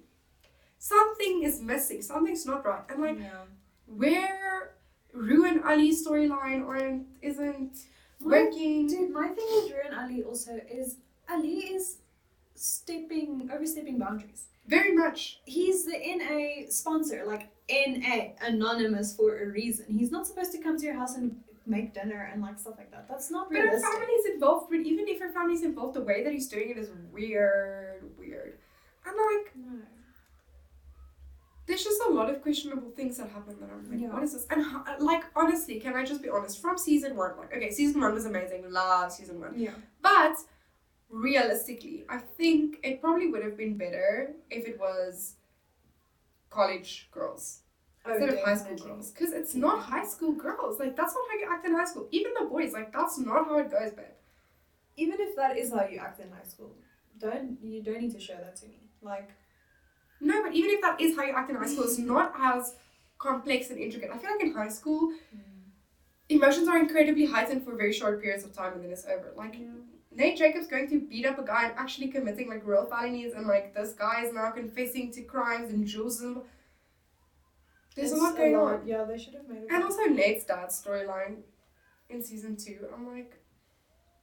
something 0.79 1.43
is 1.43 1.61
missing, 1.61 2.03
something's 2.03 2.47
not 2.47 2.65
right. 2.65 2.83
And 2.89 3.03
like, 3.03 3.19
yeah. 3.19 3.43
where 3.87 4.75
Rue 5.13 5.47
and 5.47 5.63
Ali's 5.65 6.07
storyline 6.07 6.67
aren't 6.67 7.07
isn't 7.23 7.79
working. 8.21 8.87
Dude, 8.87 9.11
my 9.11 9.29
thing 9.29 9.47
with 9.55 9.73
Rue 9.73 9.81
and 9.87 9.95
Ali 9.95 10.23
also 10.23 10.61
is 10.71 10.97
Ali 11.31 11.59
is 11.77 11.99
stepping 12.55 13.51
overstepping 13.53 13.99
boundaries. 13.99 14.47
Very 14.67 14.95
much. 14.95 15.41
He's 15.45 15.85
the 15.85 15.97
NA 15.99 16.69
sponsor, 16.71 17.25
like 17.27 17.49
NA, 17.71 18.33
anonymous 18.43 19.15
for 19.15 19.39
a 19.39 19.47
reason. 19.47 19.87
He's 19.89 20.11
not 20.11 20.27
supposed 20.27 20.53
to 20.53 20.59
come 20.59 20.77
to 20.79 20.85
your 20.85 20.95
house 20.95 21.17
and 21.17 21.37
make 21.67 21.95
dinner 21.95 22.31
and 22.33 22.43
like 22.43 22.59
stuff 22.59 22.75
like 22.77 22.91
that. 22.91 23.09
That's 23.09 23.31
not 23.31 23.49
But 23.49 23.59
her 23.59 23.65
realistic. 23.65 23.93
family's 23.93 24.27
involved, 24.35 24.67
but 24.71 24.81
even 24.81 25.07
if 25.09 25.21
her 25.21 25.29
family's 25.31 25.63
involved, 25.63 25.95
the 25.95 26.01
way 26.01 26.23
that 26.25 26.33
he's 26.33 26.49
doing 26.49 26.71
it 26.71 26.79
is 26.79 26.91
weird, 27.13 28.03
weird. 28.19 28.59
And 29.07 29.15
like, 29.17 29.53
No. 29.57 29.79
There's 31.67 31.83
just 31.85 32.01
a 32.09 32.11
lot 32.11 32.31
of 32.31 32.41
questionable 32.43 32.91
things 32.91 33.17
that 33.19 33.29
happen 33.31 33.57
that 33.61 33.69
I'm 33.71 33.91
like, 33.91 34.01
Yeah. 34.01 34.13
what 34.13 34.23
is 34.23 34.33
this? 34.35 34.47
And 34.51 34.63
ho- 34.65 34.85
like, 35.01 35.25
honestly, 35.35 35.81
can 35.81 35.95
I 35.95 36.05
just 36.05 36.23
be 36.23 36.29
honest? 36.29 36.61
From 36.61 36.79
season 36.79 37.17
one, 37.17 37.37
like, 37.39 37.53
okay, 37.55 37.71
season 37.71 38.01
one 38.01 38.15
was 38.15 38.25
amazing, 38.27 38.71
love 38.71 39.11
season 39.13 39.41
one. 39.41 39.53
Yeah. 39.59 39.73
But 40.01 40.37
realistically, 41.11 42.05
I 42.09 42.19
think 42.19 42.79
it 42.83 43.01
probably 43.01 43.29
would 43.31 43.43
have 43.45 43.57
been 43.57 43.77
better 43.77 44.33
if 44.51 44.67
it 44.67 44.79
was 44.79 45.35
college 46.51 47.09
girls 47.11 47.61
instead 48.09 48.29
of 48.31 48.41
high 48.45 48.55
school 48.57 48.77
Oh, 48.81 48.85
girls. 48.87 49.11
Because 49.11 49.33
it's 49.33 49.55
not 49.55 49.83
high 49.83 50.05
school 50.07 50.33
girls. 50.33 50.79
Like, 50.79 50.97
that's 50.97 51.15
not 51.15 51.25
how 51.31 51.39
you 51.39 51.49
act 51.51 51.67
in 51.67 51.75
high 51.75 51.85
school. 51.85 52.09
Even 52.13 52.33
the 52.39 52.45
boys, 52.47 52.73
like, 52.73 52.93
that's 52.93 53.19
not 53.19 53.47
how 53.47 53.59
it 53.59 53.71
goes, 53.71 53.91
babe. 53.93 54.07
Even 54.97 55.17
if 55.21 55.37
that 55.37 55.59
is 55.59 55.73
how 55.73 55.85
you 55.87 55.99
act 55.99 56.21
in 56.21 56.31
high 56.31 56.45
school, 56.45 56.73
don't 57.19 57.59
you 57.63 57.83
don't 57.83 58.01
need 58.01 58.13
to 58.13 58.21
show 58.21 58.35
that 58.37 58.57
to 58.57 58.67
me. 58.67 58.89
Like 59.03 59.31
No, 60.21 60.43
but 60.43 60.55
even 60.55 60.71
if 60.71 60.81
that 60.81 61.01
is 61.01 61.17
how 61.17 61.25
you 61.25 61.35
act 61.35 61.51
in 61.51 61.57
high 61.57 61.67
school, 61.67 61.85
it's 61.85 61.99
not 61.99 62.33
as 62.39 62.75
complex 63.19 63.71
and 63.71 63.79
intricate. 63.79 64.11
I 64.13 64.19
feel 64.19 64.31
like 64.31 64.43
in 64.43 64.53
high 64.53 64.69
school, 64.69 65.13
mm. 65.35 65.41
emotions 66.29 66.69
are 66.69 66.79
incredibly 66.79 67.27
heightened 67.27 67.65
for 67.65 67.77
very 67.77 67.93
short 67.93 68.21
periods 68.23 68.45
of 68.45 68.55
time 68.55 68.75
and 68.75 68.85
then 68.85 68.93
it's 68.93 69.07
over. 69.07 69.33
Like, 69.37 69.57
Nate 70.17 70.39
Jacobs 70.39 70.67
going 70.67 70.89
to 70.89 71.01
beat 71.01 71.27
up 71.27 71.39
a 71.39 71.43
guy 71.45 71.67
and 71.67 71.79
actually 71.79 72.09
committing 72.09 72.49
like 72.49 72.67
real 72.67 72.87
felonies, 72.87 73.35
and 73.35 73.47
like 73.47 73.75
this 73.75 73.93
guy 73.93 74.25
is 74.25 74.33
now 74.33 74.51
confessing 74.51 75.13
to 75.13 75.23
crimes 75.23 75.73
and 75.73 75.87
Jules. 75.87 76.21
and- 76.23 76.41
There's 77.95 78.13
It's 78.13 78.21
a 78.21 78.23
lot 78.23 78.37
going 78.37 78.57
on. 78.57 78.87
Yeah, 78.87 79.05
they 79.05 79.19
should 79.19 79.35
have 79.35 79.49
made 79.49 79.65
it. 79.65 79.69
And 79.71 79.85
also 79.85 80.05
Nate's 80.05 80.45
dad's 80.45 80.83
storyline 80.83 81.43
in 82.09 82.23
season 82.23 82.57
two. 82.57 82.87
I'm 82.95 83.07
like, 83.07 83.39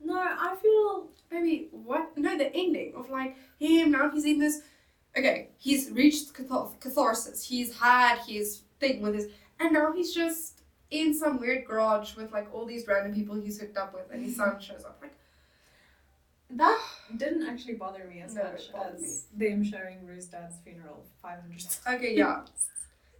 no, 0.04 0.16
I 0.18 0.56
feel 0.62 1.10
maybe 1.32 1.70
what? 1.72 2.18
No, 2.18 2.38
the 2.38 2.54
ending 2.54 2.94
of 2.96 3.10
like 3.10 3.38
him 3.60 3.92
now 3.92 4.10
he's 4.10 4.26
in 4.26 4.40
this. 4.40 4.62
Okay, 5.18 5.50
he's 5.58 5.92
reached 5.92 6.34
cathar- 6.34 6.80
catharsis. 6.80 7.44
He's 7.48 7.78
had 7.78 8.18
his 8.28 8.62
thing 8.80 9.02
with 9.02 9.14
his, 9.16 9.28
and 9.60 9.72
now 9.74 9.92
he's 9.94 10.14
just 10.14 10.62
in 10.92 11.14
some 11.14 11.40
weird 11.40 11.66
garage 11.66 12.16
with 12.16 12.32
like 12.32 12.54
all 12.54 12.66
these 12.66 12.88
random 12.88 13.14
people 13.14 13.36
he's 13.36 13.60
hooked 13.60 13.78
up 13.78 13.94
with, 13.94 14.10
and 14.12 14.24
his 14.26 14.36
son 14.36 14.60
shows 14.60 14.84
up. 14.84 14.98
Like, 15.02 15.14
That 16.52 16.80
didn't 17.18 17.48
actually 17.48 17.76
bother 17.76 18.06
me 18.06 18.22
as 18.22 18.36
No, 18.36 18.44
much 18.44 18.70
as 18.76 19.26
them 19.36 19.64
showing 19.64 20.06
Rue's 20.06 20.28
dad's 20.28 20.56
funeral 20.64 21.06
500 21.22 21.50
times. 21.60 21.80
Okay, 21.88 22.16
yeah. 22.16 22.42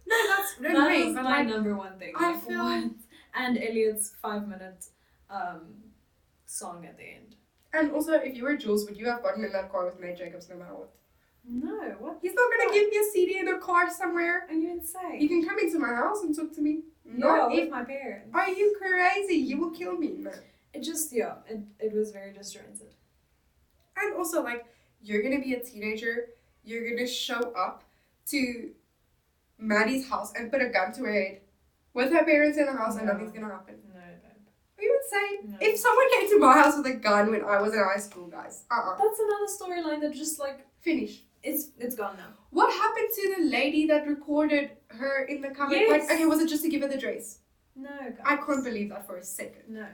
No, 0.06 0.16
that's 0.28 0.60
no, 0.60 0.68
that 0.74 1.06
was 1.06 1.14
my 1.14 1.22
like, 1.22 1.46
number 1.48 1.74
one 1.74 1.98
thing. 1.98 2.12
I 2.14 2.32
like, 2.32 2.46
feel- 2.46 2.58
what? 2.62 2.90
And 3.34 3.56
Elliot's 3.56 4.10
five 4.20 4.46
minute 4.46 4.84
um, 5.30 5.62
song 6.44 6.84
at 6.84 6.98
the 6.98 7.04
end. 7.04 7.36
and 7.72 7.90
also, 7.90 8.12
if 8.12 8.36
you 8.36 8.44
were 8.44 8.54
Jules, 8.54 8.84
would 8.84 8.98
you 8.98 9.06
have 9.06 9.22
gotten 9.22 9.42
in 9.44 9.52
that 9.52 9.72
car 9.72 9.86
with 9.86 9.98
Nate 9.98 10.18
Jacobs 10.18 10.48
no 10.50 10.56
matter 10.56 10.74
what? 10.74 10.92
No, 11.46 11.96
what? 11.98 12.18
He's 12.22 12.32
not 12.34 12.50
gonna 12.50 12.72
give 12.72 12.88
me 12.90 12.96
a 12.96 13.04
CD 13.12 13.38
in 13.38 13.48
a 13.48 13.58
car 13.58 13.90
somewhere. 13.90 14.46
Are 14.48 14.54
you 14.54 14.70
insane? 14.72 15.20
You 15.20 15.28
can 15.28 15.46
come 15.46 15.58
into 15.58 15.78
my 15.78 15.94
house 15.94 16.22
and 16.22 16.34
talk 16.34 16.52
to 16.54 16.62
me. 16.62 16.82
no, 17.04 17.48
with 17.50 17.70
my 17.70 17.84
parents. 17.84 18.30
Are 18.34 18.48
you 18.48 18.76
crazy? 18.80 19.34
You 19.34 19.58
will 19.58 19.70
kill 19.70 19.96
me. 19.96 20.14
No. 20.18 20.32
It 20.72 20.82
just, 20.82 21.12
yeah, 21.12 21.34
it, 21.48 21.60
it 21.78 21.92
was 21.92 22.10
very 22.10 22.32
disjointed. 22.32 22.94
And 23.96 24.14
also, 24.16 24.42
like, 24.42 24.64
you're 25.02 25.22
gonna 25.22 25.40
be 25.40 25.54
a 25.54 25.60
teenager. 25.60 26.28
You're 26.64 26.88
gonna 26.88 27.06
show 27.06 27.52
up 27.52 27.84
to 28.28 28.70
Maddie's 29.58 30.08
house 30.08 30.32
and 30.34 30.50
put 30.50 30.62
a 30.62 30.68
gun 30.70 30.92
to 30.94 31.02
her 31.04 31.12
head 31.12 31.40
with 31.92 32.10
her 32.12 32.24
parents 32.24 32.58
in 32.58 32.66
the 32.66 32.72
house, 32.72 32.96
and 32.96 33.06
nothing's 33.06 33.32
gonna 33.32 33.48
happen. 33.48 33.76
No, 33.92 34.00
babe. 34.00 34.78
Are 34.78 34.82
you 34.82 35.00
insane? 35.04 35.52
No. 35.52 35.58
If 35.60 35.78
someone 35.78 36.10
came 36.10 36.30
to 36.30 36.38
my 36.40 36.54
house 36.54 36.76
with 36.76 36.86
a 36.86 36.94
gun 36.94 37.30
when 37.30 37.44
I 37.44 37.60
was 37.60 37.74
in 37.74 37.80
high 37.84 38.00
school, 38.00 38.26
guys, 38.28 38.64
uh 38.70 38.74
uh 38.74 38.96
That's 38.96 39.20
another 39.20 39.82
storyline 39.84 40.00
that 40.00 40.14
just 40.14 40.40
like 40.40 40.66
Finish. 40.80 41.22
It's 41.44 41.70
it's 41.78 41.94
gone 41.94 42.16
now. 42.16 42.30
What 42.50 42.72
happened 42.72 43.08
to 43.18 43.34
the 43.36 43.42
lady 43.50 43.86
that 43.86 44.06
recorded 44.08 44.70
her 44.88 45.24
in 45.24 45.40
the 45.40 45.50
cupboard? 45.50 45.76
Yes. 45.76 45.90
Like, 45.90 46.10
okay, 46.12 46.26
was 46.26 46.40
it 46.40 46.48
just 46.48 46.62
to 46.64 46.68
give 46.70 46.82
her 46.82 46.88
the 46.88 46.98
dress? 46.98 47.38
No, 47.76 47.90
guys. 47.90 48.18
I 48.24 48.36
couldn't 48.36 48.64
believe 48.64 48.88
that 48.90 49.06
for 49.06 49.16
a 49.16 49.24
second. 49.24 49.62
No. 49.68 49.86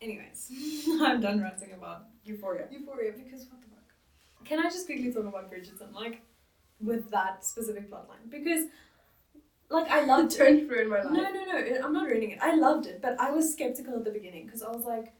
Anyways, 0.00 0.50
I'm 1.00 1.20
done 1.20 1.40
ranting 1.40 1.72
about 1.72 2.02
Euphoria. 2.24 2.66
Euphoria 2.70 3.12
because 3.12 3.46
what 3.50 3.60
the 3.62 3.68
fuck? 3.68 4.44
Can 4.44 4.58
I 4.58 4.64
just 4.64 4.86
quickly 4.86 5.12
talk 5.12 5.24
about 5.26 5.50
Bridgerton, 5.50 5.92
like 5.94 6.20
with 6.80 7.10
that 7.10 7.44
specific 7.44 7.90
plotline? 7.90 8.28
Because, 8.28 8.64
like, 9.70 9.88
I 9.90 10.04
loved 10.04 10.32
it. 10.38 10.38
Don't 10.38 10.68
ruin 10.68 10.90
my 10.90 11.00
No, 11.02 11.08
life. 11.22 11.32
no, 11.34 11.44
no. 11.52 11.58
it- 11.58 11.80
I'm 11.82 11.92
not 11.94 12.06
ruining 12.06 12.32
it. 12.32 12.38
I 12.42 12.54
loved 12.56 12.86
it, 12.86 13.00
but 13.00 13.18
I 13.18 13.30
was 13.30 13.50
skeptical 13.52 13.94
at 13.96 14.04
the 14.04 14.10
beginning 14.10 14.44
because 14.46 14.62
I 14.62 14.70
was 14.70 14.84
like, 14.84 15.14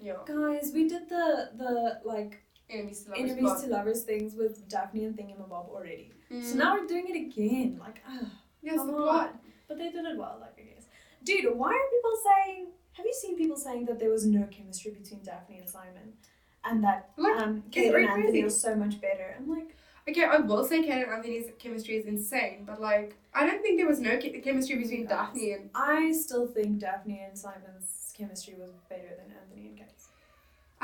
Yeah. 0.00 0.18
guys, 0.26 0.70
we 0.72 0.88
did 0.88 1.08
the 1.08 1.50
the 1.56 2.00
like 2.04 2.43
Enemies 2.70 3.02
to 3.04 3.10
lovers. 3.10 3.30
enemies 3.30 3.60
to 3.62 3.66
lovers 3.68 4.02
things 4.02 4.34
with 4.34 4.68
Daphne 4.68 5.04
and 5.04 5.16
Thingamabob 5.16 5.68
already. 5.68 6.10
So 6.30 6.34
Mm. 6.36 6.54
now 6.56 6.74
we're 6.74 6.86
doing 6.86 7.08
it 7.08 7.16
again. 7.16 7.78
Like, 7.78 8.00
ah. 8.08 8.30
Yes, 8.62 8.78
the 8.84 8.92
plot. 8.92 9.36
But 9.68 9.78
they 9.78 9.90
did 9.90 10.04
it 10.04 10.16
well, 10.16 10.38
like 10.40 10.54
I 10.58 10.62
guess. 10.74 10.86
Dude, 11.22 11.54
why 11.56 11.68
are 11.68 11.90
people 11.90 12.16
saying? 12.24 12.66
Have 12.92 13.04
you 13.06 13.12
seen 13.12 13.36
people 13.36 13.56
saying 13.56 13.84
that 13.86 13.98
there 13.98 14.10
was 14.10 14.24
no 14.26 14.46
chemistry 14.50 14.92
between 14.92 15.22
Daphne 15.22 15.58
and 15.58 15.68
Simon, 15.68 16.14
and 16.64 16.82
that 16.84 17.10
Like, 17.16 17.40
um, 17.40 17.62
Kate 17.70 17.94
and 17.94 18.06
Anthony 18.06 18.22
crazy. 18.32 18.42
are 18.44 18.50
so 18.50 18.74
much 18.76 19.00
better? 19.00 19.34
I'm 19.38 19.48
like, 19.48 19.76
Okay, 20.06 20.22
I 20.24 20.36
will 20.36 20.64
say 20.66 20.82
Kate 20.82 21.02
and 21.04 21.10
Anthony's 21.12 21.50
chemistry 21.58 21.96
is 21.96 22.04
insane, 22.06 22.64
but 22.66 22.78
like, 22.80 23.16
I 23.32 23.46
don't 23.46 23.62
think 23.62 23.78
there 23.78 23.86
was 23.86 24.00
no 24.00 24.18
che- 24.18 24.38
chemistry 24.40 24.76
between. 24.76 25.06
Daphne 25.06 25.52
and. 25.52 25.70
I 25.74 26.12
still 26.12 26.46
think 26.46 26.78
Daphne 26.78 27.20
and 27.26 27.38
Simon's 27.38 28.12
chemistry 28.16 28.54
was 28.58 28.70
better 28.90 29.08
than 29.18 29.34
Anthony 29.40 29.68
and 29.68 29.78
Kate's. 29.78 30.03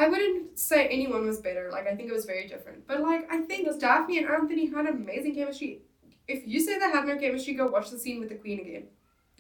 I 0.01 0.09
wouldn't 0.09 0.59
say 0.59 0.89
anyone 0.89 1.27
was 1.27 1.41
better. 1.41 1.69
Like, 1.71 1.87
I 1.87 1.95
think 1.95 2.09
it 2.09 2.15
was 2.15 2.25
very 2.25 2.49
different. 2.49 2.87
But 2.87 3.01
like, 3.03 3.31
I 3.31 3.43
think 3.43 3.69
Daphne 3.79 4.17
and 4.17 4.27
Anthony 4.27 4.67
had 4.71 4.87
amazing 4.87 5.35
chemistry. 5.35 5.83
If 6.27 6.47
you 6.47 6.59
say 6.61 6.79
they 6.79 6.91
had 6.91 7.07
no 7.07 7.19
chemistry, 7.19 7.53
go 7.53 7.67
watch 7.67 7.91
the 7.91 7.99
scene 7.99 8.19
with 8.19 8.31
the 8.31 8.37
Queen 8.37 8.61
again. 8.61 8.85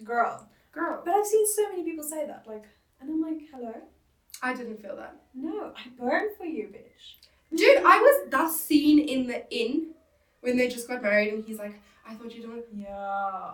Girl. 0.04 0.46
Girl, 0.72 1.00
But 1.02 1.14
I've 1.14 1.26
seen 1.26 1.46
so 1.46 1.70
many 1.70 1.82
people 1.82 2.04
say 2.04 2.26
that, 2.26 2.44
like, 2.46 2.64
and 3.00 3.08
I'm 3.08 3.22
like, 3.22 3.48
hello? 3.50 3.72
I 4.42 4.52
didn't 4.52 4.82
feel 4.82 4.96
that. 4.96 5.16
No, 5.34 5.72
I 5.74 5.88
burned 5.98 6.36
for 6.36 6.44
you, 6.44 6.68
bitch. 6.68 7.56
Dude, 7.56 7.78
I 7.78 7.98
was 7.98 8.30
that 8.30 8.52
scene 8.52 8.98
in 8.98 9.26
the 9.26 9.50
inn 9.50 9.94
when 10.42 10.58
they 10.58 10.68
just 10.68 10.86
got 10.86 11.02
married, 11.02 11.32
and 11.32 11.44
he's 11.44 11.58
like, 11.58 11.80
"I 12.06 12.14
thought 12.14 12.32
you 12.34 12.42
didn't 12.42 12.64
Yeah. 12.72 13.52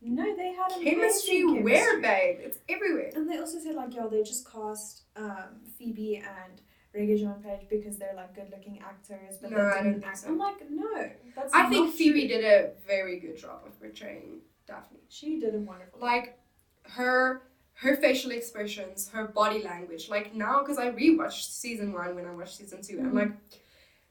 No, 0.00 0.36
they 0.36 0.52
had 0.52 0.70
amazing 0.72 0.84
chemistry. 1.00 1.38
chemistry. 1.40 1.62
Where, 1.62 2.00
babe? 2.00 2.36
It's 2.40 2.58
everywhere." 2.68 3.10
And 3.14 3.28
they 3.30 3.38
also 3.38 3.58
said 3.58 3.74
like, 3.74 3.94
yo, 3.94 4.08
they 4.08 4.22
just 4.22 4.50
cast 4.50 5.02
um, 5.16 5.60
Phoebe 5.76 6.16
and 6.16 6.60
Regé-Jean 6.96 7.42
Page 7.42 7.68
because 7.68 7.98
they're 7.98 8.14
like 8.14 8.34
good-looking 8.34 8.80
actors, 8.80 9.36
but 9.42 9.50
No, 9.50 9.56
they 9.56 9.62
didn't 9.64 9.84
don't 9.84 9.92
think 10.00 10.06
act. 10.06 10.18
so. 10.18 10.28
I'm 10.28 10.38
like, 10.38 10.70
no, 10.70 11.10
that's. 11.34 11.52
I 11.52 11.68
think 11.68 11.94
Phoebe 11.94 12.28
true. 12.28 12.28
did 12.28 12.44
a 12.44 12.70
very 12.86 13.18
good 13.18 13.36
job 13.36 13.62
of 13.66 13.78
portraying 13.80 14.40
Daphne. 14.66 15.00
She 15.08 15.38
did 15.40 15.54
a 15.54 15.58
wonderful. 15.58 16.00
Like 16.00 16.38
her 16.84 17.42
her 17.74 17.96
facial 17.96 18.30
expressions, 18.32 19.08
her 19.10 19.26
body 19.28 19.62
language. 19.62 20.08
Like 20.08 20.34
now, 20.34 20.60
because 20.60 20.78
I 20.78 20.90
rewatched 20.90 21.50
season 21.50 21.92
one 21.92 22.14
when 22.16 22.24
I 22.26 22.32
watched 22.32 22.56
season 22.56 22.82
2 22.82 22.98
and 22.98 23.12
Mhm. 23.12 23.14
like 23.14 23.32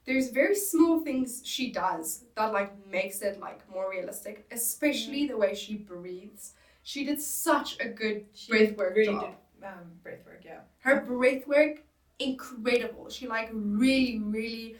there's 0.08 0.30
very 0.32 0.56
small 0.56 1.02
things 1.02 1.42
she 1.46 1.72
does 1.72 2.24
that 2.36 2.54
like 2.54 2.72
makes 2.88 3.22
it 3.22 3.40
like 3.40 3.60
more 3.70 3.90
realistic, 3.92 4.48
especially 4.52 5.28
the 5.28 5.38
way 5.38 5.54
she 5.54 5.76
breathes. 5.76 6.54
She 6.84 7.06
did 7.06 7.20
such 7.22 7.78
a 7.80 7.90
good 7.90 8.26
she 8.34 8.52
breath 8.52 8.78
work 8.78 8.96
really 8.96 9.14
job. 9.14 9.36
did 9.60 9.68
um, 9.68 9.92
breath 10.04 10.26
work. 10.26 10.42
Yeah. 10.46 10.62
her 10.80 11.02
breath 11.02 11.46
work 11.48 11.84
incredible 12.20 13.10
she 13.10 13.28
like 13.28 13.50
really 13.54 14.18
really 14.20 14.76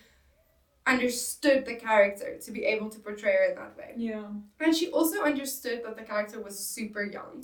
understood 0.88 1.66
the 1.66 1.76
character 1.76 2.38
to 2.46 2.52
be 2.52 2.64
able 2.66 2.90
to 2.90 3.00
portray 3.00 3.34
her 3.34 3.46
in 3.52 3.56
that 3.56 3.78
way 3.78 3.92
Yeah. 3.98 4.26
and 4.60 4.76
she 4.76 4.90
also 4.90 5.22
understood 5.24 5.84
that 5.84 5.96
the 5.98 6.04
character 6.04 6.40
was 6.42 6.58
super 6.58 7.04
young 7.04 7.44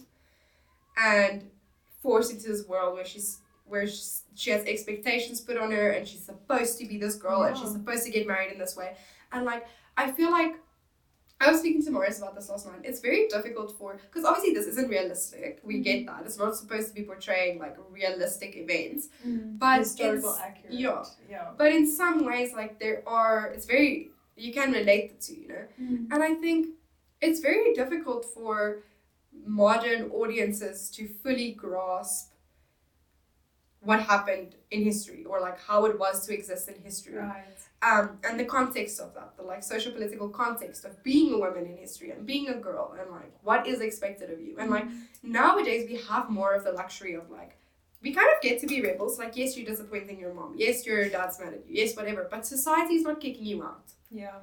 and 0.97 1.49
forced 2.01 2.31
into 2.31 2.47
this 2.49 2.67
world 2.67 2.95
where 2.95 3.05
she's 3.05 3.39
where 3.73 3.87
she 4.35 4.49
has 4.51 4.63
expectations 4.65 5.41
put 5.41 5.57
on 5.57 5.71
her 5.71 5.89
and 5.89 6.07
she's 6.07 6.23
supposed 6.23 6.77
to 6.79 6.85
be 6.85 6.97
this 6.97 7.15
girl 7.15 7.43
and 7.43 7.57
she's 7.57 7.71
supposed 7.71 8.03
to 8.05 8.11
get 8.11 8.27
married 8.27 8.51
in 8.53 8.59
this 8.59 8.75
way 8.77 8.95
and 9.31 9.45
like 9.45 9.65
i 9.97 10.11
feel 10.11 10.31
like 10.31 10.53
I 11.41 11.51
was 11.51 11.59
speaking 11.59 11.83
to 11.83 11.91
Morris 11.91 12.19
about 12.19 12.35
this 12.35 12.47
last 12.49 12.65
night. 12.67 12.81
It's 12.83 13.01
very 13.01 13.27
difficult 13.27 13.77
for 13.77 13.97
because 13.97 14.23
obviously 14.23 14.53
this 14.53 14.65
isn't 14.67 14.89
realistic. 14.89 15.59
We 15.61 15.79
get 15.79 16.05
mm-hmm. 16.05 16.15
that. 16.15 16.25
It's 16.25 16.37
not 16.37 16.55
supposed 16.55 16.87
to 16.89 16.93
be 16.93 17.03
portraying 17.03 17.59
like 17.59 17.75
realistic 17.89 18.55
events. 18.55 19.09
Mm-hmm. 19.27 19.57
But 19.57 19.79
historical 19.79 20.37
accurate. 20.41 20.73
yeah. 20.73 21.03
Yeah. 21.29 21.49
But 21.57 21.73
in 21.73 21.85
some 21.91 22.23
ways, 22.23 22.53
like 22.53 22.79
there 22.79 23.03
are, 23.05 23.47
it's 23.47 23.65
very 23.65 24.11
you 24.37 24.53
can 24.53 24.71
relate 24.71 25.05
the 25.13 25.25
two, 25.25 25.41
you 25.41 25.47
know. 25.49 25.65
Mm-hmm. 25.81 26.13
And 26.13 26.23
I 26.23 26.33
think 26.35 26.67
it's 27.21 27.41
very 27.41 27.73
difficult 27.73 28.23
for 28.25 28.83
modern 29.45 30.11
audiences 30.11 30.89
to 30.91 31.07
fully 31.07 31.51
grasp 31.51 32.32
what 33.83 34.01
happened 34.01 34.55
in 34.71 34.83
history 34.83 35.25
or 35.25 35.39
like 35.41 35.59
how 35.59 35.85
it 35.85 35.99
was 35.99 36.25
to 36.25 36.33
exist 36.33 36.69
in 36.69 36.75
history. 36.81 37.15
Right. 37.15 37.57
Um, 37.81 38.17
and 38.23 38.39
the 38.39 38.45
context 38.45 38.99
of 39.01 39.13
that, 39.13 39.35
the 39.35 39.43
like 39.43 39.61
social 39.61 39.91
political 39.91 40.29
context 40.29 40.85
of 40.85 41.03
being 41.03 41.33
a 41.33 41.37
woman 41.37 41.65
in 41.65 41.77
history 41.77 42.11
and 42.11 42.25
being 42.25 42.47
a 42.47 42.53
girl 42.53 42.95
and 42.99 43.11
like 43.11 43.33
what 43.43 43.67
is 43.67 43.81
expected 43.81 44.31
of 44.31 44.39
you. 44.39 44.55
And 44.57 44.71
like 44.71 44.87
nowadays 45.21 45.89
we 45.89 45.97
have 46.09 46.29
more 46.29 46.53
of 46.53 46.63
the 46.63 46.71
luxury 46.71 47.13
of 47.13 47.29
like 47.29 47.57
we 48.01 48.13
kind 48.13 48.27
of 48.35 48.41
get 48.41 48.59
to 48.61 48.67
be 48.67 48.81
rebels. 48.81 49.19
Like 49.19 49.35
yes, 49.35 49.57
you're 49.57 49.65
disappointing 49.65 50.19
your 50.19 50.33
mom. 50.33 50.53
Yes, 50.57 50.85
your 50.85 51.09
dad's 51.09 51.39
mad 51.39 51.53
at 51.53 51.67
you. 51.67 51.75
Yes, 51.81 51.95
whatever. 51.95 52.27
But 52.31 52.45
society 52.45 52.95
is 52.95 53.03
not 53.03 53.19
kicking 53.19 53.45
you 53.45 53.63
out. 53.63 53.91
Yeah. 54.09 54.39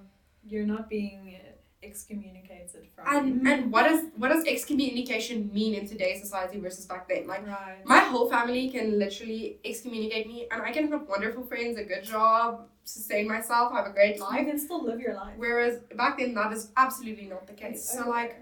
You're 0.47 0.67
not 0.67 0.89
being 0.89 1.37
excommunicated 1.83 2.87
from. 2.95 3.05
And 3.07 3.47
and 3.49 3.73
what 3.73 3.85
does 3.89 4.05
what 4.17 4.29
does 4.29 4.45
excommunication 4.47 5.51
mean 5.53 5.75
in 5.75 5.89
today's 5.89 6.21
society 6.21 6.59
versus 6.59 6.87
back 6.87 7.09
then? 7.09 7.27
Like 7.27 7.47
Right. 7.47 7.81
my 7.85 7.99
whole 8.01 8.29
family 8.29 8.69
can 8.71 8.99
literally 8.99 9.59
excommunicate 9.65 10.27
me, 10.27 10.47
and 10.51 10.63
I 10.63 10.73
can 10.73 10.91
have 10.91 11.09
wonderful 11.09 11.43
friends, 11.45 11.79
a 11.79 11.85
good 11.85 12.05
job, 12.05 12.67
sustain 12.85 13.29
myself, 13.29 13.73
have 13.73 13.87
a 13.87 13.91
great 13.91 14.17
You 14.17 14.23
life. 14.25 14.47
can 14.47 14.59
still 14.59 14.83
live 14.85 15.01
your 15.01 15.15
life. 15.15 15.35
Whereas 15.37 15.79
back 15.97 16.19
then, 16.19 16.35
that 16.35 16.53
is 16.53 16.71
absolutely 16.77 17.27
not 17.27 17.47
the 17.47 17.53
case. 17.55 17.77
It's 17.81 17.93
So 17.93 18.01
over. 18.03 18.11
like 18.11 18.37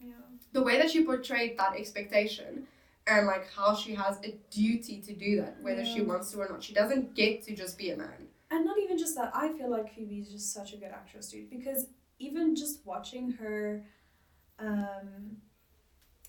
Yeah. 0.00 0.12
the 0.52 0.62
way 0.62 0.76
that 0.78 0.90
she 0.90 1.04
portrayed 1.04 1.58
that 1.58 1.74
expectation. 1.76 2.66
And 3.06 3.26
like 3.26 3.46
how 3.52 3.74
she 3.74 3.94
has 3.94 4.16
a 4.24 4.30
duty 4.50 4.98
to 5.02 5.12
do 5.12 5.36
that, 5.36 5.60
whether 5.60 5.84
she 5.84 6.00
wants 6.00 6.30
to 6.32 6.38
or 6.40 6.48
not. 6.48 6.62
She 6.62 6.72
doesn't 6.72 7.12
get 7.14 7.42
to 7.42 7.54
just 7.54 7.76
be 7.76 7.90
a 7.90 7.96
man. 7.98 8.28
And 8.50 8.64
not 8.64 8.78
even 8.78 8.96
just 8.96 9.14
that, 9.16 9.30
I 9.34 9.52
feel 9.52 9.68
like 9.70 9.94
Phoebe 9.94 10.20
is 10.20 10.30
just 10.30 10.54
such 10.54 10.72
a 10.72 10.78
good 10.78 10.88
actress, 10.90 11.28
dude. 11.30 11.50
Because 11.50 11.88
even 12.18 12.54
just 12.56 12.84
watching 12.84 13.32
her 13.32 13.84
um, 14.58 15.38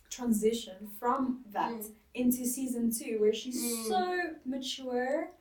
transition 0.10 0.88
from 1.00 1.44
that 1.52 1.72
Mm. 1.72 1.92
into 2.14 2.46
season 2.46 2.92
two, 2.92 3.20
where 3.20 3.34
she's 3.34 3.62
Mm. 3.62 3.88
so 3.88 4.36
mature 4.46 5.32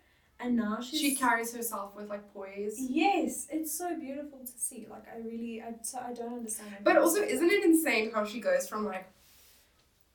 and 0.41 0.57
now 0.57 0.81
she's. 0.81 1.01
She 1.01 1.15
carries 1.15 1.55
herself 1.55 1.95
with 1.95 2.09
like 2.09 2.33
poise. 2.35 2.79
Yes, 2.81 3.47
it's 3.51 3.73
so 3.73 3.97
beautiful 3.99 4.41
to 4.41 4.59
see. 4.59 4.87
Like, 4.91 5.05
I 5.09 5.19
really, 5.19 5.63
I, 5.63 5.75
so 5.83 5.99
I 5.99 6.13
don't 6.13 6.33
understand. 6.35 6.71
when 6.73 6.83
But 6.85 6.97
also, 6.97 7.23
isn't 7.23 7.51
it 7.51 7.65
insane 7.65 8.11
how 8.13 8.25
she 8.25 8.41
goes 8.41 8.69
from 8.69 8.85
like, 8.85 9.07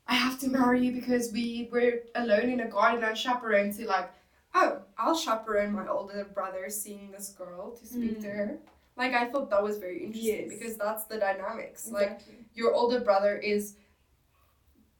I 0.07 0.15
have 0.15 0.39
to 0.39 0.49
marry 0.49 0.85
you 0.85 0.91
because 0.91 1.31
we 1.31 1.69
were 1.71 2.01
alone 2.15 2.49
in 2.49 2.59
a 2.59 2.67
garden 2.67 3.03
unchaperoned 3.03 3.75
to 3.75 3.87
like, 3.87 4.11
oh, 4.55 4.81
I'll 4.97 5.15
chaperone 5.15 5.71
my 5.71 5.87
older 5.87 6.25
brother 6.25 6.69
seeing 6.69 7.11
this 7.11 7.29
girl 7.29 7.71
to 7.77 7.85
speak 7.85 8.19
to 8.21 8.27
Mm. 8.27 8.35
her. 8.35 8.57
Like, 8.99 9.13
I 9.13 9.25
thought 9.31 9.49
that 9.49 9.63
was 9.63 9.77
very 9.77 10.03
interesting 10.05 10.49
Yes. 10.49 10.59
because 10.59 10.75
that's 10.77 11.05
the 11.05 11.17
dynamics. 11.17 11.83
that. 11.85 11.93
Like, 11.93 12.19
your 12.53 12.73
older 12.73 12.99
brother 12.99 13.33
is 13.37 13.75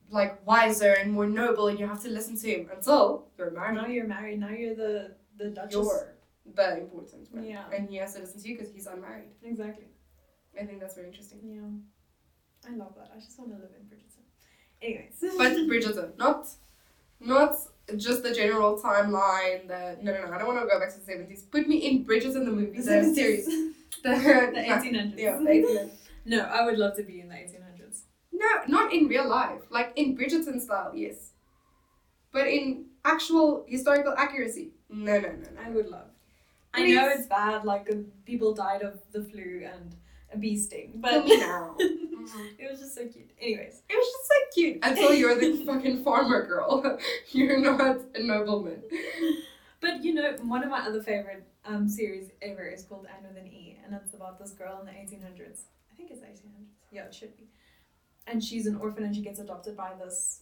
like 0.09 0.33
wiser 0.47 0.93
and 0.99 1.11
more 1.11 1.27
noble 1.27 1.67
and 1.67 1.77
you 1.79 1.85
have 1.85 2.01
to 2.01 2.09
listen 2.09 2.35
to 2.43 2.47
him 2.49 2.69
until 2.75 3.27
you're 3.37 3.51
married. 3.51 3.75
now 3.75 3.87
you're 3.87 4.07
married. 4.07 4.39
Now 4.39 4.49
you're 4.49 4.75
the 4.85 5.15
the 5.37 5.49
Duchess. 5.51 5.73
You're 5.73 6.15
the 6.55 6.77
important 6.79 7.31
one. 7.31 7.43
Yeah. 7.43 7.65
And 7.73 7.87
he 7.89 7.97
has 7.97 8.13
to 8.15 8.19
listen 8.21 8.41
to 8.41 8.47
you 8.49 8.55
because 8.57 8.71
he's 8.73 8.87
unmarried. 8.87 9.29
Exactly. 9.43 9.85
I 10.59 10.65
think 10.65 10.79
that's 10.81 10.95
very 10.95 11.07
interesting. 11.07 11.39
Yeah. 11.43 12.69
I 12.69 12.75
love 12.75 12.93
that. 12.97 13.09
I 13.15 13.19
just 13.19 13.37
want 13.39 13.51
to 13.51 13.57
live 13.57 13.71
in 13.79 13.85
Bridgerton. 13.91 14.25
Anyways. 14.81 15.15
But 15.37 15.53
Bridgerton, 15.71 16.17
not 16.17 16.47
not 17.19 17.55
just 17.97 18.23
the 18.23 18.33
general 18.33 18.79
timeline. 18.79 19.67
The 19.67 19.97
no, 20.01 20.13
no, 20.13 20.25
no. 20.27 20.33
I 20.33 20.37
don't 20.37 20.47
want 20.47 20.59
to 20.61 20.67
go 20.67 20.79
back 20.79 20.93
to 20.93 20.99
the 20.99 21.05
seventies. 21.05 21.43
Put 21.43 21.67
me 21.67 21.77
in 21.77 22.03
Bridges 22.03 22.35
in 22.35 22.45
the 22.45 22.51
movie, 22.51 22.79
the, 22.79 22.91
70s. 22.91 23.15
series, 23.15 23.45
the, 24.03 24.09
the 24.09 24.17
no, 24.17 24.75
1800s. 24.75 25.17
yeah, 25.17 25.37
the 25.37 25.43
1800s. 25.43 25.91
No, 26.25 26.41
I 26.41 26.65
would 26.65 26.77
love 26.77 26.95
to 26.97 27.03
be 27.03 27.21
in 27.21 27.29
the 27.29 27.35
1800s. 27.35 28.01
No, 28.31 28.47
not 28.67 28.93
in 28.93 29.07
real 29.07 29.27
life. 29.27 29.61
Like 29.69 29.93
in 29.95 30.17
Bridgerton 30.17 30.61
style, 30.61 30.91
yes. 30.95 31.31
But 32.31 32.47
in 32.47 32.85
actual 33.03 33.65
historical 33.67 34.13
accuracy, 34.17 34.71
no, 34.89 35.19
no, 35.19 35.29
no, 35.29 35.35
no. 35.55 35.61
I 35.65 35.69
would 35.71 35.87
love. 35.87 36.07
I 36.73 36.87
know 36.91 37.09
it's 37.09 37.25
bad, 37.25 37.65
like 37.65 37.89
uh, 37.91 37.95
people 38.25 38.53
died 38.53 38.83
of 38.83 38.99
the 39.11 39.23
flu 39.23 39.67
and 39.73 39.95
a 40.33 40.37
bee 40.37 40.57
sting, 40.57 40.93
but. 40.95 41.25
Mhm. 42.29 42.59
it 42.59 42.69
was 42.69 42.79
just 42.79 42.93
so 42.95 43.07
cute. 43.07 43.31
Anyways, 43.41 43.81
It 43.89 43.95
was 43.97 44.07
just 44.07 44.27
so 44.27 44.35
cute 44.53 44.79
until 44.83 45.13
you're 45.13 45.35
the 45.39 45.57
fucking 45.65 46.03
farmer 46.03 46.45
girl. 46.45 46.99
You're 47.31 47.57
not 47.59 48.01
a 48.13 48.21
nobleman. 48.21 48.83
but 49.81 50.03
you 50.03 50.13
know, 50.13 50.35
one 50.43 50.63
of 50.63 50.69
my 50.69 50.79
other 50.85 51.01
favorite 51.01 51.43
um 51.65 51.87
series 51.87 52.29
ever 52.41 52.65
is 52.67 52.83
called 52.83 53.07
Anne 53.07 53.27
with 53.27 53.37
an 53.41 53.47
E, 53.47 53.77
and 53.83 53.95
it's 53.95 54.13
about 54.13 54.37
this 54.39 54.51
girl 54.51 54.79
in 54.79 54.85
the 54.85 54.91
1800s. 54.91 55.61
I 55.91 55.95
think 55.95 56.11
it's 56.11 56.21
1800s. 56.21 56.69
Yeah, 56.91 57.05
it 57.05 57.13
should 57.15 57.35
be. 57.37 57.47
And 58.27 58.43
she's 58.43 58.67
an 58.67 58.75
orphan, 58.75 59.03
and 59.05 59.15
she 59.15 59.21
gets 59.21 59.39
adopted 59.39 59.75
by 59.75 59.91
this 59.99 60.41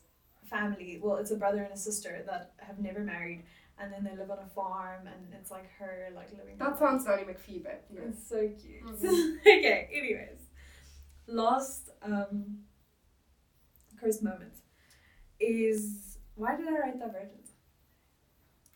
family. 0.49 0.99
Well, 1.01 1.17
it's 1.17 1.31
a 1.31 1.37
brother 1.37 1.63
and 1.63 1.73
a 1.73 1.77
sister 1.77 2.23
that 2.25 2.51
have 2.57 2.79
never 2.79 2.99
married, 3.01 3.43
and 3.79 3.91
then 3.93 4.03
they 4.03 4.15
live 4.17 4.31
on 4.31 4.39
a 4.39 4.49
farm, 4.49 5.07
and 5.07 5.33
it's 5.33 5.51
like 5.51 5.69
her 5.79 6.09
like 6.15 6.31
living. 6.31 6.57
That 6.57 6.77
sounds 6.79 7.05
Nanny 7.05 7.23
McPhee, 7.23 7.63
but 7.63 7.85
you 7.91 7.99
know. 7.99 8.05
It's 8.09 8.27
so 8.27 8.49
cute. 8.49 8.83
Mhm. 8.85 9.37
okay, 9.41 9.89
anyways. 9.93 10.39
Last 11.27 11.89
um 12.01 12.59
cursed 13.99 14.23
moment 14.23 14.53
is 15.39 16.17
why 16.35 16.55
did 16.55 16.67
I 16.67 16.71
write 16.79 16.99
Divergent? 16.99 17.49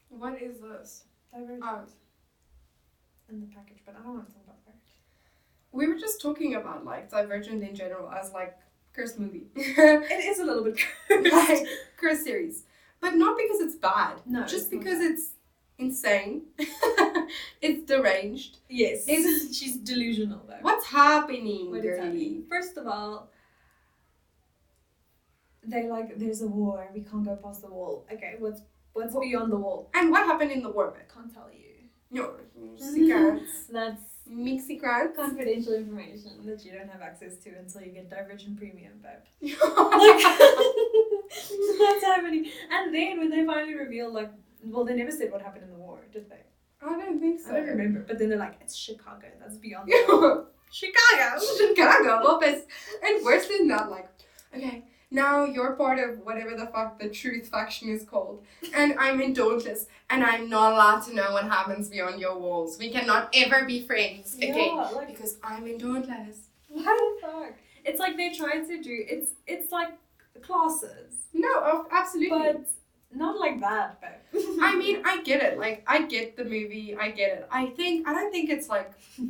What 0.10 0.42
is 0.42 0.60
this? 0.60 1.04
Divergent 1.32 1.64
Oh. 1.64 1.86
in 3.30 3.40
the 3.42 3.48
package, 3.48 3.78
but 3.86 3.96
I 3.96 4.04
don't 4.04 4.16
want 4.16 4.28
to 4.28 4.34
talk 4.34 4.44
about 4.44 4.66
Divergent. 4.66 4.82
We 5.72 5.88
were 5.88 5.98
just 5.98 6.22
talking 6.22 6.56
about 6.56 6.84
like 6.86 7.10
Divergent 7.10 7.64
in 7.64 7.76
general 7.76 8.10
as 8.12 8.32
like 8.34 8.58
cursed 8.94 9.20
movie. 9.20 9.48
It 9.56 10.26
is 10.26 10.40
a 10.40 10.44
little 10.44 10.64
bit 10.66 10.78
cursed. 11.08 11.32
like 11.34 11.68
cursed 11.98 12.24
series. 12.26 12.64
But 13.02 13.16
not 13.16 13.38
because 13.38 13.60
it's 13.60 13.76
bad. 13.76 14.22
no. 14.26 14.42
just 14.44 14.56
it's 14.56 14.66
because 14.68 15.00
it's 15.00 15.32
insane. 15.80 16.44
it's 17.62 17.84
deranged. 17.92 18.60
Yes. 18.70 19.06
it's- 19.08 19.56
she's 19.58 19.76
delusional 19.78 20.42
though. 20.48 20.58
What's 20.62 20.86
happening, 20.86 21.72
What 21.72 21.84
happening? 21.84 22.44
First 22.50 22.78
of 22.78 22.86
all, 22.88 23.32
they 25.64 25.88
like 25.88 26.18
there's 26.18 26.42
a 26.42 26.48
war, 26.48 26.88
we 26.94 27.02
can't 27.02 27.26
go 27.26 27.36
past 27.36 27.62
the 27.62 27.70
wall. 27.70 28.06
Okay, 28.14 28.36
what's 28.40 28.62
what's 28.94 29.14
What- 29.14 29.24
beyond 29.24 29.52
the 29.52 29.58
wall? 29.58 29.90
And 29.94 30.12
what 30.12 30.24
happened 30.26 30.52
in 30.52 30.62
the 30.64 30.70
war, 30.70 30.94
I 30.96 31.12
can't 31.14 31.34
tell 31.34 31.50
you. 31.52 31.60
No, 32.12 32.36
secrets. 32.78 33.68
That's 33.72 34.02
secrets. 34.68 35.16
confidential 35.18 35.74
information 35.74 36.46
that 36.46 36.64
you 36.66 36.72
don't 36.74 36.90
have 36.90 37.02
access 37.02 37.38
to 37.38 37.50
until 37.58 37.82
you 37.82 37.92
get 37.92 38.10
Divergent 38.10 38.58
Premium, 38.58 38.94
babe. 39.02 39.52
That's 41.80 42.04
happening. 42.04 42.50
And 42.72 42.94
then 42.94 43.20
when 43.20 43.30
they 43.30 43.46
finally 43.46 43.76
reveal, 43.76 44.14
like, 44.14 44.32
well, 44.64 44.86
they 44.86 44.96
never 44.96 45.12
said 45.12 45.32
what 45.32 45.42
happened 45.42 45.64
in 45.64 45.72
the 45.72 45.78
war, 45.78 46.06
did 46.12 46.30
they? 46.30 46.42
I 46.82 46.86
don't 47.00 47.20
think 47.20 47.40
so. 47.40 47.52
I 47.52 47.60
don't 47.60 47.68
remember. 47.70 48.04
But 48.08 48.20
then 48.20 48.30
they're 48.30 48.38
like, 48.40 48.58
it's 48.62 48.76
Chicago. 48.76 49.28
That's 49.40 49.58
beyond. 49.58 49.90
Chicago. 50.72 51.42
Chicago, 51.58 52.22
Lopez. 52.24 52.64
And 53.04 53.24
worse 53.24 53.48
than 53.48 53.68
that, 53.68 53.90
like, 53.92 54.10
okay, 54.56 54.86
now 55.12 55.46
you're 55.46 55.74
part 55.74 56.00
of 56.00 56.20
whatever 56.20 56.56
the 56.56 56.68
fuck 56.68 57.00
the 57.00 57.10
truth 57.10 57.50
faction 57.50 57.90
is 57.90 58.04
called. 58.04 58.44
And 58.74 58.96
I'm 58.98 59.22
in 59.22 59.34
Dauntless, 59.34 59.88
and 60.10 60.24
I'm 60.24 60.50
not 60.50 60.74
allowed 60.74 61.02
to 61.08 61.14
know 61.14 61.34
what 61.34 61.44
happens 61.44 61.90
beyond 61.90 62.20
your 62.20 62.38
walls. 62.40 62.78
We 62.80 62.90
cannot 62.90 63.30
ever 63.34 63.66
be 63.66 63.86
friends 63.86 64.36
again. 64.38 64.78
Like, 64.78 65.08
Because 65.08 65.38
I'm 65.44 65.68
in 65.68 65.78
Dauntless. 65.78 66.48
what 66.70 66.84
the 66.86 67.28
fuck? 67.28 67.54
It's 67.84 68.00
like 68.00 68.16
they 68.16 68.32
tried 68.32 68.68
to 68.68 68.82
do, 68.82 69.06
it's 69.10 69.32
it's 69.48 69.72
like 69.72 69.90
classes, 70.40 71.16
No, 71.34 71.86
absolutely. 71.92 72.38
but 72.54 72.68
not 73.14 73.40
like 73.40 73.60
that, 73.60 74.00
babe. 74.02 74.44
I 74.62 74.76
mean, 74.82 75.02
I 75.06 75.22
get 75.24 75.44
it. 75.44 75.58
Like, 75.60 75.84
I 75.88 76.04
get 76.04 76.38
the 76.38 76.44
movie. 76.46 76.96
I 77.00 77.12
get 77.12 77.32
it. 77.38 77.48
I 77.52 77.68
think, 77.68 78.08
I 78.08 78.14
don't 78.14 78.32
think 78.32 78.50
it's 78.50 78.70
like. 78.70 78.92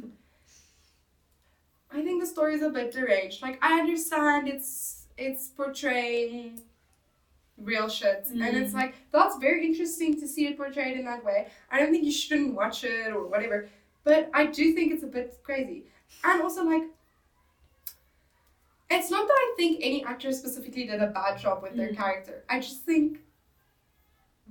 I 1.93 2.01
think 2.01 2.21
the 2.21 2.27
story's 2.27 2.61
a 2.61 2.69
bit 2.69 2.91
deranged. 2.93 3.41
Like, 3.41 3.59
I 3.61 3.79
understand 3.79 4.47
it's 4.47 5.07
it's 5.17 5.49
portraying 5.49 6.61
real 7.57 7.89
shit, 7.89 8.27
and 8.31 8.55
it's 8.57 8.71
Mm. 8.71 8.75
like 8.75 8.95
that's 9.11 9.37
very 9.37 9.65
interesting 9.65 10.19
to 10.21 10.27
see 10.27 10.47
it 10.47 10.55
portrayed 10.57 10.97
in 10.97 11.05
that 11.05 11.23
way. 11.25 11.47
I 11.69 11.79
don't 11.79 11.91
think 11.91 12.05
you 12.05 12.11
shouldn't 12.11 12.53
watch 12.55 12.83
it 12.85 13.11
or 13.11 13.27
whatever, 13.27 13.69
but 14.05 14.29
I 14.33 14.45
do 14.45 14.71
think 14.73 14.93
it's 14.93 15.03
a 15.03 15.07
bit 15.07 15.39
crazy, 15.43 15.85
and 16.23 16.41
also 16.41 16.63
like. 16.63 16.83
It's 18.93 19.09
not 19.09 19.27
that 19.27 19.33
I 19.33 19.53
think 19.57 19.79
any 19.81 20.03
actor 20.05 20.31
specifically 20.31 20.85
did 20.85 21.01
a 21.01 21.07
bad 21.07 21.39
job 21.39 21.63
with 21.63 21.75
their 21.75 21.89
Mm. 21.91 21.97
character. 21.97 22.43
I 22.49 22.59
just 22.59 22.81
think 22.83 23.19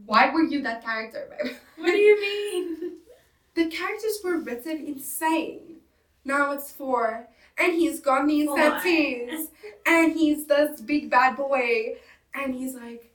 why 0.07 0.31
were 0.31 0.43
you 0.45 0.63
that 0.63 0.83
character, 0.83 1.29
babe? 1.31 1.57
what 1.77 1.91
do 1.93 1.97
you 1.99 2.21
mean? 2.21 2.93
The 3.55 3.67
characters 3.67 4.19
were 4.25 4.39
written 4.39 4.87
insane. 4.87 5.81
Now 6.25 6.53
it's 6.53 6.71
four, 6.71 7.29
and 7.59 7.73
he's 7.73 7.99
got 8.01 8.27
these 8.27 8.47
Four. 8.47 8.57
tattoos, 8.57 9.49
and 9.85 10.13
he's 10.13 10.47
this 10.47 10.81
big 10.81 11.11
bad 11.11 11.37
boy, 11.37 11.97
and 12.33 12.55
he's 12.55 12.75
like, 12.75 13.13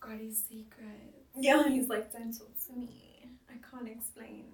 got 0.00 0.18
his 0.18 0.42
secret. 0.42 1.14
Yeah, 1.36 1.68
he's 1.68 1.88
like, 1.88 2.12
don't 2.12 2.32
talk 2.36 2.48
to 2.66 2.72
me. 2.72 3.28
I 3.48 3.54
can't 3.70 3.88
explain 3.88 4.46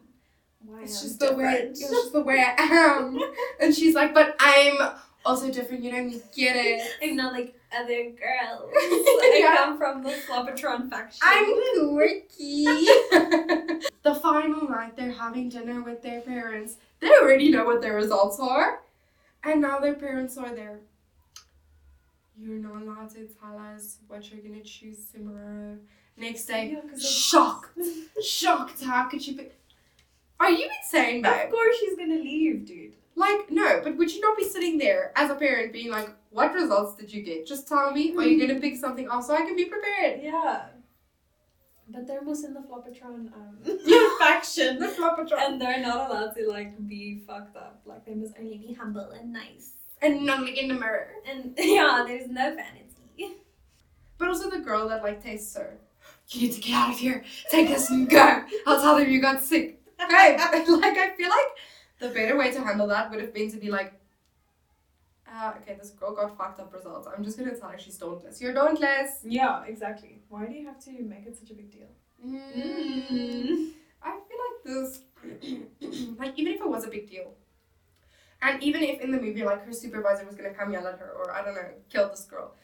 why 0.61 0.83
It's 0.83 1.01
I'm 1.03 1.09
just 1.09 1.19
the 1.21 1.35
way. 1.35 1.53
different." 1.53 1.71
It's 1.71 1.81
just 1.81 2.13
the 2.13 2.21
way 2.23 2.45
I 2.47 2.63
am. 2.63 3.19
And 3.61 3.75
she's 3.75 3.95
like, 3.95 4.13
but 4.13 4.37
I'm 4.39 4.77
also 5.25 5.51
different. 5.51 5.83
You 5.83 5.91
don't 5.91 6.11
get 6.35 6.57
it. 6.57 6.83
I'm 7.03 7.17
not 7.17 7.33
like 7.33 7.55
other 7.77 8.11
girls. 8.11 8.71
I 8.77 9.37
Yeah. 9.41 9.57
come 9.57 9.79
from 9.79 10.03
the 10.03 10.11
Slobotron 10.11 10.89
faction. 10.91 11.21
I'm 11.23 11.45
quirky. 11.91 12.65
the 14.03 14.15
final 14.23 14.69
night, 14.69 14.97
they're 14.97 15.11
having 15.13 15.49
dinner 15.49 15.83
with 15.83 16.03
their 16.03 16.21
parents. 16.21 16.77
They 17.01 17.09
already 17.11 17.51
know 17.51 17.65
what 17.65 17.81
their 17.83 17.95
results 17.95 18.39
are. 18.41 18.81
And 19.43 19.61
now 19.61 19.79
their 19.79 19.95
parents 19.95 20.37
are 20.39 20.55
there. 20.55 20.79
You're 22.39 22.59
not 22.59 22.83
allowed 22.83 23.11
to 23.11 23.29
tell 23.41 23.59
us 23.59 23.99
what 24.09 24.31
you're 24.31 24.41
gonna 24.41 24.63
choose 24.65 25.05
tomorrow. 25.15 25.77
Next 26.17 26.47
day, 26.47 26.73
Yeah, 26.77 26.99
shocked. 26.99 27.79
Shocked. 28.23 28.83
How 28.83 29.05
could 29.09 29.27
you 29.27 29.37
be? 29.37 29.49
Are 30.41 30.51
you 30.51 30.69
insane, 30.83 31.23
babe? 31.23 31.47
Of 31.47 31.51
course 31.51 31.77
she's 31.79 31.97
gonna 31.97 32.15
leave, 32.17 32.67
dude. 32.67 32.93
Like, 33.17 33.51
no, 33.51 33.81
but 33.83 33.97
would 33.97 34.13
you 34.13 34.21
not 34.21 34.37
be 34.37 34.45
sitting 34.45 34.79
there 34.79 35.13
as 35.15 35.31
a 35.31 35.35
parent 35.35 35.73
being 35.73 35.91
like, 35.91 36.11
what 36.31 36.53
results 36.53 36.97
did 36.97 37.13
you 37.13 37.23
get? 37.23 37.47
Just 37.47 37.69
tell 37.69 37.93
me. 37.93 38.15
Are 38.17 38.25
you 38.25 38.45
gonna 38.45 38.61
pick 38.61 38.77
something 38.77 39.07
else 39.07 39.29
so 39.29 39.35
I 39.35 39.43
can 39.43 39.55
be 39.57 39.67
prepared? 39.67 40.21
Yeah. 40.23 40.67
But 41.89 42.07
they're 42.07 42.23
most 42.23 42.45
in 42.45 42.55
the 42.55 42.61
Flopatron 42.61 43.31
um, 43.35 43.59
faction. 44.19 44.79
The 44.79 44.87
flopatron. 44.87 45.39
And 45.39 45.61
they're 45.61 45.81
not 45.81 46.11
allowed 46.11 46.35
to 46.35 46.49
like 46.49 46.89
be 46.89 47.23
fucked 47.27 47.57
up. 47.57 47.83
Like 47.85 48.05
they 48.05 48.15
must 48.15 48.35
only 48.39 48.57
be 48.57 48.73
humble 48.73 49.11
and 49.11 49.33
nice. 49.33 49.73
And 50.03 50.25
not 50.27 50.41
look 50.41 50.57
in 50.57 50.69
the 50.69 50.75
mirror. 50.75 51.09
And 51.29 51.55
yeah, 51.59 52.05
there's 52.07 52.29
no 52.29 52.55
vanity. 52.55 52.85
But 54.17 54.29
also 54.29 54.49
the 54.49 54.59
girl 54.59 54.89
that 54.89 55.03
like 55.03 55.23
tastes 55.23 55.57
her. 55.57 55.77
You 56.29 56.43
need 56.43 56.53
to 56.55 56.61
get 56.61 56.75
out 56.75 56.91
of 56.95 56.99
here. 56.99 57.25
Take 57.51 57.69
this 57.69 57.91
and 57.91 58.09
go. 58.09 58.43
I'll 58.67 58.81
tell 58.81 58.97
them 58.97 59.11
you 59.11 59.21
got 59.21 59.43
sick. 59.43 59.81
Right? 60.11 60.37
like 60.37 60.99
I 60.99 61.15
feel 61.17 61.29
like 61.31 61.47
the 62.01 62.09
better 62.09 62.37
way 62.37 62.51
to 62.53 62.61
handle 62.63 62.87
that 62.89 63.11
would 63.11 63.21
have 63.21 63.33
been 63.33 63.51
to 63.51 63.57
be 63.57 63.71
like, 63.71 63.95
uh, 65.33 65.53
okay, 65.61 65.77
this 65.81 65.91
girl 65.91 66.15
got 66.15 66.37
fucked 66.37 66.61
up 66.61 66.73
results. 66.73 67.09
I'm 67.09 67.25
just 67.25 67.39
gonna 67.39 67.57
tell 67.57 67.71
her 67.71 67.79
she's 67.79 67.97
dauntless. 67.97 68.41
You're 68.41 68.53
dauntless. 68.53 69.21
Yeah, 69.25 69.65
exactly. 69.65 70.23
Why 70.29 70.47
do 70.47 70.53
you 70.53 70.67
have 70.67 70.79
to 70.85 70.91
make 71.03 71.27
it 71.27 71.37
such 71.37 71.51
a 71.51 71.55
big 71.55 71.73
deal? 71.73 71.89
Mm. 72.25 73.71
I 74.03 74.21
feel 74.29 74.39
like 74.45 74.65
this, 74.65 75.01
like 76.19 76.39
even 76.39 76.55
if 76.55 76.61
it 76.61 76.69
was 76.69 76.85
a 76.85 76.89
big 76.89 77.09
deal, 77.09 77.35
and 78.43 78.63
even 78.63 78.83
if 78.83 79.01
in 79.01 79.11
the 79.11 79.21
movie 79.21 79.43
like 79.43 79.65
her 79.65 79.73
supervisor 79.73 80.27
was 80.27 80.35
gonna 80.35 80.53
come 80.53 80.73
yell 80.73 80.87
at 80.87 80.99
her 80.99 81.11
or 81.17 81.33
I 81.33 81.45
don't 81.45 81.55
know 81.55 81.69
kill 81.89 82.09
this 82.09 82.25
girl, 82.25 82.55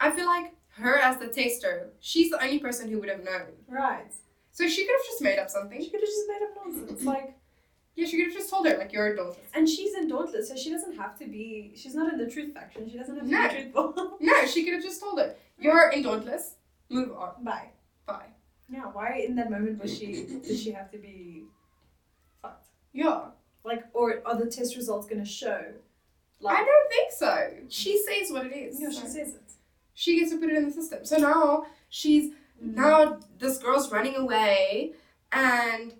I 0.00 0.10
feel 0.10 0.26
like 0.26 0.54
her 0.76 0.98
as 0.98 1.18
the 1.18 1.28
taster, 1.28 1.90
she's 2.00 2.30
the 2.30 2.42
only 2.42 2.58
person 2.58 2.88
who 2.90 2.98
would 3.00 3.08
have 3.08 3.22
known. 3.22 3.52
Right. 3.68 4.12
So 4.52 4.68
she 4.68 4.84
could 4.84 4.92
have 4.92 5.04
just 5.04 5.22
made 5.22 5.38
up 5.38 5.50
something. 5.50 5.80
She 5.80 5.90
could 5.90 6.00
have 6.00 6.08
just 6.08 6.28
made 6.28 6.42
up 6.42 6.64
nonsense. 6.64 7.04
Like, 7.04 7.36
Yeah, 7.96 8.06
she 8.06 8.16
could 8.16 8.26
have 8.26 8.34
just 8.34 8.50
told 8.50 8.66
her 8.66 8.76
like 8.76 8.92
you're 8.92 9.06
a 9.12 9.16
dauntless. 9.16 9.46
and 9.54 9.68
she's 9.68 9.94
in 9.94 10.08
Dauntless, 10.08 10.48
so 10.48 10.56
she 10.56 10.70
doesn't 10.70 10.96
have 10.96 11.16
to 11.20 11.26
be. 11.26 11.72
She's 11.76 11.94
not 11.94 12.12
in 12.12 12.18
the 12.18 12.28
truth 12.28 12.52
faction. 12.52 12.88
She 12.90 12.98
doesn't 12.98 13.16
have 13.16 13.24
to 13.24 13.30
No. 13.30 13.48
be 13.48 13.54
truthful. 13.54 14.16
No, 14.20 14.46
she 14.46 14.64
could 14.64 14.74
have 14.74 14.82
just 14.82 15.00
told 15.00 15.18
her 15.20 15.34
you're 15.58 15.90
in 15.90 16.02
dauntless. 16.02 16.56
Move 16.88 17.12
on. 17.12 17.42
Bye. 17.44 17.68
Bye. 18.06 18.26
Yeah, 18.68 18.84
why 18.92 19.24
in 19.26 19.36
that 19.36 19.50
moment 19.50 19.80
was 19.80 19.96
she 19.96 20.26
did 20.42 20.58
she 20.58 20.72
have 20.72 20.90
to 20.90 20.98
be 20.98 21.44
fucked? 22.42 22.66
Yeah. 22.92 23.26
Like, 23.64 23.84
or 23.94 24.22
are 24.26 24.36
the 24.36 24.46
test 24.50 24.76
results 24.76 25.06
gonna 25.06 25.24
show? 25.24 25.62
Like, 26.40 26.58
I 26.58 26.64
don't 26.64 26.90
think 26.90 27.12
so. 27.12 27.48
She 27.68 28.02
says 28.02 28.30
what 28.32 28.46
it 28.46 28.52
is. 28.54 28.80
yeah, 28.80 28.90
she 28.90 29.06
says 29.06 29.34
it. 29.34 29.52
she 29.94 30.18
gets 30.18 30.32
to 30.32 30.38
put 30.38 30.50
it 30.50 30.56
in 30.56 30.64
the 30.66 30.72
system. 30.72 31.04
So 31.04 31.16
now 31.18 31.66
she's 31.88 32.32
mm-hmm. 32.62 32.74
now 32.74 33.20
this 33.38 33.58
girl's 33.58 33.90
running 33.92 34.16
away 34.16 34.92
and 35.32 35.94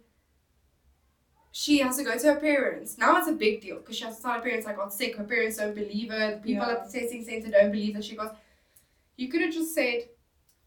she 1.57 1.79
has 1.79 1.97
to 1.99 2.03
go 2.03 2.19
to 2.19 2.35
her 2.35 2.41
parents. 2.41 2.99
Now 2.99 3.17
it's 3.17 3.29
a 3.29 3.33
big 3.33 3.61
deal 3.61 3.77
because 3.77 3.97
she 3.97 4.05
has 4.05 4.17
to 4.17 4.23
tell 4.23 4.33
her 4.33 4.41
parents 4.41 4.67
I 4.67 4.75
got 4.75 4.93
sick. 4.93 5.15
Her 5.15 5.23
parents 5.23 5.57
don't 5.59 5.73
believe 5.73 6.11
her. 6.11 6.33
The 6.33 6.37
people 6.39 6.67
Yeah. 6.67 6.73
at 6.73 6.91
the 6.91 6.99
testing 6.99 7.25
center 7.25 7.49
don't 7.49 7.71
believe 7.71 7.95
that 7.95 8.05
she 8.05 8.17
got. 8.17 8.37
You 9.17 9.29
could 9.29 9.41
have 9.41 9.53
just 9.55 9.73
said, 9.73 10.09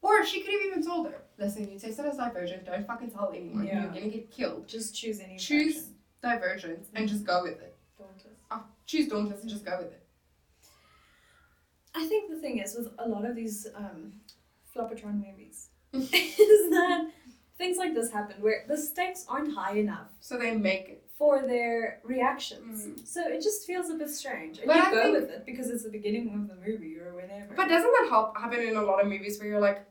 or 0.02 0.24
she 0.26 0.40
could 0.42 0.54
have 0.54 0.62
even 0.62 0.82
told 0.86 1.08
her, 1.08 1.24
"Listen, 1.38 1.70
you 1.70 1.78
tested 1.78 2.06
as 2.06 2.16
divergent. 2.16 2.64
Don't 2.66 2.88
fucking 2.88 3.12
tell 3.12 3.34
anyone. 3.36 3.66
Yeah. 3.68 3.82
You're 3.84 3.92
gonna 3.96 4.08
get 4.08 4.32
killed. 4.32 4.66
just 4.70 4.96
choose 4.96 5.20
any. 5.20 5.38
Choose 5.38 5.90
divergent 6.22 6.88
and 6.94 7.10
just 7.10 7.26
go 7.26 7.44
with 7.44 7.60
it. 7.62 7.76
Dauntless. 7.98 8.38
Oh, 8.50 8.64
choose 8.86 9.10
dauntless 9.10 9.42
and 9.42 9.50
just 9.50 9.66
go 9.66 9.78
with 9.80 9.92
it. 9.92 10.04
I 11.94 12.08
think 12.08 12.30
the 12.30 12.38
thing 12.40 12.60
is 12.60 12.76
with 12.78 12.94
a 12.98 13.10
lot 13.10 13.26
of 13.26 13.36
these 13.36 13.68
um, 13.76 14.14
Floppatron 14.74 15.16
movies 15.26 15.68
is 15.94 16.70
that 16.70 17.10
things 17.58 17.78
like 17.78 17.94
this 17.94 18.12
happen 18.12 18.36
where 18.42 18.64
the 18.68 18.78
stakes 18.78 19.26
aren't 19.28 19.54
high 19.56 19.76
enough 19.78 20.10
So 20.20 20.38
they 20.38 20.56
make 20.56 20.90
it. 20.90 21.04
for 21.18 21.42
their 21.48 22.00
reactions. 22.04 22.86
Mm. 22.86 23.08
So 23.08 23.28
it 23.28 23.42
just 23.42 23.66
feels 23.66 23.90
a 23.90 23.96
bit 23.96 24.10
strange. 24.10 24.60
And 24.60 24.68
But 24.68 24.76
you 24.78 24.84
I 24.84 24.92
go 24.92 25.12
with 25.14 25.30
it 25.30 25.46
because 25.46 25.70
it's 25.70 25.84
the 25.84 25.90
beginning 25.90 26.28
of 26.36 26.48
the 26.48 26.56
movie 26.56 26.98
or 27.00 27.16
whenever. 27.16 27.54
But 27.56 27.68
doesn't 27.70 27.92
that 27.98 28.08
help 28.10 28.38
happen 28.38 28.60
in 28.60 28.76
a 28.76 28.82
lot 28.84 29.02
of 29.02 29.08
movies 29.08 29.40
where 29.40 29.50
you're 29.50 29.60
like, 29.60 29.84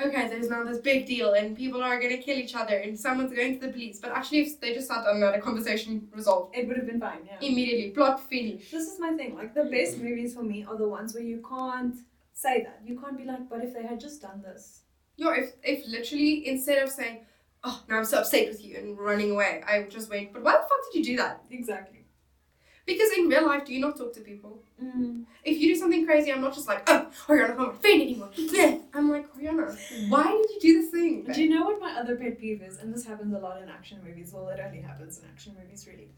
okay, 0.00 0.28
there's 0.28 0.48
now 0.48 0.64
this 0.64 0.78
big 0.78 1.06
deal 1.06 1.32
and 1.34 1.56
people 1.56 1.82
are 1.82 2.00
gonna 2.00 2.16
kill 2.18 2.38
each 2.38 2.54
other 2.54 2.76
and 2.76 2.98
someone's 2.98 3.32
going 3.32 3.58
to 3.60 3.66
the 3.66 3.72
police. 3.72 3.98
But 4.00 4.12
actually, 4.12 4.40
if 4.40 4.60
they 4.60 4.72
just 4.74 4.88
sat 4.88 5.04
down 5.04 5.16
and 5.16 5.24
had 5.24 5.34
a 5.34 5.40
conversation 5.40 6.08
resolved 6.14 6.56
it 6.56 6.66
would 6.68 6.76
have 6.76 6.86
been 6.86 7.00
fine, 7.00 7.20
yeah. 7.26 7.46
immediately, 7.48 7.90
plot 7.90 8.20
finish. 8.28 8.70
This 8.70 8.86
is 8.92 8.98
my 8.98 9.12
thing. 9.12 9.34
Like 9.36 9.54
the 9.54 9.64
best 9.64 9.98
movies 9.98 10.34
for 10.34 10.42
me 10.42 10.64
are 10.68 10.76
the 10.76 10.88
ones 10.88 11.14
where 11.14 11.22
you 11.22 11.42
can't 11.48 11.96
say 12.32 12.62
that. 12.62 12.80
You 12.84 12.98
can't 13.00 13.16
be 13.18 13.24
like, 13.24 13.48
but 13.48 13.62
if 13.62 13.74
they 13.74 13.82
had 13.82 14.00
just 14.00 14.22
done 14.22 14.42
this. 14.42 14.80
Yeah, 15.20 15.34
if 15.34 15.52
if 15.62 15.86
literally 15.86 16.48
instead 16.48 16.82
of 16.82 16.88
saying, 16.88 17.18
oh, 17.62 17.82
now 17.88 17.98
I'm 17.98 18.06
so 18.06 18.20
upset 18.20 18.48
with 18.48 18.64
you 18.64 18.78
and 18.78 18.98
running 18.98 19.32
away, 19.32 19.62
I 19.68 19.80
would 19.80 19.90
just 19.90 20.08
wait. 20.08 20.32
But 20.32 20.42
why 20.42 20.52
the 20.52 20.62
fuck 20.62 20.82
did 20.86 20.98
you 20.98 21.04
do 21.12 21.16
that? 21.18 21.42
Exactly. 21.50 22.06
Because 22.86 23.10
in 23.18 23.28
real 23.28 23.44
life, 23.46 23.66
do 23.66 23.74
you 23.74 23.80
not 23.80 23.98
talk 23.98 24.14
to 24.14 24.20
people? 24.20 24.62
Mm. 24.82 25.24
If 25.44 25.58
you 25.58 25.74
do 25.74 25.78
something 25.78 26.06
crazy, 26.06 26.32
I'm 26.32 26.40
not 26.40 26.54
just 26.54 26.66
like, 26.66 26.82
oh, 26.88 27.10
Oriana, 27.28 27.52
I'm 27.52 27.58
not 27.58 27.80
friend 27.82 28.00
anymore. 28.00 28.30
Yeah. 28.36 28.78
I'm 28.94 29.10
like, 29.10 29.26
Oriana, 29.36 29.76
why 30.08 30.24
did 30.24 30.50
you 30.54 30.60
do 30.60 30.82
this 30.82 30.90
thing? 30.90 31.24
Do 31.30 31.42
you 31.42 31.50
know 31.50 31.66
what 31.66 31.78
my 31.80 31.92
other 32.00 32.16
pet 32.16 32.40
peeve 32.40 32.62
is? 32.62 32.78
And 32.78 32.92
this 32.92 33.04
happens 33.04 33.34
a 33.34 33.38
lot 33.38 33.60
in 33.62 33.68
action 33.68 34.00
movies. 34.02 34.32
Well, 34.32 34.48
it 34.48 34.58
only 34.58 34.80
happens 34.80 35.18
in 35.18 35.26
action 35.28 35.54
movies, 35.62 35.86
really. 35.86 36.08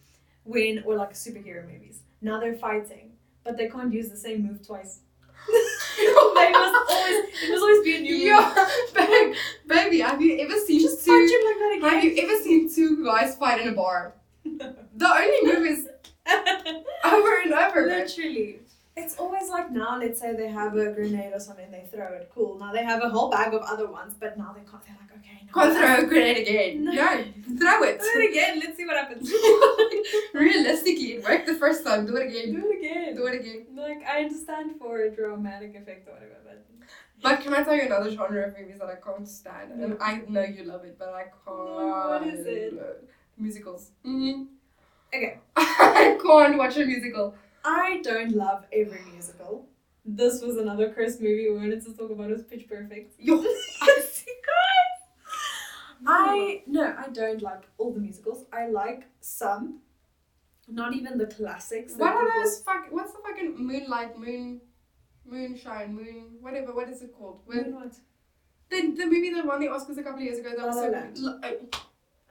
When, 0.44 0.84
or 0.86 0.94
like 0.94 1.12
superhero 1.14 1.70
movies. 1.70 2.04
Now 2.20 2.38
they're 2.38 2.54
fighting, 2.54 3.10
but 3.42 3.56
they 3.56 3.68
can't 3.68 3.92
use 3.92 4.08
the 4.10 4.16
same 4.16 4.46
move 4.46 4.64
twice. 4.64 5.00
they 6.34 6.50
must 6.50 6.90
always, 6.90 7.24
it 7.42 7.50
must 7.50 7.62
always 7.62 7.82
be 7.84 7.96
a 7.96 8.00
new. 8.00 8.14
Yeah, 8.14 8.68
babe, 8.94 9.34
baby, 9.66 10.00
have 10.00 10.20
you 10.20 10.38
ever 10.40 10.58
seen 10.60 10.80
Just 10.80 11.04
two? 11.04 11.12
him 11.12 11.70
like 11.70 11.80
that 11.82 11.92
Have 11.94 12.04
you 12.04 12.22
ever 12.22 12.42
seen 12.42 12.72
two 12.72 13.04
guys 13.04 13.36
fight 13.36 13.60
in 13.60 13.68
a 13.68 13.72
bar? 13.72 14.14
The 14.94 15.08
only 15.08 15.54
move 15.54 15.66
is 15.66 15.88
over 17.04 17.40
and 17.44 17.52
over. 17.52 17.86
Literally. 17.86 18.60
It's 18.96 19.16
always 19.18 19.48
like 19.48 19.70
now, 19.70 19.98
let's 19.98 20.20
say 20.20 20.34
they 20.34 20.48
have 20.48 20.76
a 20.76 20.92
grenade 20.92 21.32
or 21.32 21.40
something, 21.40 21.70
they 21.70 21.88
throw 21.90 22.12
it. 22.14 22.30
Cool. 22.34 22.58
Now 22.58 22.72
they 22.72 22.84
have 22.84 23.02
a 23.02 23.08
whole 23.08 23.30
bag 23.30 23.54
of 23.54 23.62
other 23.62 23.90
ones, 23.90 24.14
but 24.20 24.36
now 24.36 24.52
they 24.54 24.60
can't. 24.70 24.84
They're 24.84 24.96
like, 25.00 25.12
okay, 25.18 25.46
now 25.46 25.62
Can't 25.72 25.78
throw 25.78 26.06
a 26.06 26.08
grenade 26.08 26.38
again. 26.46 26.84
No. 26.84 26.92
No, 26.92 27.24
throw 27.58 27.82
it. 27.84 28.02
Throw 28.02 28.20
it 28.22 28.30
again. 28.30 28.60
Let's 28.60 28.76
see 28.76 28.84
what 28.84 28.96
happens. 28.96 29.32
Realistically, 30.34 31.14
it 31.14 31.24
worked 31.24 31.46
the 31.46 31.54
first 31.54 31.84
time. 31.84 32.06
Do 32.06 32.16
it 32.16 32.26
again. 32.28 32.52
Do 32.52 32.70
it 32.70 32.78
again. 32.78 33.16
Do 33.16 33.26
it 33.26 33.40
again. 33.40 33.66
Like 33.74 34.04
I 34.06 34.24
understand 34.24 34.72
for 34.78 35.00
a 35.00 35.10
dramatic 35.10 35.74
effect 35.74 36.06
or 36.08 36.12
whatever, 36.12 36.36
but 36.44 36.64
But 37.22 37.40
can 37.42 37.54
I 37.54 37.62
tell 37.62 37.74
you 37.76 37.82
another 37.82 38.10
genre 38.10 38.48
of 38.48 38.58
movies 38.58 38.78
that 38.78 38.88
I 38.90 38.96
can't 38.96 39.28
stand? 39.28 39.72
And 39.82 39.96
I 40.00 40.22
know 40.28 40.42
you 40.42 40.64
love 40.64 40.84
it, 40.84 40.96
but 40.98 41.08
I 41.10 41.24
can't. 41.24 41.36
No, 41.46 42.06
what 42.08 42.22
is 42.34 42.46
it? 42.46 42.74
Musicals. 43.38 43.90
hmm 44.04 44.44
Okay. 45.14 45.38
I 45.56 46.18
can't 46.22 46.58
watch 46.58 46.76
a 46.76 46.84
musical. 46.86 47.34
I 47.64 48.00
don't 48.02 48.32
love 48.34 48.64
every 48.72 49.00
musical. 49.12 49.68
This 50.04 50.42
was 50.42 50.56
another 50.56 50.90
cursed 50.90 51.20
movie 51.20 51.48
we 51.48 51.56
wanted 51.56 51.84
to 51.84 51.94
talk 51.94 52.10
about. 52.10 52.30
It 52.30 52.32
was 52.34 52.42
Pitch 52.42 52.68
Perfect. 52.68 53.14
Yo. 53.20 53.40
Yes, 53.42 54.24
guys. 54.26 56.06
I 56.06 56.62
no, 56.66 56.94
I 56.98 57.08
don't 57.10 57.40
like 57.42 57.62
all 57.78 57.92
the 57.92 58.00
musicals. 58.00 58.44
I 58.52 58.66
like 58.68 59.04
some, 59.20 59.78
not 60.68 60.94
even 60.94 61.18
the 61.18 61.26
classics. 61.26 61.94
What 61.96 62.14
are 62.14 62.24
people- 62.26 62.42
those 62.42 62.62
fuck? 62.62 62.86
What's 62.90 63.12
the 63.12 63.18
fucking 63.24 63.54
moonlight, 63.64 64.18
moon, 64.18 64.60
moonshine, 65.24 65.94
moon, 65.94 66.38
whatever? 66.40 66.74
What 66.74 66.88
is 66.88 67.02
it 67.02 67.14
called? 67.16 67.40
When 67.46 67.62
Moon 67.70 67.74
what? 67.74 67.92
the 68.70 68.90
the 68.96 69.06
movie 69.06 69.32
that 69.34 69.46
won 69.46 69.60
the 69.60 69.66
Oscars 69.68 69.98
a 69.98 70.02
couple 70.02 70.18
of 70.18 70.22
years 70.24 70.38
ago. 70.38 70.50
That 70.50 70.58
La 70.58 70.66
was 70.66 70.76
La 70.76 70.82
so 70.82 70.90
Land. 70.90 71.18
L- 71.18 71.40
uh, 71.44 71.50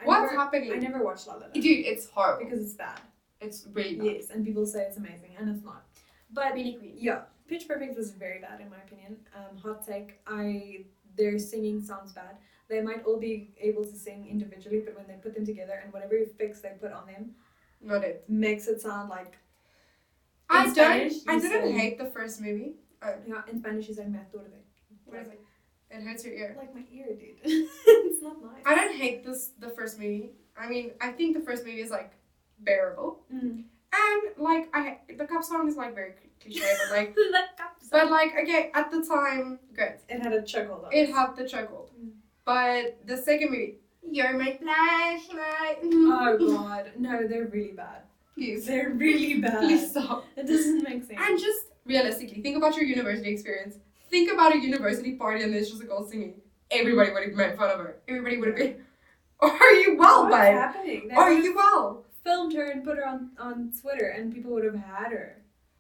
what's 0.04 0.32
never, 0.32 0.42
happening? 0.42 0.74
I 0.74 0.76
never 0.78 1.04
watched 1.04 1.28
La 1.28 1.36
La 1.36 1.40
Land 1.42 1.54
Dude, 1.54 1.86
it's 1.86 2.08
horrible. 2.10 2.44
because 2.44 2.62
it's 2.66 2.74
bad. 2.74 3.00
It's 3.42 3.68
really 3.74 3.96
bad. 3.96 4.06
Yes, 4.06 4.30
and 4.30 4.46
people 4.46 4.66
say 4.66 4.84
it's 4.84 4.98
amazing, 4.98 5.36
and 5.40 5.50
it's 5.50 5.64
not. 5.64 5.84
But 6.32 6.54
Really 6.54 6.74
queen. 6.74 6.96
yeah, 6.98 7.22
Pitch 7.48 7.68
Perfect 7.68 7.98
was 7.98 8.12
very 8.12 8.40
bad 8.40 8.62
in 8.62 8.70
my 8.70 8.78
opinion. 8.86 9.18
Um, 9.36 9.58
hot 9.58 9.86
take. 9.86 10.20
I 10.28 10.86
their 11.18 11.38
singing 11.40 11.82
sounds 11.82 12.14
bad. 12.14 12.38
They 12.70 12.82
might 12.82 13.04
all 13.06 13.20
be 13.20 13.50
able 13.60 13.84
to 13.84 13.96
sing 14.06 14.28
individually, 14.30 14.82
but 14.86 14.96
when 14.98 15.08
they 15.08 15.16
put 15.22 15.34
them 15.36 15.46
together 15.46 15.82
and 15.84 15.92
whatever 15.92 16.16
effects 16.16 16.62
they 16.62 16.72
put 16.80 16.94
on 16.94 17.06
them 17.06 17.32
Not 17.82 18.04
it. 18.06 18.24
makes 18.30 18.68
it 18.68 18.80
sound 18.80 19.10
like 19.10 19.38
I 20.50 20.66
don't. 20.66 20.76
Spanish, 20.76 21.14
I 21.28 21.40
didn't 21.40 21.64
say- 21.74 21.78
hate 21.80 21.98
the 21.98 22.06
first 22.06 22.40
movie. 22.42 22.76
Oh, 23.04 23.16
yeah. 23.28 23.42
In 23.50 23.60
Spanish, 23.60 23.88
you 23.90 23.96
say 23.96 24.06
me 24.06 24.20
aturde. 24.20 24.52
what 25.06 25.20
is 25.22 25.28
it? 25.28 25.42
It 25.90 26.04
hurts 26.04 26.24
your 26.24 26.34
ear. 26.36 26.56
Like 26.58 26.74
my 26.74 26.84
ear, 26.92 27.08
dude. 27.20 27.40
it's 27.44 28.22
not 28.22 28.42
nice. 28.42 28.62
I 28.66 28.76
don't 28.76 28.96
hate 28.96 29.26
this. 29.26 29.52
The 29.60 29.70
first 29.70 30.00
movie. 30.00 30.32
I 30.58 30.70
mean, 30.70 30.92
I 31.02 31.12
think 31.12 31.36
the 31.36 31.44
first 31.44 31.66
movie 31.66 31.82
is 31.82 31.90
like 31.92 32.14
bearable, 32.64 33.20
Mm. 33.34 33.64
and 33.94 34.22
like 34.38 34.70
I 34.74 35.00
the 35.18 35.26
cup 35.26 35.44
song 35.44 35.68
is 35.68 35.76
like 35.78 35.94
very 35.96 36.14
cliche, 36.42 36.62
but 36.80 36.98
like 36.98 37.16
Let 37.32 37.50
up. 37.60 37.76
but 37.92 38.10
like 38.12 38.32
okay 38.42 38.72
at 38.74 38.92
the 38.92 39.04
time 39.04 39.60
good. 39.74 39.94
it 40.10 40.22
had 40.22 40.34
a 40.34 40.42
chuckle. 40.42 40.84
on 40.86 40.94
It 40.94 41.10
had 41.10 41.36
the 41.36 41.48
chuckle. 41.48 41.90
Mm. 42.00 42.12
But 42.46 43.06
the 43.06 43.18
second 43.18 43.52
movie, 43.52 43.76
You're 44.10 44.34
my 44.34 44.58
flashlight. 44.62 45.80
Oh 45.84 46.38
god, 46.56 46.92
no, 46.98 47.28
they're 47.28 47.46
really 47.46 47.74
bad. 47.74 48.02
Please. 48.36 48.66
They're 48.66 48.90
really 48.90 49.36
bad. 49.46 49.60
Please 49.60 49.92
stop. 49.92 50.26
It 50.36 50.48
doesn't 50.48 50.84
make 50.84 51.04
sense. 51.04 51.20
And 51.22 51.40
just 51.40 51.62
realistically, 51.86 52.42
think 52.42 52.58
about 52.58 52.76
your 52.76 52.86
university 52.86 53.30
experience. 53.30 53.76
Think 54.10 54.32
about 54.32 54.54
a 54.56 54.58
university 54.60 55.14
party 55.16 55.44
and 55.44 55.54
there's 55.54 55.70
just 55.70 55.82
a 55.84 55.86
girl 55.86 56.04
singing. 56.08 56.42
Everybody 56.72 57.12
would 57.12 57.24
have 57.24 57.34
made 57.34 57.56
fun 57.58 57.70
of 57.70 57.80
her. 57.80 57.98
Everybody 58.08 58.38
would 58.38 58.48
have 58.50 58.58
been. 58.58 58.76
Are 59.40 59.72
you 59.74 59.96
well, 59.98 60.24
What's 60.24 60.36
babe? 60.36 60.54
happening? 60.56 61.10
Are 61.16 61.34
you 61.34 61.56
well? 61.56 62.06
Filmed 62.24 62.54
her 62.54 62.66
and 62.66 62.84
put 62.84 62.98
her 62.98 63.08
on, 63.08 63.32
on 63.40 63.72
Twitter, 63.82 64.08
and 64.08 64.34
people 64.34 64.52
would 64.52 64.64
have 64.64 64.76
had 64.76 65.12
her. 65.12 65.38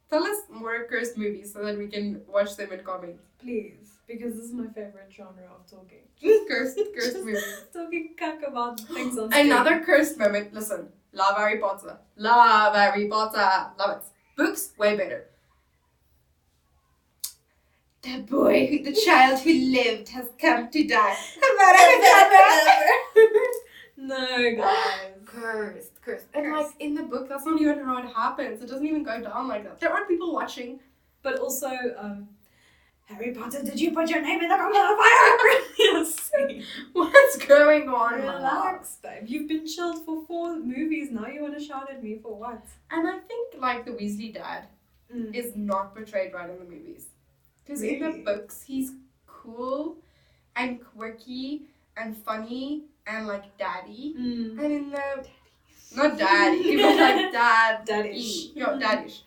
Tell 0.10 0.24
us 0.26 0.38
more 0.50 0.86
cursed 0.89 1.18
movies 1.18 1.54
so 1.54 1.64
that 1.64 1.78
we 1.78 1.88
can 1.88 2.22
watch 2.28 2.56
them 2.58 2.72
and 2.72 2.84
comment. 2.84 3.18
Please, 3.39 3.94
because 4.08 4.36
this 4.36 4.46
is 4.46 4.54
my 4.54 4.68
favorite 4.68 5.10
genre 5.10 5.44
of 5.56 5.70
talking. 5.70 6.00
Cursed, 6.48 6.80
cursed 6.94 7.18
movies. 7.18 7.44
Talking 7.74 8.10
cuck 8.18 8.39
about 8.46 8.80
things 8.82 9.18
on 9.18 9.32
screen. 9.32 9.48
Another 9.48 9.80
cursed 9.80 10.20
moment. 10.20 10.54
Listen, 10.54 10.89
love 11.14 11.36
Harry 11.38 11.58
Potter. 11.58 11.98
Love 12.18 12.76
Harry 12.76 13.08
Potter. 13.08 13.72
Love 13.80 13.98
it. 13.98 14.04
Books, 14.38 14.74
way 14.78 14.96
better. 14.96 15.26
The 18.04 18.20
boy, 18.20 18.68
who, 18.68 18.84
the 18.84 18.94
child 18.94 19.39
who 19.39 19.54
lived 19.54 20.10
has 20.10 20.28
come 20.39 20.70
to 20.70 20.88
die. 20.88 21.18
no, 23.98 24.56
guys. 24.56 25.21
Cursed, 25.32 26.02
cursed. 26.02 26.26
And 26.34 26.46
Cursed. 26.46 26.72
like 26.74 26.82
in 26.82 26.94
the 26.96 27.04
book, 27.04 27.30
that's 27.30 27.46
not 27.46 27.60
even 27.62 27.84
how 27.84 27.98
it 27.98 28.08
happens. 28.14 28.62
It 28.62 28.68
doesn't 28.70 28.86
even 28.86 29.04
go 29.04 29.22
down 29.22 29.48
like 29.48 29.64
that. 29.64 29.80
There 29.80 29.92
aren't 29.92 30.08
people 30.08 30.34
watching. 30.34 30.80
But 31.24 31.40
also, 31.40 31.70
um, 31.98 32.30
Harry 33.06 33.32
Potter, 33.34 33.62
did 33.64 33.80
you 33.80 33.92
put 33.92 34.10
your 34.10 34.22
name 34.22 34.42
in 34.42 34.50
the 34.50 34.56
goblet 34.58 34.92
of 34.92 34.98
fire? 34.98 35.62
yes. 35.78 36.32
What's 36.94 37.38
going 37.46 37.88
on? 37.90 38.14
Relax, 38.22 38.98
babe. 39.04 39.24
You've 39.28 39.48
been 39.48 39.68
chilled 39.68 40.04
for 40.06 40.26
four 40.26 40.58
movies. 40.58 41.12
Now 41.12 41.28
you 41.28 41.42
want 41.44 41.58
to 41.58 41.64
shout 41.64 41.92
at 41.92 42.02
me 42.04 42.18
for 42.24 42.36
what? 42.36 42.66
And 42.90 43.08
I 43.08 43.20
think 43.20 43.56
like 43.60 43.86
the 43.86 43.92
Weasley 43.92 44.34
dad 44.34 44.68
Mm. 45.14 45.36
is 45.36 45.58
not 45.58 45.94
portrayed 45.94 46.34
right 46.34 46.50
in 46.50 46.58
the 46.58 46.64
movies. 46.64 47.08
Because 47.66 47.82
in 47.84 48.00
the 48.00 48.24
books, 48.24 48.64
he's 48.64 48.94
cool 49.28 49.98
and 50.56 50.80
quirky 50.82 51.64
and 51.98 52.16
funny 52.16 52.86
and 53.08 53.28
like 53.28 53.58
daddy. 53.58 54.16
Mm. 54.18 54.60
And 54.60 54.72
in 54.72 54.89
the 54.91 55.28
not 55.95 56.18
daddy, 56.18 56.76
was 56.78 56.97
like 56.97 57.32
dad 57.32 57.86
Daddish. 57.86 58.52
Yeah, 58.56 58.78
daddish. 58.80 59.22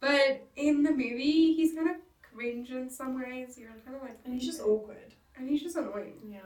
But 0.00 0.46
in 0.56 0.82
the 0.82 0.90
movie, 0.90 1.54
he's 1.54 1.74
kind 1.74 1.90
of 1.90 1.96
cringe 2.22 2.70
in 2.70 2.88
some 2.88 3.18
ways. 3.20 3.58
You're 3.58 3.70
kind 3.84 3.96
of 3.96 4.02
like, 4.02 4.18
And 4.24 4.34
he's 4.34 4.46
just 4.46 4.60
awkward. 4.60 5.14
and 5.36 5.48
he's 5.48 5.62
just 5.62 5.76
annoying. 5.76 6.14
Yeah. 6.30 6.38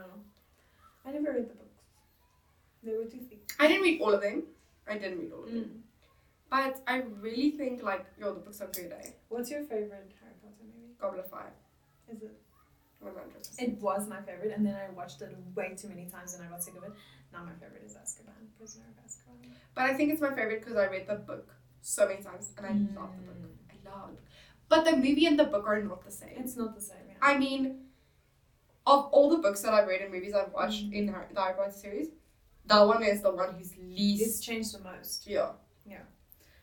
I 1.05 1.11
never 1.11 1.31
read 1.33 1.49
the 1.49 1.53
books. 1.53 1.69
They 2.83 2.91
were 2.93 3.05
too 3.05 3.19
thick. 3.29 3.51
I 3.59 3.67
didn't 3.67 3.83
read 3.83 4.01
all 4.01 4.13
of 4.13 4.21
them. 4.21 4.43
I 4.87 4.97
didn't 4.97 5.19
read 5.19 5.31
all 5.31 5.43
of 5.43 5.51
them. 5.51 5.59
Mm. 5.63 5.79
But 6.49 6.81
I 6.87 7.03
really 7.21 7.51
think 7.51 7.83
like 7.83 8.05
yo, 8.19 8.33
the 8.33 8.39
books 8.41 8.61
are 8.61 8.67
good. 8.67 8.91
Eh? 8.91 9.09
What's 9.29 9.49
your 9.49 9.61
favorite 9.61 9.91
Harry 10.21 10.33
Potter 10.41 10.53
movie? 10.61 10.93
Goblet 10.99 11.25
of 11.25 11.29
Fire, 11.31 11.53
Is 12.11 12.21
it? 12.21 12.39
Hundred 13.11 13.33
percent. 13.33 13.67
It 13.69 13.81
was 13.81 14.07
my 14.07 14.21
favorite, 14.21 14.53
and 14.55 14.65
then 14.65 14.75
I 14.75 14.89
watched 14.93 15.21
it 15.21 15.35
way 15.55 15.75
too 15.75 15.89
many 15.89 16.05
times, 16.09 16.33
and 16.33 16.43
I 16.43 16.47
got 16.47 16.63
sick 16.63 16.75
of 16.77 16.83
it. 16.83 16.91
Now 17.33 17.43
my 17.43 17.53
favorite 17.53 17.83
is 17.85 17.93
Azkaban, 17.95 18.47
Prisoner 18.57 18.85
of 18.89 19.03
Azkaban. 19.05 19.51
But 19.75 19.85
I 19.85 19.93
think 19.95 20.11
it's 20.13 20.21
my 20.21 20.29
favorite 20.33 20.61
because 20.61 20.77
I 20.77 20.85
read 20.87 21.07
the 21.07 21.15
book 21.15 21.53
so 21.81 22.07
many 22.07 22.21
times 22.23 22.51
and 22.57 22.65
I 22.65 22.69
Mm. 22.69 22.95
love 22.95 23.09
the 23.17 23.23
book. 23.31 23.51
I 23.69 23.89
love 23.89 24.07
the 24.09 24.13
book. 24.13 24.23
But 24.69 24.85
the 24.85 24.95
movie 24.95 25.25
and 25.25 25.37
the 25.39 25.45
book 25.45 25.65
are 25.67 25.81
not 25.81 26.05
the 26.05 26.11
same. 26.11 26.29
It's 26.37 26.55
not 26.55 26.75
the 26.75 26.81
same. 26.81 26.97
Yeah. 27.07 27.15
I 27.21 27.37
mean, 27.37 27.87
of 28.85 29.05
all 29.11 29.29
the 29.29 29.37
books 29.37 29.61
that 29.61 29.73
I've 29.73 29.87
read 29.87 30.01
and 30.01 30.11
movies 30.11 30.33
I've 30.33 30.51
watched 30.53 30.89
Mm. 30.89 30.93
in 30.93 31.05
the 31.07 31.11
Harry 31.13 31.25
Potter 31.33 31.71
series, 31.71 32.09
that 32.65 32.81
one 32.81 33.03
is 33.03 33.21
the 33.21 33.31
one 33.31 33.53
who's 33.55 33.75
least. 33.77 34.23
it's 34.25 34.39
changed 34.39 34.73
the 34.73 34.79
most, 34.79 35.25
Yeah. 35.27 35.53
Yeah. 35.85 36.03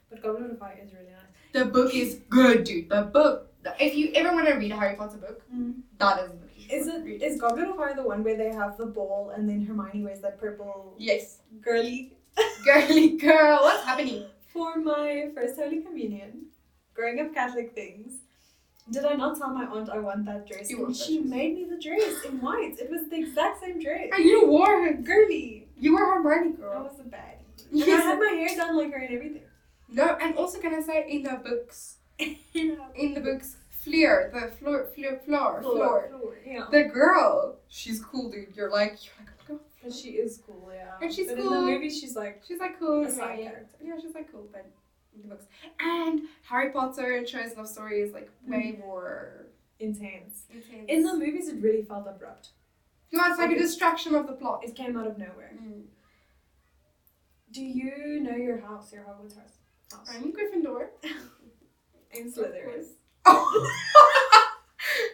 but 0.08 0.22
Goblet 0.22 0.50
of 0.52 0.58
Fire 0.58 0.78
is 0.82 0.92
really 0.92 1.10
nice. 1.10 1.26
The 1.52 1.64
book 1.66 1.92
is 1.94 2.20
good, 2.28 2.64
dude. 2.64 2.88
The 2.88 3.02
book. 3.02 3.49
If 3.78 3.94
you 3.94 4.10
ever 4.14 4.32
want 4.34 4.48
to 4.48 4.54
read 4.54 4.72
a 4.72 4.76
Harry 4.76 4.96
Potter 4.96 5.18
book, 5.18 5.42
hmm. 5.50 5.72
that 5.98 6.24
is 6.24 6.30
the 6.30 6.36
book. 6.36 6.50
Is 6.70 6.86
it 6.86 7.02
read. 7.04 7.22
is 7.22 7.40
Goblet 7.40 7.68
of 7.68 7.76
Fire 7.76 7.94
the 7.94 8.02
one 8.02 8.22
where 8.22 8.36
they 8.36 8.52
have 8.52 8.76
the 8.78 8.86
ball 8.86 9.32
and 9.34 9.48
then 9.48 9.64
Hermione 9.64 10.04
wears 10.04 10.20
that 10.20 10.38
purple 10.40 10.94
Yes. 10.98 11.38
girly? 11.60 12.16
Girly 12.64 13.16
girl, 13.18 13.58
what's 13.62 13.84
happening? 13.84 14.24
For 14.52 14.76
my 14.76 15.30
first 15.34 15.56
Holy 15.56 15.80
Communion, 15.80 16.46
growing 16.94 17.18
up 17.20 17.34
Catholic 17.34 17.74
things, 17.74 18.12
did 18.90 19.04
I 19.04 19.14
not 19.14 19.36
tell 19.36 19.50
my 19.50 19.64
aunt 19.66 19.90
I 19.90 19.98
want 19.98 20.24
that 20.26 20.46
dress? 20.46 20.70
You 20.70 20.86
and 20.86 20.96
she 20.96 21.18
dress. 21.18 21.28
made 21.30 21.54
me 21.56 21.64
the 21.64 21.76
dress 21.80 22.24
in 22.24 22.40
white. 22.40 22.78
It 22.78 22.88
was 22.88 23.08
the 23.10 23.16
exact 23.18 23.60
same 23.60 23.80
dress. 23.80 24.10
And 24.12 24.24
you 24.24 24.46
wore 24.46 24.84
her. 24.86 24.92
Girly. 24.94 25.68
You 25.76 25.94
were 25.94 26.04
Hermione 26.06 26.54
I 26.56 26.60
girl. 26.60 26.82
That 26.84 26.92
was 26.92 27.00
a 27.00 27.04
baddie. 27.04 27.72
And 27.72 27.82
I 27.92 27.96
had 27.96 28.18
my 28.18 28.26
hair 28.32 28.56
done 28.56 28.76
like 28.76 28.92
her 28.92 28.98
and 28.98 29.14
everything. 29.14 29.42
No, 29.88 30.16
and 30.20 30.36
also 30.36 30.60
can 30.60 30.74
I 30.74 30.80
say 30.80 31.06
in 31.10 31.24
the 31.24 31.40
books. 31.44 31.96
in 32.94 33.14
the 33.14 33.20
books, 33.20 33.56
Fleur, 33.70 34.30
the 34.32 34.48
Fleur, 34.58 34.86
Fleur, 34.94 35.20
Fleur, 35.24 35.60
Fleur, 35.62 36.08
floor, 36.10 36.38
yeah. 36.46 36.66
the 36.70 36.84
girl, 36.84 37.58
she's 37.68 38.00
cool, 38.00 38.30
dude. 38.30 38.54
You're 38.54 38.70
like, 38.70 38.98
you're 39.04 39.14
like, 39.26 39.34
oh 39.48 39.52
my 39.52 39.56
god. 39.56 39.60
But 39.82 39.92
she 39.94 40.10
is 40.10 40.40
cool, 40.46 40.70
yeah. 40.74 40.92
And 41.00 41.12
she's 41.12 41.28
but 41.28 41.38
in 41.38 41.44
cool. 41.44 41.52
the 41.52 41.60
movie, 41.62 41.88
she's 41.90 42.14
like, 42.16 42.42
She's 42.46 42.58
like 42.60 42.78
cool. 42.78 43.06
A 43.06 43.10
side 43.10 43.38
character. 43.40 43.76
Yeah, 43.82 43.94
she's 44.00 44.14
like 44.14 44.30
cool, 44.30 44.46
but 44.52 44.66
in 45.14 45.22
the 45.22 45.28
books. 45.28 45.46
And 45.80 46.22
Harry 46.42 46.70
Potter 46.70 47.16
and 47.16 47.26
Cho's 47.26 47.56
Love 47.56 47.66
Story 47.68 48.00
is 48.02 48.12
like 48.12 48.30
way 48.46 48.76
more 48.78 49.46
intense. 49.78 50.42
intense. 50.52 50.84
In 50.88 51.02
the 51.02 51.14
movies, 51.16 51.48
it 51.48 51.56
really 51.62 51.82
felt 51.82 52.06
abrupt. 52.06 52.50
yeah, 53.10 53.30
it's 53.30 53.38
like 53.38 53.48
a 53.50 53.52
Okay. 53.54 53.62
distraction 53.62 54.14
of 54.14 54.26
the 54.26 54.34
plot. 54.34 54.62
It 54.62 54.76
came 54.76 54.96
out 54.98 55.06
of 55.06 55.16
nowhere. 55.16 55.52
Mm. 55.60 55.84
Do 57.52 57.62
you 57.64 58.20
know 58.20 58.36
your 58.36 58.58
house, 58.60 58.92
your 58.92 59.02
Hogwarts 59.04 59.36
house? 59.36 59.56
house? 59.90 60.08
I'm 60.14 60.32
Gryffindor. 60.32 60.88
in 62.12 62.32
Slytherin. 62.32 62.84
Oh. 63.26 63.70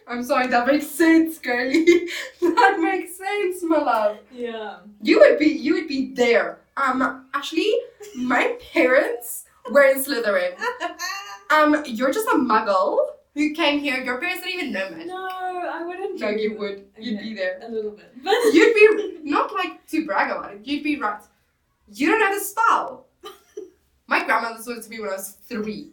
I'm 0.08 0.22
sorry, 0.22 0.46
that 0.48 0.66
makes 0.66 0.86
sense, 0.86 1.38
girlie. 1.38 1.84
that 2.40 2.78
makes 2.80 3.16
sense, 3.18 3.62
my 3.64 3.78
love. 3.78 4.18
Yeah. 4.32 4.78
You 5.02 5.18
would 5.20 5.38
be 5.38 5.46
you 5.46 5.74
would 5.74 5.88
be 5.88 6.14
there. 6.14 6.60
Um 6.76 7.26
actually 7.34 7.72
my 8.14 8.56
parents 8.72 9.44
were 9.70 9.84
in 9.84 10.02
Slytherin. 10.02 10.54
Um 11.48 11.84
you're 11.86 12.10
just 12.12 12.26
a 12.28 12.32
muggle 12.38 12.98
who 13.34 13.54
came 13.54 13.78
here. 13.78 13.98
Your 14.02 14.18
parents 14.18 14.42
didn't 14.44 14.60
even 14.60 14.72
know 14.72 14.90
me. 14.90 15.04
no, 15.04 15.28
I 15.72 15.84
wouldn't. 15.84 16.18
No, 16.18 16.28
you 16.30 16.56
would. 16.58 16.86
You'd 16.98 17.20
be 17.20 17.34
there. 17.34 17.60
A 17.62 17.68
little 17.70 17.92
bit. 17.92 18.10
But 18.24 18.34
You'd 18.52 18.74
be 18.74 19.18
not 19.30 19.52
like 19.54 19.86
to 19.88 20.04
brag 20.06 20.30
about 20.32 20.54
it. 20.54 20.60
You'd 20.64 20.82
be 20.82 20.98
right. 20.98 21.22
You 21.92 22.10
don't 22.10 22.18
know 22.20 22.34
the 22.36 22.40
spell. 22.44 23.06
My 24.08 24.24
grandmother 24.24 24.62
taught 24.64 24.78
it 24.78 24.82
to 24.84 24.90
me 24.90 24.98
when 25.00 25.10
I 25.10 25.12
was 25.14 25.30
three. 25.48 25.92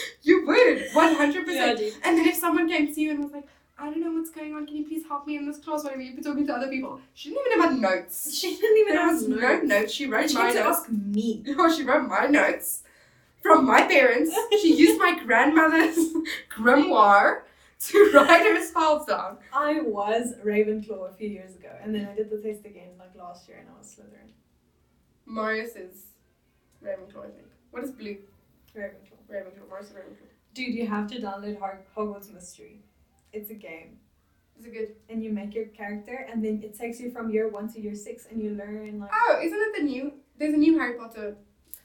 you 0.22 0.46
would, 0.46 0.88
one 0.92 1.14
hundred 1.14 1.46
yeah, 1.48 1.72
percent. 1.74 1.94
And 2.04 2.18
then 2.18 2.26
if 2.26 2.36
someone 2.36 2.68
came 2.68 2.92
to 2.94 3.00
you 3.00 3.10
and 3.12 3.22
was 3.22 3.32
like, 3.32 3.46
I 3.78 3.90
don't 3.90 4.00
know 4.00 4.12
what's 4.12 4.30
going 4.30 4.54
on, 4.54 4.66
can 4.66 4.76
you 4.76 4.84
please 4.86 5.06
help 5.06 5.26
me 5.26 5.36
in 5.36 5.46
this 5.46 5.58
class? 5.58 5.84
Whatever, 5.84 6.02
you'd 6.02 6.16
be 6.16 6.22
talking 6.22 6.46
to 6.46 6.52
other 6.52 6.68
people. 6.68 7.00
She 7.14 7.30
didn't 7.30 7.52
even 7.52 7.60
have 7.62 7.78
notes. 7.78 8.34
She 8.36 8.56
didn't 8.56 8.78
even 8.78 8.94
There 8.94 9.04
have 9.04 9.14
was 9.14 9.28
no 9.28 9.36
notes. 9.36 9.64
notes. 9.64 9.92
She 9.92 10.06
wrote 10.06 10.30
she 10.30 10.36
my 10.36 10.50
notes. 10.50 10.78
ask 10.80 10.90
me. 10.90 11.44
Or 11.58 11.66
oh, 11.66 11.76
she 11.76 11.84
wrote 11.84 12.08
my 12.08 12.26
notes 12.26 12.82
from 13.40 13.64
my 13.66 13.82
parents. 13.82 14.34
She 14.60 14.74
used 14.74 14.98
my 14.98 15.18
grandmother's 15.24 15.96
grimoire 16.50 17.42
to 17.80 18.10
write 18.12 18.44
her 18.44 18.60
spells 18.64 19.06
down. 19.06 19.38
I 19.52 19.80
was 19.80 20.34
Ravenclaw 20.44 21.10
a 21.10 21.12
few 21.14 21.28
years 21.28 21.54
ago, 21.54 21.70
and 21.80 21.94
then 21.94 22.08
I 22.10 22.14
did 22.16 22.30
the 22.30 22.38
test 22.38 22.64
again 22.66 22.90
like 22.98 23.14
last 23.16 23.48
year, 23.48 23.58
and 23.58 23.68
I 23.68 23.78
was 23.78 23.86
Slytherin. 23.86 24.30
Marius 25.26 25.76
is 25.76 26.06
Ravenclaw, 26.84 27.26
I 27.26 27.30
think. 27.30 27.46
What 27.70 27.84
is 27.84 27.92
blue? 27.92 28.16
Ravenclaw. 28.76 29.17
Ravenclaw. 29.30 29.68
Ravenclaw. 29.70 30.26
Dude, 30.54 30.74
you 30.74 30.86
have 30.86 31.06
to 31.08 31.20
download 31.20 31.58
Hog- 31.58 31.84
Hogwarts 31.96 32.32
Mystery. 32.32 32.82
It's 33.32 33.50
a 33.50 33.54
game. 33.54 33.98
Is 34.58 34.64
it 34.66 34.72
good? 34.72 34.88
And 35.08 35.22
you 35.22 35.30
make 35.32 35.54
your 35.54 35.66
character, 35.66 36.26
and 36.30 36.44
then 36.44 36.60
it 36.64 36.76
takes 36.76 36.98
you 37.00 37.10
from 37.10 37.30
year 37.30 37.48
one 37.48 37.72
to 37.72 37.80
year 37.80 37.94
six, 37.94 38.26
and 38.30 38.42
you 38.42 38.50
learn 38.50 38.98
like. 38.98 39.10
Oh, 39.14 39.38
isn't 39.40 39.58
it 39.60 39.76
the 39.76 39.82
new? 39.84 40.12
There's 40.38 40.54
a 40.54 40.56
new 40.56 40.78
Harry 40.78 40.94
Potter 40.98 41.36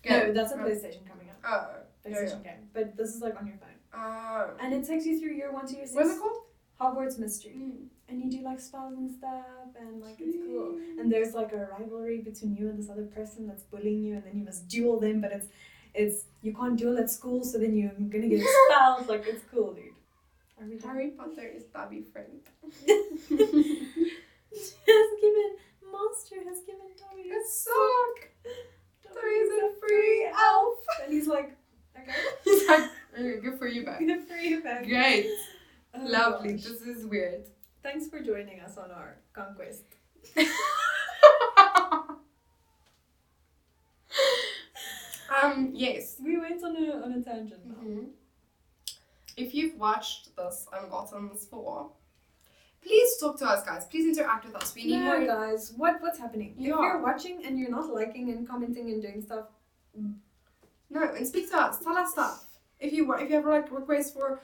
game. 0.02 0.28
No, 0.28 0.34
that's 0.34 0.52
a 0.54 0.56
Oh. 0.56 0.60
PlayStation 0.60 1.06
coming 1.08 1.30
up. 1.30 1.38
Oh. 1.46 1.76
Yeah, 2.06 2.12
PlayStation 2.18 2.44
game. 2.44 2.70
But 2.74 2.98
this 2.98 3.14
is 3.16 3.22
like 3.22 3.40
on 3.40 3.46
your 3.48 3.58
phone. 3.58 3.70
Oh. 3.94 4.56
And 4.60 4.74
it 4.74 4.88
takes 4.88 5.06
you 5.06 5.20
through 5.20 5.34
year 5.34 5.52
one 5.52 5.68
to 5.68 5.76
year 5.76 5.86
six. 5.86 5.96
What's 5.96 6.12
it 6.16 6.20
called? 6.20 6.38
Hogwarts 6.82 7.20
Mystery. 7.20 7.54
Mm. 7.58 7.86
And 8.10 8.22
you 8.24 8.30
do 8.32 8.44
like 8.44 8.60
spells 8.60 8.94
and 8.98 9.10
stuff, 9.10 9.46
and 9.80 10.02
like 10.02 10.16
it's 10.20 10.36
cool. 10.46 10.78
And 11.00 11.12
there's 11.12 11.34
like 11.36 11.52
a 11.54 11.68
rivalry 11.78 12.20
between 12.22 12.56
you 12.56 12.70
and 12.70 12.78
this 12.80 12.90
other 12.90 13.06
person 13.06 13.48
that's 13.48 13.64
bullying 13.64 14.04
you, 14.04 14.16
and 14.16 14.24
then 14.26 14.36
you 14.38 14.44
must 14.46 14.68
duel 14.68 15.00
them, 15.00 15.22
but 15.22 15.32
it's 15.32 15.48
it's 15.94 16.26
you 16.42 16.54
can't 16.54 16.78
do 16.78 16.94
it 16.94 17.00
at 17.00 17.10
school, 17.10 17.44
so 17.44 17.58
then 17.58 17.76
you're 17.78 17.92
gonna 17.92 18.28
get 18.28 18.42
expelled. 18.46 19.08
like 19.08 19.26
it's 19.28 19.44
cool, 19.52 19.74
dude. 19.74 19.94
Harry 20.84 21.10
Potter 21.10 21.46
is 21.54 21.64
Dobby 21.66 22.04
friend. 22.14 22.40
has 24.54 25.10
given 25.22 25.50
Monster 25.92 26.36
has 26.48 26.60
given 26.62 26.90
Dobby 26.98 27.30
a 27.30 27.36
It's 27.36 27.64
sock. 27.66 28.30
Dobby's 29.04 29.52
a 29.52 29.70
free 29.80 30.28
elf, 30.34 30.80
and 31.04 31.14
he's 31.14 31.28
like, 31.28 31.56
okay, 32.00 32.12
He's 32.44 32.68
like, 32.68 32.90
"Okay, 33.14 33.40
good 33.42 33.58
for 33.60 33.68
you, 33.68 33.84
back. 33.86 34.00
the 34.00 34.24
free 34.28 34.60
back. 34.62 34.86
Great. 34.86 35.28
Oh, 35.94 36.06
Lovely. 36.06 36.54
gosh. 36.54 36.64
This 36.64 36.82
is 36.82 37.06
weird. 37.06 37.44
Thanks 37.84 38.08
for 38.08 38.20
joining 38.22 38.60
us 38.62 38.78
on 38.78 38.90
our 38.92 39.18
conquest. 39.34 39.84
Um, 45.42 45.72
yes. 45.74 46.18
We 46.24 46.38
went 46.40 46.64
on 46.64 46.76
a 46.76 47.04
on 47.04 47.14
a 47.14 47.22
tangent 47.22 47.66
now. 47.66 47.76
Mhm. 47.84 48.10
If 49.38 49.54
you've 49.56 49.76
watched 49.80 50.36
this 50.36 50.68
and 50.74 50.92
gotten 50.92 51.30
this 51.30 51.46
far, 51.46 51.90
please 52.82 53.18
talk 53.18 53.38
to 53.40 53.46
us, 53.46 53.64
guys. 53.66 53.86
Please 53.86 54.06
interact 54.18 54.46
with 54.46 54.56
us. 54.56 54.76
We 54.76 54.84
need 54.86 55.00
No, 55.00 55.18
more. 55.18 55.26
guys, 55.26 55.74
what 55.76 56.02
what's 56.02 56.20
happening? 56.20 56.54
Yeah. 56.58 56.74
If 56.76 56.80
you're 56.82 57.02
watching 57.02 57.46
and 57.46 57.58
you're 57.60 57.72
not 57.72 57.90
liking 57.94 58.30
and 58.32 58.48
commenting 58.48 58.92
and 58.92 59.02
doing 59.02 59.22
stuff, 59.22 59.48
No, 60.90 61.02
and 61.18 61.26
speak 61.28 61.50
to 61.52 61.58
us. 61.58 61.80
Tell 61.80 61.98
us 61.98 62.12
stuff. 62.12 62.46
If 62.80 62.94
you 62.94 63.08
want, 63.08 63.22
if 63.24 63.30
you 63.30 63.36
have 63.38 63.46
like 63.46 63.72
requests 63.72 64.12
for 64.12 64.42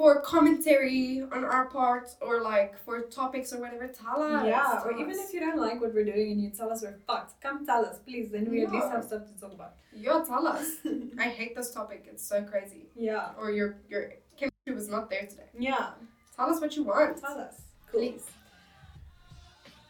for 0.00 0.18
commentary 0.22 1.20
on 1.30 1.44
our 1.44 1.66
part 1.66 2.08
or 2.22 2.40
like 2.40 2.72
for 2.86 3.02
topics 3.02 3.52
or 3.52 3.60
whatever, 3.60 3.86
tell 3.86 4.22
us. 4.22 4.46
yeah, 4.46 4.80
or 4.82 4.92
tell 4.92 5.00
even 5.00 5.10
if 5.18 5.34
you 5.34 5.40
don't 5.40 5.58
like 5.58 5.78
what 5.78 5.92
we're 5.92 6.06
doing 6.06 6.32
and 6.32 6.42
you 6.42 6.48
tell 6.48 6.70
us 6.72 6.80
we're 6.80 6.96
fucked, 7.06 7.38
come 7.42 7.66
tell 7.66 7.84
us, 7.84 7.98
please. 8.06 8.30
Then 8.30 8.50
we 8.50 8.64
at 8.64 8.72
least 8.72 8.86
have 8.86 9.04
stuff 9.04 9.24
to 9.26 9.38
talk 9.38 9.52
about. 9.52 9.74
yeah, 9.94 10.24
tell 10.26 10.46
us. 10.46 10.68
I 11.18 11.24
hate 11.24 11.54
this 11.54 11.70
topic. 11.72 12.06
It's 12.10 12.26
so 12.26 12.42
crazy. 12.44 12.86
yeah, 12.96 13.32
Or 13.38 13.50
your 13.50 13.76
your 13.90 14.14
chemistry 14.38 14.72
was 14.74 14.88
not 14.88 15.10
there 15.10 15.26
today. 15.26 15.50
yeah, 15.58 15.90
Tell 16.34 16.48
us 16.48 16.62
what 16.62 16.74
you 16.76 16.84
want. 16.84 17.20
tell 17.20 17.36
us. 17.38 17.56
Cool. 17.92 18.00
Please. 18.00 18.24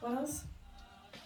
What 0.01 0.13
else? 0.19 0.43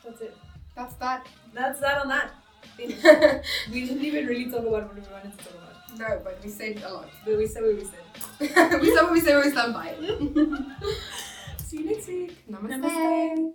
That's 0.05 0.20
it. 0.20 0.37
That's 0.76 0.93
that. 0.97 1.26
That's 1.55 1.80
that 1.80 2.03
on 2.03 2.09
that. 2.09 2.32
We 3.72 3.87
didn't 3.87 4.05
even 4.05 4.26
really 4.26 4.51
talk 4.51 4.61
about 4.61 4.72
what 4.72 4.95
we 4.95 5.01
wanted 5.11 5.32
to 5.39 5.45
talk 5.45 5.55
about. 5.55 5.74
But 5.99 6.38
we 6.42 6.51
said 6.51 6.82
a 6.82 6.92
lot. 6.92 7.09
But 7.24 7.36
we 7.36 7.47
said 7.47 7.62
what 7.62 7.76
we 7.76 7.84
said. 7.84 8.80
we 8.80 8.95
said 8.95 9.03
what 9.03 9.12
we 9.12 9.20
said. 9.20 9.45
We 9.45 9.51
stand 9.51 9.74
by 9.74 9.95
it. 9.99 11.59
See 11.59 11.78
you 11.78 11.84
next 11.84 12.09
week. 12.09 12.36
Namaste. 12.51 12.80
Namaste. 12.80 13.53